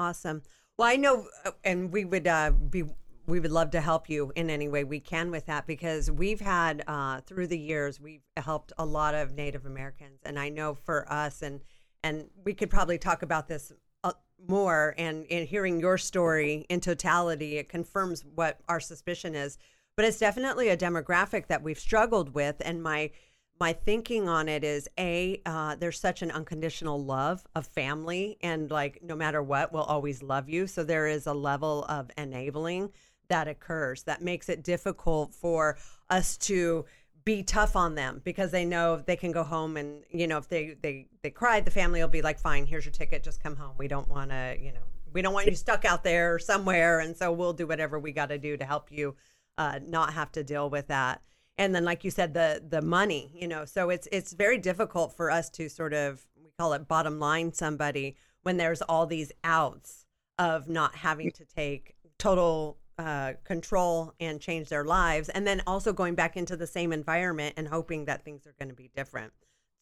[0.00, 0.42] Awesome.
[0.76, 2.82] Well, I know, uh, and we would uh, be
[3.28, 6.40] we would love to help you in any way we can with that because we've
[6.40, 10.74] had uh, through the years we've helped a lot of Native Americans, and I know
[10.74, 11.60] for us and
[12.02, 13.72] and we could probably talk about this
[14.02, 14.14] uh,
[14.48, 14.96] more.
[14.98, 19.56] And in hearing your story in totality, it confirms what our suspicion is.
[19.94, 23.12] But it's definitely a demographic that we've struggled with, and my
[23.60, 28.70] my thinking on it is a uh, there's such an unconditional love of family and
[28.70, 30.66] like no matter what we'll always love you.
[30.66, 32.90] So there is a level of enabling
[33.28, 35.76] that occurs that makes it difficult for
[36.10, 36.84] us to
[37.24, 40.48] be tough on them because they know they can go home and you know if
[40.48, 43.22] they they they cried the family will be like fine here's your ticket.
[43.22, 43.74] Just come home.
[43.78, 44.80] We don't want to you know
[45.12, 47.00] we don't want you stuck out there somewhere.
[47.00, 49.14] And so we'll do whatever we got to do to help you
[49.58, 51.22] uh, not have to deal with that
[51.58, 55.14] and then like you said the the money you know so it's it's very difficult
[55.16, 59.32] for us to sort of we call it bottom line somebody when there's all these
[59.44, 60.06] outs
[60.38, 65.92] of not having to take total uh, control and change their lives and then also
[65.92, 69.32] going back into the same environment and hoping that things are going to be different.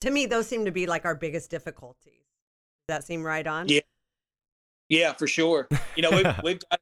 [0.02, 2.26] To me those seem to be like our biggest difficulties.
[2.88, 3.80] Does that seem right on yeah.
[4.88, 5.68] Yeah for sure.
[5.96, 6.80] You know we've, we've got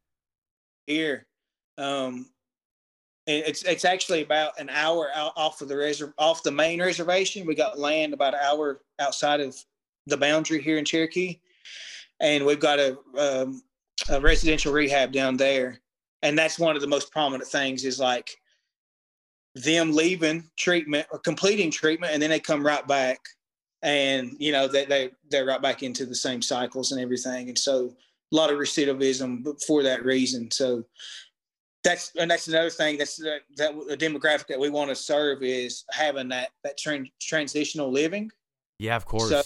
[0.86, 1.26] here
[1.76, 2.26] um
[3.28, 7.46] it's it's actually about an hour out off of the reserv- off the main reservation.
[7.46, 9.54] We got land about an hour outside of
[10.06, 11.38] the boundary here in Cherokee,
[12.20, 13.62] and we've got a, um,
[14.08, 15.80] a residential rehab down there.
[16.22, 18.30] And that's one of the most prominent things is like
[19.54, 23.20] them leaving treatment or completing treatment, and then they come right back,
[23.82, 27.48] and you know they they they're right back into the same cycles and everything.
[27.48, 27.94] And so
[28.32, 30.50] a lot of recidivism for that reason.
[30.50, 30.84] So
[31.84, 34.96] that's and that's another thing that's uh, that, that a demographic that we want to
[34.96, 38.30] serve is having that that trans, transitional living.
[38.78, 39.28] Yeah, of course.
[39.28, 39.42] So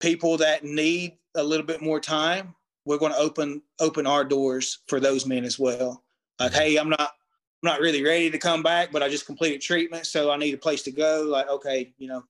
[0.00, 4.80] people that need a little bit more time, we're going to open open our doors
[4.88, 6.04] for those men as well.
[6.38, 6.60] Like, mm-hmm.
[6.60, 10.06] hey, I'm not I'm not really ready to come back, but I just completed treatment,
[10.06, 11.26] so I need a place to go.
[11.28, 12.24] Like, okay, you know,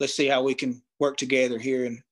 [0.00, 2.02] let's see how we can work together here and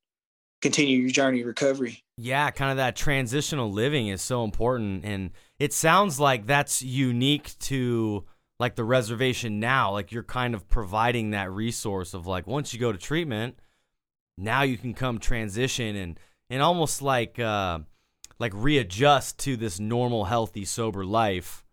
[0.63, 2.03] continue your journey of recovery.
[2.17, 7.59] Yeah, kind of that transitional living is so important and it sounds like that's unique
[7.61, 8.25] to
[8.59, 12.79] like the reservation now like you're kind of providing that resource of like once you
[12.79, 13.59] go to treatment
[14.39, 17.81] now you can come transition and and almost like uh
[18.39, 21.65] like readjust to this normal healthy sober life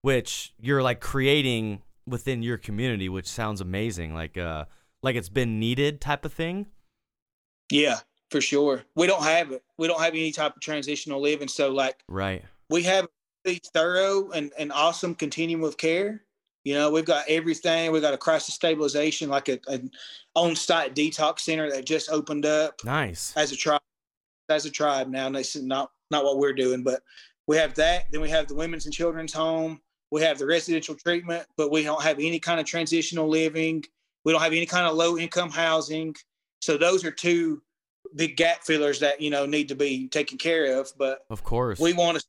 [0.00, 4.64] which you're like creating within your community which sounds amazing like uh
[5.02, 6.66] like it's been needed type of thing
[7.70, 8.00] yeah
[8.30, 11.70] for sure we don't have it we don't have any type of transitional living so
[11.70, 13.06] like right we have
[13.46, 16.22] a thorough and, and awesome continuum of care.
[16.64, 17.90] You know, we've got everything.
[17.90, 19.90] We've got a crisis stabilization, like a, an
[20.34, 22.74] on-site detox center that just opened up.
[22.84, 23.32] Nice.
[23.36, 23.80] As a tribe,
[24.48, 27.02] as a tribe now, and this is not not what we're doing, but
[27.46, 28.06] we have that.
[28.12, 29.80] Then we have the women's and children's home.
[30.10, 33.84] We have the residential treatment, but we don't have any kind of transitional living.
[34.24, 36.14] We don't have any kind of low income housing.
[36.60, 37.62] So those are two
[38.14, 40.92] big gap fillers that you know need to be taken care of.
[40.98, 42.24] But of course, we want to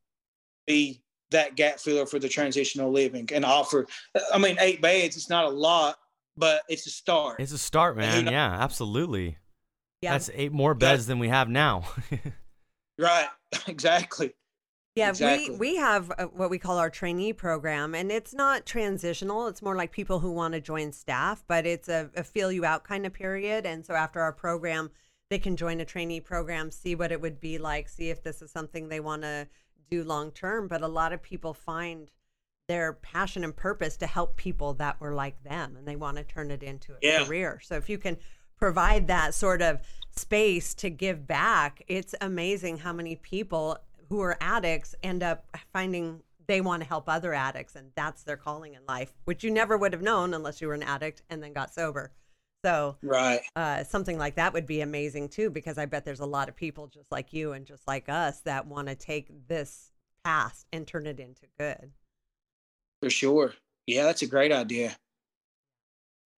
[0.67, 1.01] be
[1.31, 3.87] that gap filler for the transitional living and offer.
[4.33, 5.95] I mean, eight beds, it's not a lot,
[6.37, 7.39] but it's a start.
[7.39, 8.27] It's a start, man.
[8.27, 9.37] yeah, absolutely.
[10.01, 10.13] Yeah.
[10.13, 11.83] That's eight more beds than we have now.
[12.97, 13.27] right.
[13.67, 14.33] Exactly.
[14.95, 15.51] Yeah, exactly.
[15.51, 19.47] we we have uh, what we call our trainee program, and it's not transitional.
[19.47, 22.63] It's more like people who want to join staff, but it's a, a feel you
[22.63, 23.65] out kind of period.
[23.65, 24.91] And so after our program,
[25.31, 28.41] they can join a trainee program, see what it would be like, see if this
[28.41, 29.47] is something they want to
[29.89, 32.11] do long term, but a lot of people find
[32.67, 36.23] their passion and purpose to help people that were like them and they want to
[36.25, 37.23] turn it into a yeah.
[37.23, 37.61] career.
[37.63, 38.17] So if you can
[38.57, 39.79] provide that sort of
[40.13, 43.77] space to give back, it's amazing how many people
[44.09, 48.35] who are addicts end up finding they want to help other addicts and that's their
[48.35, 51.41] calling in life, which you never would have known unless you were an addict and
[51.41, 52.11] then got sober.
[52.63, 56.25] So, right, uh, something like that would be amazing too, because I bet there's a
[56.25, 59.91] lot of people just like you and just like us that want to take this
[60.23, 61.91] past and turn it into good.
[63.01, 63.53] For sure.
[63.87, 64.95] Yeah, that's a great idea.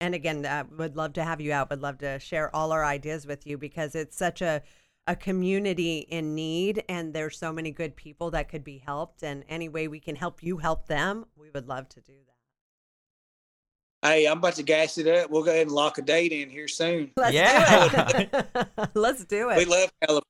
[0.00, 1.70] And again, uh, would love to have you out.
[1.70, 4.62] Would love to share all our ideas with you because it's such a
[5.08, 9.22] a community in need, and there's so many good people that could be helped.
[9.24, 12.31] And any way we can help you help them, we would love to do that.
[14.02, 15.30] Hey, I'm about to gas it up.
[15.30, 17.12] We'll go ahead and lock a date in here soon.
[17.16, 17.88] Let's Yeah.
[17.88, 18.68] do it.
[18.94, 19.58] Let's do it.
[19.58, 20.22] We love California.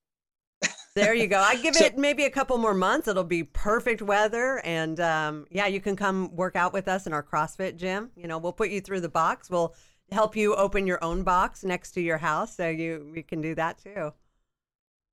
[0.94, 1.38] There you go.
[1.38, 3.08] I give So- it maybe a couple more months.
[3.08, 7.14] It'll be perfect weather, and um, yeah, you can come work out with us in
[7.14, 8.10] our CrossFit gym.
[8.14, 9.48] You know, we'll put you through the box.
[9.48, 9.74] We'll
[10.10, 13.54] help you open your own box next to your house, so you we can do
[13.54, 14.12] that too.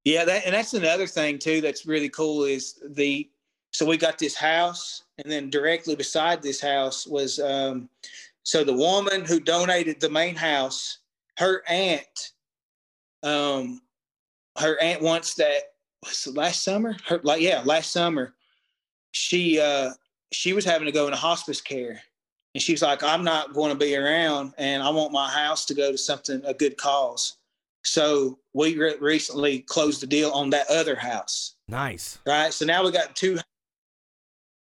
[0.03, 3.29] Yeah, that and that's another thing too that's really cool is the
[3.71, 7.87] so we got this house and then directly beside this house was um
[8.43, 10.99] so the woman who donated the main house,
[11.37, 12.31] her aunt,
[13.23, 13.81] um
[14.57, 15.61] her aunt once that
[16.05, 16.95] was last summer?
[17.07, 18.33] Her like yeah, last summer,
[19.11, 19.91] she uh
[20.31, 22.01] she was having to go into hospice care.
[22.55, 25.73] And she's like, I'm not going to be around and I want my house to
[25.73, 27.37] go to something, a good cause.
[27.83, 31.55] So we re- recently closed the deal on that other house.
[31.67, 32.19] Nice.
[32.25, 32.53] Right.
[32.53, 33.37] So now we got two.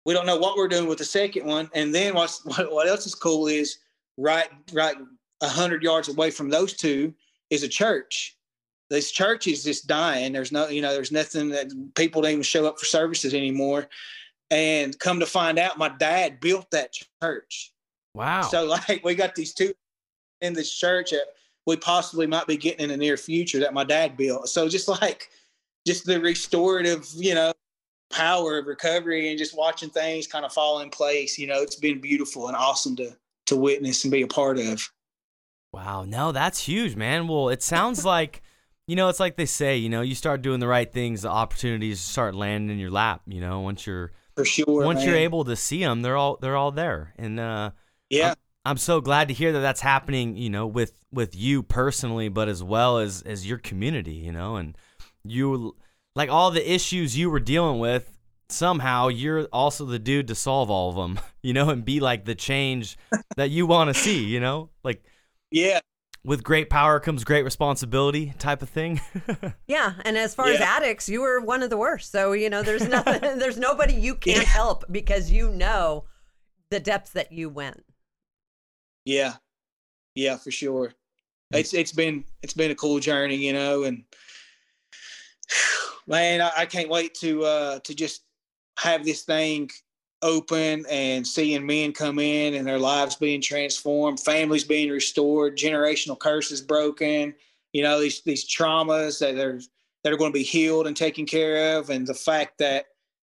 [0.05, 1.69] We don't know what we're doing with the second one.
[1.73, 3.77] And then what's, what, what else is cool is
[4.17, 4.95] right, right,
[5.41, 7.13] a hundred yards away from those two
[7.49, 8.37] is a church.
[8.89, 10.33] This church is just dying.
[10.33, 13.87] There's no, you know, there's nothing that people don't even show up for services anymore.
[14.51, 17.71] And come to find out, my dad built that church.
[18.13, 18.41] Wow.
[18.41, 19.73] So like we got these two
[20.41, 21.27] in this church that
[21.65, 24.49] we possibly might be getting in the near future that my dad built.
[24.49, 25.29] So just like
[25.87, 27.52] just the restorative, you know,
[28.13, 31.75] power of recovery and just watching things kind of fall in place, you know, it's
[31.75, 33.15] been beautiful and awesome to
[33.47, 34.89] to witness and be a part of.
[35.73, 37.27] Wow, no, that's huge, man.
[37.27, 38.41] Well, it sounds like,
[38.87, 41.29] you know, it's like they say, you know, you start doing the right things, the
[41.29, 43.21] opportunities start landing in your lap.
[43.27, 45.07] You know, once you're for sure, once man.
[45.07, 47.13] you're able to see them, they're all they're all there.
[47.17, 47.71] And uh,
[48.09, 48.35] yeah, I'm,
[48.65, 50.37] I'm so glad to hear that that's happening.
[50.37, 54.13] You know, with with you personally, but as well as as your community.
[54.13, 54.77] You know, and
[55.23, 55.75] you
[56.15, 58.09] like all the issues you were dealing with.
[58.49, 61.19] Somehow, you're also the dude to solve all of them.
[61.45, 62.97] You know, and be like the change
[63.35, 64.23] that you want to see.
[64.23, 65.03] You know, like
[65.51, 65.81] yeah,
[66.23, 69.01] with great power comes great responsibility type of thing.
[69.67, 72.11] Yeah, and as far as addicts, you were one of the worst.
[72.13, 76.05] So you know, there's nothing, there's nobody you can't help because you know
[76.69, 77.83] the depths that you went.
[79.05, 79.33] yeah,
[80.15, 80.93] yeah, for sure.
[81.53, 81.59] Mm.
[81.59, 84.03] It's it's been it's been a cool journey, you know, and
[86.07, 88.23] man, I, I can't wait to uh to just
[88.79, 89.69] have this thing
[90.21, 96.17] open and seeing men come in and their lives being transformed, families being restored, generational
[96.17, 97.35] curses broken,
[97.73, 99.59] you know, these these traumas that are
[100.03, 102.85] that are going to be healed and taken care of, and the fact that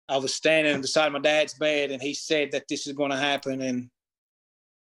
[0.08, 3.16] I was standing beside my dad's bed and he said that this is going to
[3.16, 3.88] happen and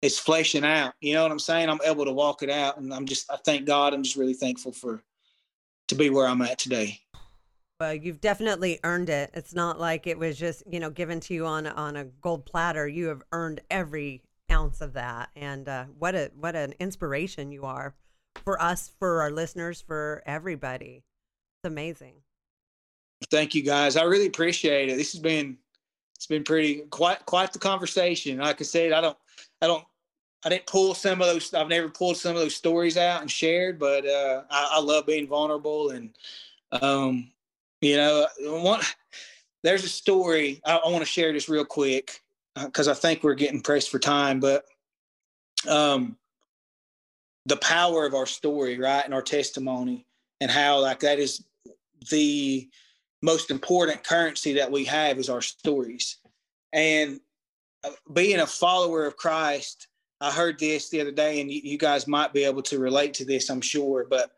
[0.02, 0.94] it's fleshing out.
[1.02, 1.70] You know what I'm saying?
[1.70, 3.94] I'm able to walk it out, and I'm just I thank God.
[3.94, 5.02] I'm just really thankful for
[5.88, 7.00] to be where I'm at today.
[7.80, 9.32] Well, you've definitely earned it.
[9.34, 12.46] It's not like it was just you know given to you on on a gold
[12.46, 12.88] platter.
[12.88, 14.22] You have earned every
[14.52, 17.94] ounce of that, and uh, what a what an inspiration you are
[18.44, 21.04] for us, for our listeners, for everybody.
[21.58, 22.16] It's amazing.
[23.32, 23.98] Thank you guys.
[23.98, 24.98] I really appreciate it.
[24.98, 25.58] This has been
[26.16, 28.38] it's been pretty quite quite the conversation.
[28.38, 29.18] Like I said, I don't
[29.62, 29.84] I don't
[30.46, 31.52] I didn't pull some of those.
[31.56, 35.08] I've never pulled some of those stories out and shared, but uh, I, I love
[35.08, 36.12] being vulnerable and
[36.72, 37.32] um,
[37.82, 38.82] you know one.
[39.64, 42.22] There's a story I, I want to share this real quick
[42.64, 44.66] because I think we're getting pressed for time, but
[45.68, 46.16] um,
[47.48, 50.06] the power of our story, right, and our testimony,
[50.42, 51.44] and how like that is
[52.12, 52.70] the
[53.24, 56.18] most important currency that we have is our stories.
[56.72, 57.20] And
[57.84, 59.88] uh, being a follower of Christ,
[60.22, 63.26] I heard this the other day, and you, guys might be able to relate to
[63.26, 64.06] this, I'm sure.
[64.10, 64.32] But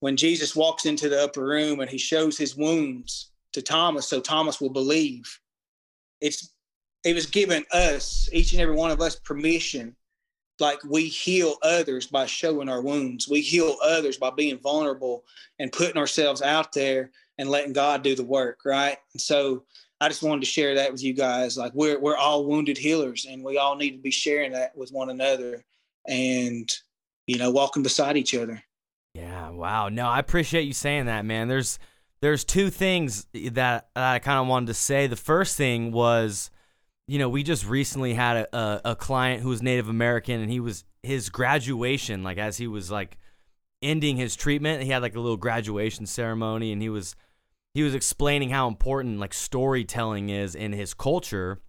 [0.00, 4.20] when Jesus walks into the upper room and he shows his wounds to Thomas, so
[4.20, 5.40] Thomas will believe,
[6.20, 6.50] it's
[7.04, 9.94] it was given us, each and every one of us, permission.
[10.60, 13.28] Like we heal others by showing our wounds.
[13.28, 15.24] We heal others by being vulnerable
[15.58, 18.96] and putting ourselves out there and letting God do the work, right?
[19.12, 19.64] And so
[20.00, 21.56] I just wanted to share that with you guys.
[21.56, 24.90] Like we're we're all wounded healers, and we all need to be sharing that with
[24.90, 25.64] one another,
[26.06, 26.68] and
[27.26, 28.62] you know, walking beside each other.
[29.14, 29.88] Yeah, wow.
[29.88, 31.48] No, I appreciate you saying that, man.
[31.48, 31.78] There's
[32.20, 35.06] there's two things that I kind of wanted to say.
[35.06, 36.50] The first thing was,
[37.06, 40.50] you know, we just recently had a, a, a client who was Native American, and
[40.50, 43.18] he was his graduation, like as he was like
[43.82, 47.14] ending his treatment, he had like a little graduation ceremony, and he was
[47.74, 51.60] he was explaining how important like storytelling is in his culture,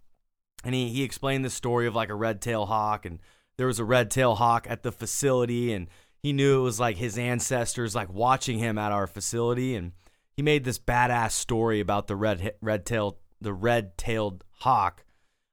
[0.64, 3.18] and he he explained the story of like a red tail hawk, and
[3.58, 5.88] there was a red tail hawk at the facility, and
[6.22, 9.74] he knew it was like his ancestors like watching him at our facility.
[9.74, 9.92] And
[10.36, 15.04] he made this badass story about the red red tail the red tailed hawk.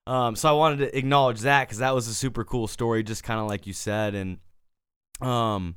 [0.06, 3.24] Um, so i wanted to acknowledge that because that was a super cool story just
[3.24, 4.16] kind of like you said.
[4.16, 4.38] And
[5.22, 5.76] um,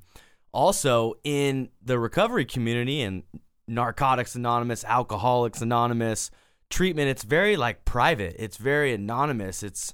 [0.53, 3.23] also in the recovery community and
[3.69, 6.31] narcotics anonymous alcoholics anonymous
[6.71, 8.35] treatment it's very like private.
[8.39, 9.63] It's very anonymous.
[9.63, 9.93] It's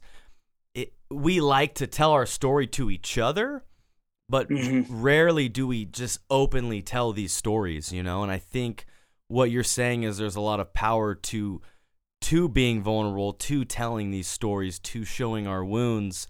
[0.74, 3.64] it, we like to tell our story to each other
[4.28, 4.86] but Mhm.
[4.88, 8.22] rarely do we just openly tell these stories you know?
[8.22, 8.86] And i think
[9.28, 11.60] what you're saying is there's a lot of power to
[12.22, 16.26] to being vulnerable to telling these stories to showing our wounds.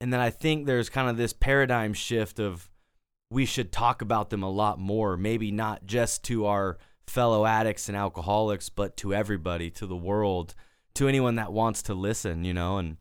[0.00, 2.68] And then i think there's kind of this paradigm shift of
[3.30, 7.88] we should talk about them a lot more maybe not just to our fellow addicts
[7.88, 10.54] and alcoholics but to everybody to the world
[10.94, 12.96] to anyone that wants to listen you know and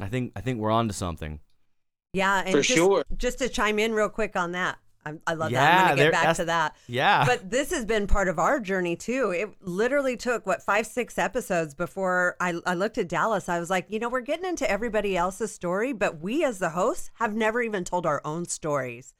[0.00, 1.40] i think i think we're on to something
[2.12, 3.04] Yeah, and For just, sure.
[3.16, 4.78] just to chime in real quick on that.
[5.04, 5.62] I, I love that.
[5.62, 6.76] Yeah, I'm going to get back to that.
[6.86, 7.24] Yeah.
[7.24, 9.30] But this has been part of our journey too.
[9.30, 13.48] It literally took what five, six episodes before I, I looked at Dallas.
[13.48, 16.70] I was like, you know, we're getting into everybody else's story, but we as the
[16.70, 19.14] hosts have never even told our own stories.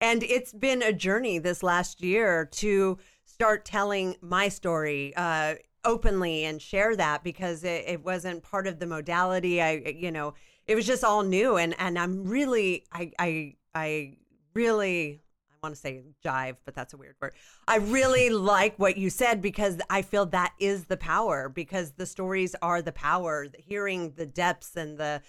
[0.00, 5.54] And it's been a journey this last year to start telling my story uh,
[5.84, 9.60] openly and share that because it, it wasn't part of the modality.
[9.60, 10.34] I, you know,
[10.66, 14.14] it was just all new, and and I'm really, I, I, I
[14.54, 15.22] really.
[15.50, 17.32] I want to say jive, but that's a weird word.
[17.66, 22.06] I really like what you said because I feel that is the power because the
[22.06, 23.48] stories are the power.
[23.58, 25.20] Hearing the depths and the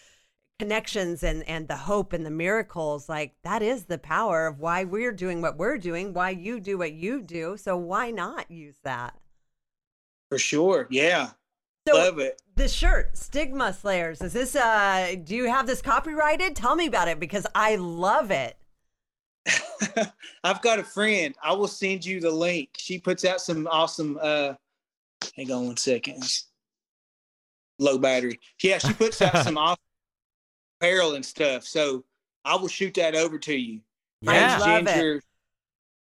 [0.59, 4.83] connections and and the hope and the miracles like that is the power of why
[4.83, 8.75] we're doing what we're doing why you do what you do so why not use
[8.83, 9.15] that
[10.29, 10.85] For sure.
[10.89, 11.29] Yeah.
[11.87, 12.41] so Love it.
[12.57, 17.07] the shirt stigma slayers is this uh do you have this copyrighted tell me about
[17.07, 18.57] it because i love it
[20.43, 21.33] I've got a friend.
[21.41, 22.69] I will send you the link.
[22.77, 24.53] She puts out some awesome uh
[25.35, 26.23] hang on one second.
[27.79, 28.39] Low battery.
[28.61, 29.79] Yeah, she puts out some awesome
[30.79, 31.63] apparel and stuff.
[31.63, 32.03] So
[32.45, 33.81] I will shoot that over to you.
[34.21, 34.57] yeah.
[34.61, 35.23] I love it.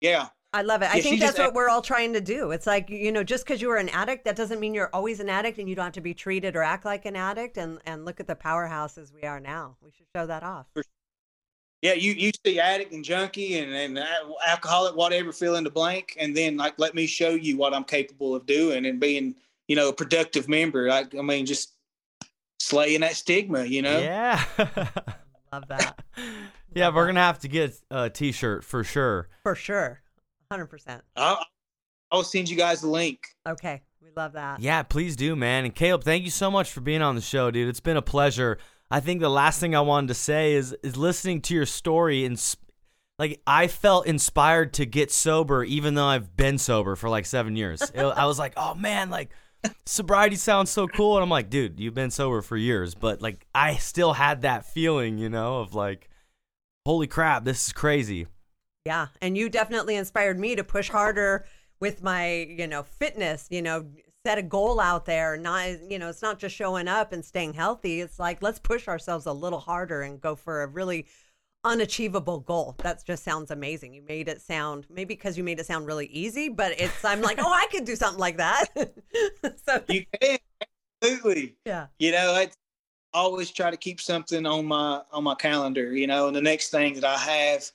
[0.00, 0.28] Yeah.
[0.54, 0.90] I love it.
[0.90, 2.50] I think that's just- what we're all trying to do.
[2.50, 5.18] It's like, you know, just because you were an addict, that doesn't mean you're always
[5.20, 7.56] an addict and you don't have to be treated or act like an addict.
[7.56, 9.76] And, and look at the powerhouses we are now.
[9.82, 10.66] We should show that off.
[11.80, 14.06] Yeah, you you see addict and junkie and, and
[14.46, 17.82] alcoholic, whatever, fill in the blank, and then like let me show you what I'm
[17.82, 19.34] capable of doing and being,
[19.66, 20.86] you know, a productive member.
[20.86, 21.72] Like I mean, just
[22.72, 23.98] slaying that stigma, you know.
[23.98, 24.42] Yeah.
[25.52, 26.02] Love that.
[26.74, 29.28] yeah, we're gonna have to get a T-shirt for sure.
[29.42, 30.00] For sure.
[30.50, 31.00] 100%.
[31.16, 31.44] I'll,
[32.10, 33.26] I'll send you guys the link.
[33.46, 33.82] Okay.
[34.02, 34.60] We love that.
[34.60, 35.64] Yeah, please do, man.
[35.66, 37.68] And Kallup, thank you so much for being on the show, dude.
[37.68, 38.58] It's been a pleasure.
[38.90, 42.24] I think the last thing I wanted to say is is listening to your story
[42.24, 42.42] and
[43.18, 47.54] like I felt inspired to get sober, even though I've been sober for like seven
[47.54, 47.82] years.
[47.82, 49.30] It- I was like, oh man, like
[49.86, 53.46] sobriety sounds so cool, and I'm like, dude, you've been sober for years, but like
[53.54, 56.08] I still had that feeling, you know, of like,
[56.86, 58.26] holy crap, this is crazy.
[58.84, 61.46] Yeah, and you definitely inspired me to push harder
[61.80, 63.86] with my, you know, fitness, you know,
[64.24, 67.54] set a goal out there, not you know, it's not just showing up and staying
[67.54, 68.00] healthy.
[68.00, 71.06] It's like let's push ourselves a little harder and go for a really
[71.64, 72.74] unachievable goal.
[72.78, 73.94] That just sounds amazing.
[73.94, 77.20] You made it sound maybe because you made it sound really easy, but it's I'm
[77.20, 78.66] like, "Oh, I could do something like that."
[79.66, 80.38] so You can
[81.02, 81.56] absolutely.
[81.64, 81.86] yeah.
[81.98, 82.50] You know, I
[83.14, 85.94] always try to keep something on my on my calendar.
[85.94, 87.70] You know, and the next thing that I have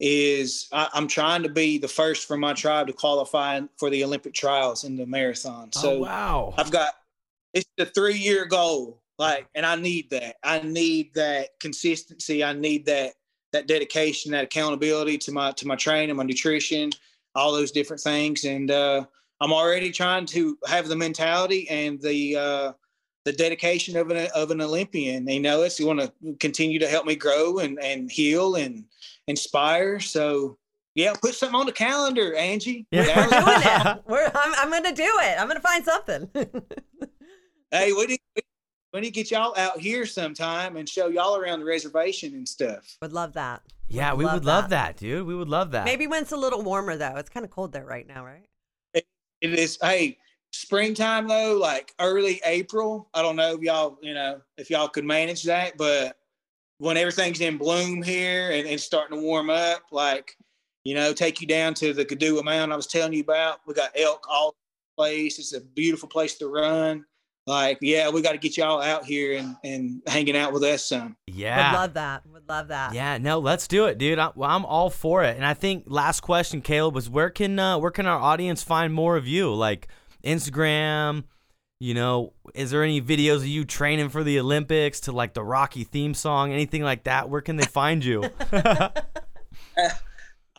[0.00, 4.02] is I, I'm trying to be the first from my tribe to qualify for the
[4.02, 5.70] Olympic trials in the marathon.
[5.76, 6.54] Oh, so oh wow.
[6.56, 6.88] I've got
[7.54, 9.02] it's the three year goal.
[9.18, 10.36] Like, and I need that.
[10.42, 12.42] I need that consistency.
[12.42, 13.12] I need that
[13.52, 16.90] that dedication, that accountability to my to my training, my nutrition,
[17.34, 18.44] all those different things.
[18.44, 19.04] And uh,
[19.40, 22.72] I'm already trying to have the mentality and the uh,
[23.24, 25.24] the dedication of an of an Olympian.
[25.24, 25.78] They know us.
[25.78, 28.84] you want to continue to help me grow and and heal and
[29.26, 30.00] inspire.
[30.00, 30.58] So
[30.94, 32.86] yeah, put something on the calendar, Angie.
[32.90, 33.16] Yeah.
[33.16, 34.02] We're doing it.
[34.06, 35.40] We're, I'm, I'm going to do it.
[35.40, 36.30] I'm going to find something.
[37.72, 38.42] Hey, we need, we
[38.98, 42.96] need to get y'all out here sometime and show y'all around the reservation and stuff.
[43.00, 43.62] would love that.
[43.88, 45.26] Yeah, we would love that, dude.
[45.26, 45.84] We would love that.
[45.84, 47.16] Maybe when it's a little warmer though.
[47.16, 48.48] It's kind of cold there right now, right?
[48.94, 49.04] It
[49.40, 50.18] is, hey,
[50.52, 53.08] springtime though, like early April.
[53.14, 56.16] I don't know if y'all, you know, if y'all could manage that, but
[56.78, 60.36] when everything's in bloom here and it's starting to warm up, like,
[60.84, 63.60] you know, take you down to the Kituwah Mountain I was telling you about.
[63.66, 64.54] We got elk all
[64.96, 65.38] place.
[65.38, 67.04] It's a beautiful place to run.
[67.46, 70.86] Like, yeah, we got to get y'all out here and, and hanging out with us
[70.86, 71.16] some.
[71.26, 71.72] yeah.
[71.72, 72.26] Would love that.
[72.26, 72.94] Would love that.
[72.94, 74.18] Yeah, no, let's do it, dude.
[74.18, 75.36] I, well, I'm all for it.
[75.36, 78.92] And I think last question, Kallup, was where can uh, where can our audience find
[78.92, 79.52] more of you?
[79.54, 79.88] Like
[80.22, 81.24] Instagram,
[81.80, 85.42] you know, is there any videos of you training for the Olympics to like the
[85.42, 87.28] Rocky theme song, anything like that?
[87.30, 88.24] Where can they find you?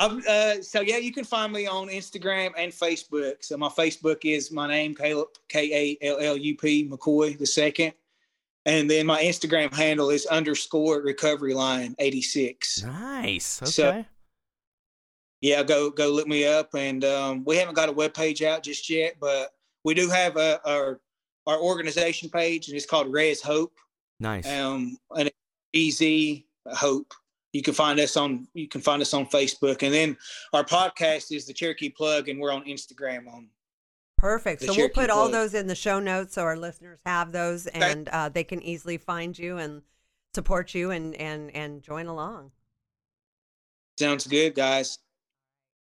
[0.02, 3.36] I'm, uh, so yeah, you can find me on Instagram and Facebook.
[3.42, 7.46] So my Facebook is my name, Kallup K A L L U P McCoy the
[7.46, 7.94] second,
[8.66, 12.84] and then my Instagram handle is underscore recovery lion eighty six.
[12.84, 13.62] nice.
[13.62, 13.72] Okay.
[13.72, 14.06] So-
[15.42, 18.64] Yeah, go go look me up, and um, we haven't got a web page out
[18.64, 19.54] just yet, but
[19.84, 21.00] we do have a, our
[21.48, 23.74] our organization page, and it's called Res Hope,
[24.20, 24.48] nice.
[24.48, 25.32] um, and
[25.74, 27.14] easy hope.
[27.54, 30.18] You can find us on you can find us on Facebook, and then
[30.54, 33.48] our podcast is the Cherokee Plug, and we're on Instagram on.
[34.18, 34.62] Perfect.
[34.62, 37.32] The So we'll Cherokee put all those in the show notes so our listeners have
[37.32, 39.82] those and uh, they can easily find you and
[40.36, 42.52] support you and and and join along.
[44.00, 45.00] Sounds good, guys.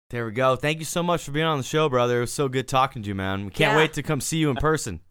[0.09, 0.55] There we go.
[0.55, 2.17] Thank you so much for being on the show, brother.
[2.17, 3.45] It was so good talking to you, man.
[3.45, 3.77] We can't Yeah.
[3.77, 5.01] wait to come see you in person.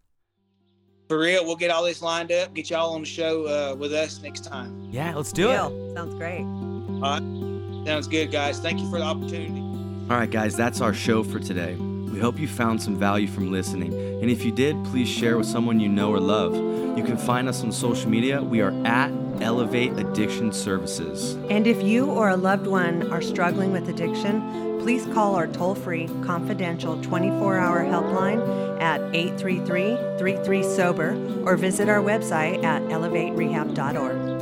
[1.09, 3.93] For real, we'll get all this lined up, get y'all on the show uh, with
[3.93, 4.89] us next time.
[4.91, 5.53] Yeah, let's do it.
[5.53, 5.95] Deal.
[5.95, 6.41] Sounds great.
[6.41, 7.87] All right.
[7.87, 8.59] Sounds good, guys.
[8.59, 9.59] Thank you for the opportunity.
[9.59, 11.75] All right, guys, that's our show for today.
[12.19, 13.93] We hope you found some value from listening.
[13.93, 16.53] And if you did, please share with someone you know or love.
[16.97, 18.43] You can find us on social media.
[18.43, 19.09] We are at
[19.39, 21.35] Elevate Addiction Services.
[21.49, 25.75] And if you or a loved one are struggling with addiction, please call our toll
[25.75, 34.38] free, confidential 24 hour helpline at 833 33 Sober or visit our website at elevaterehab.org.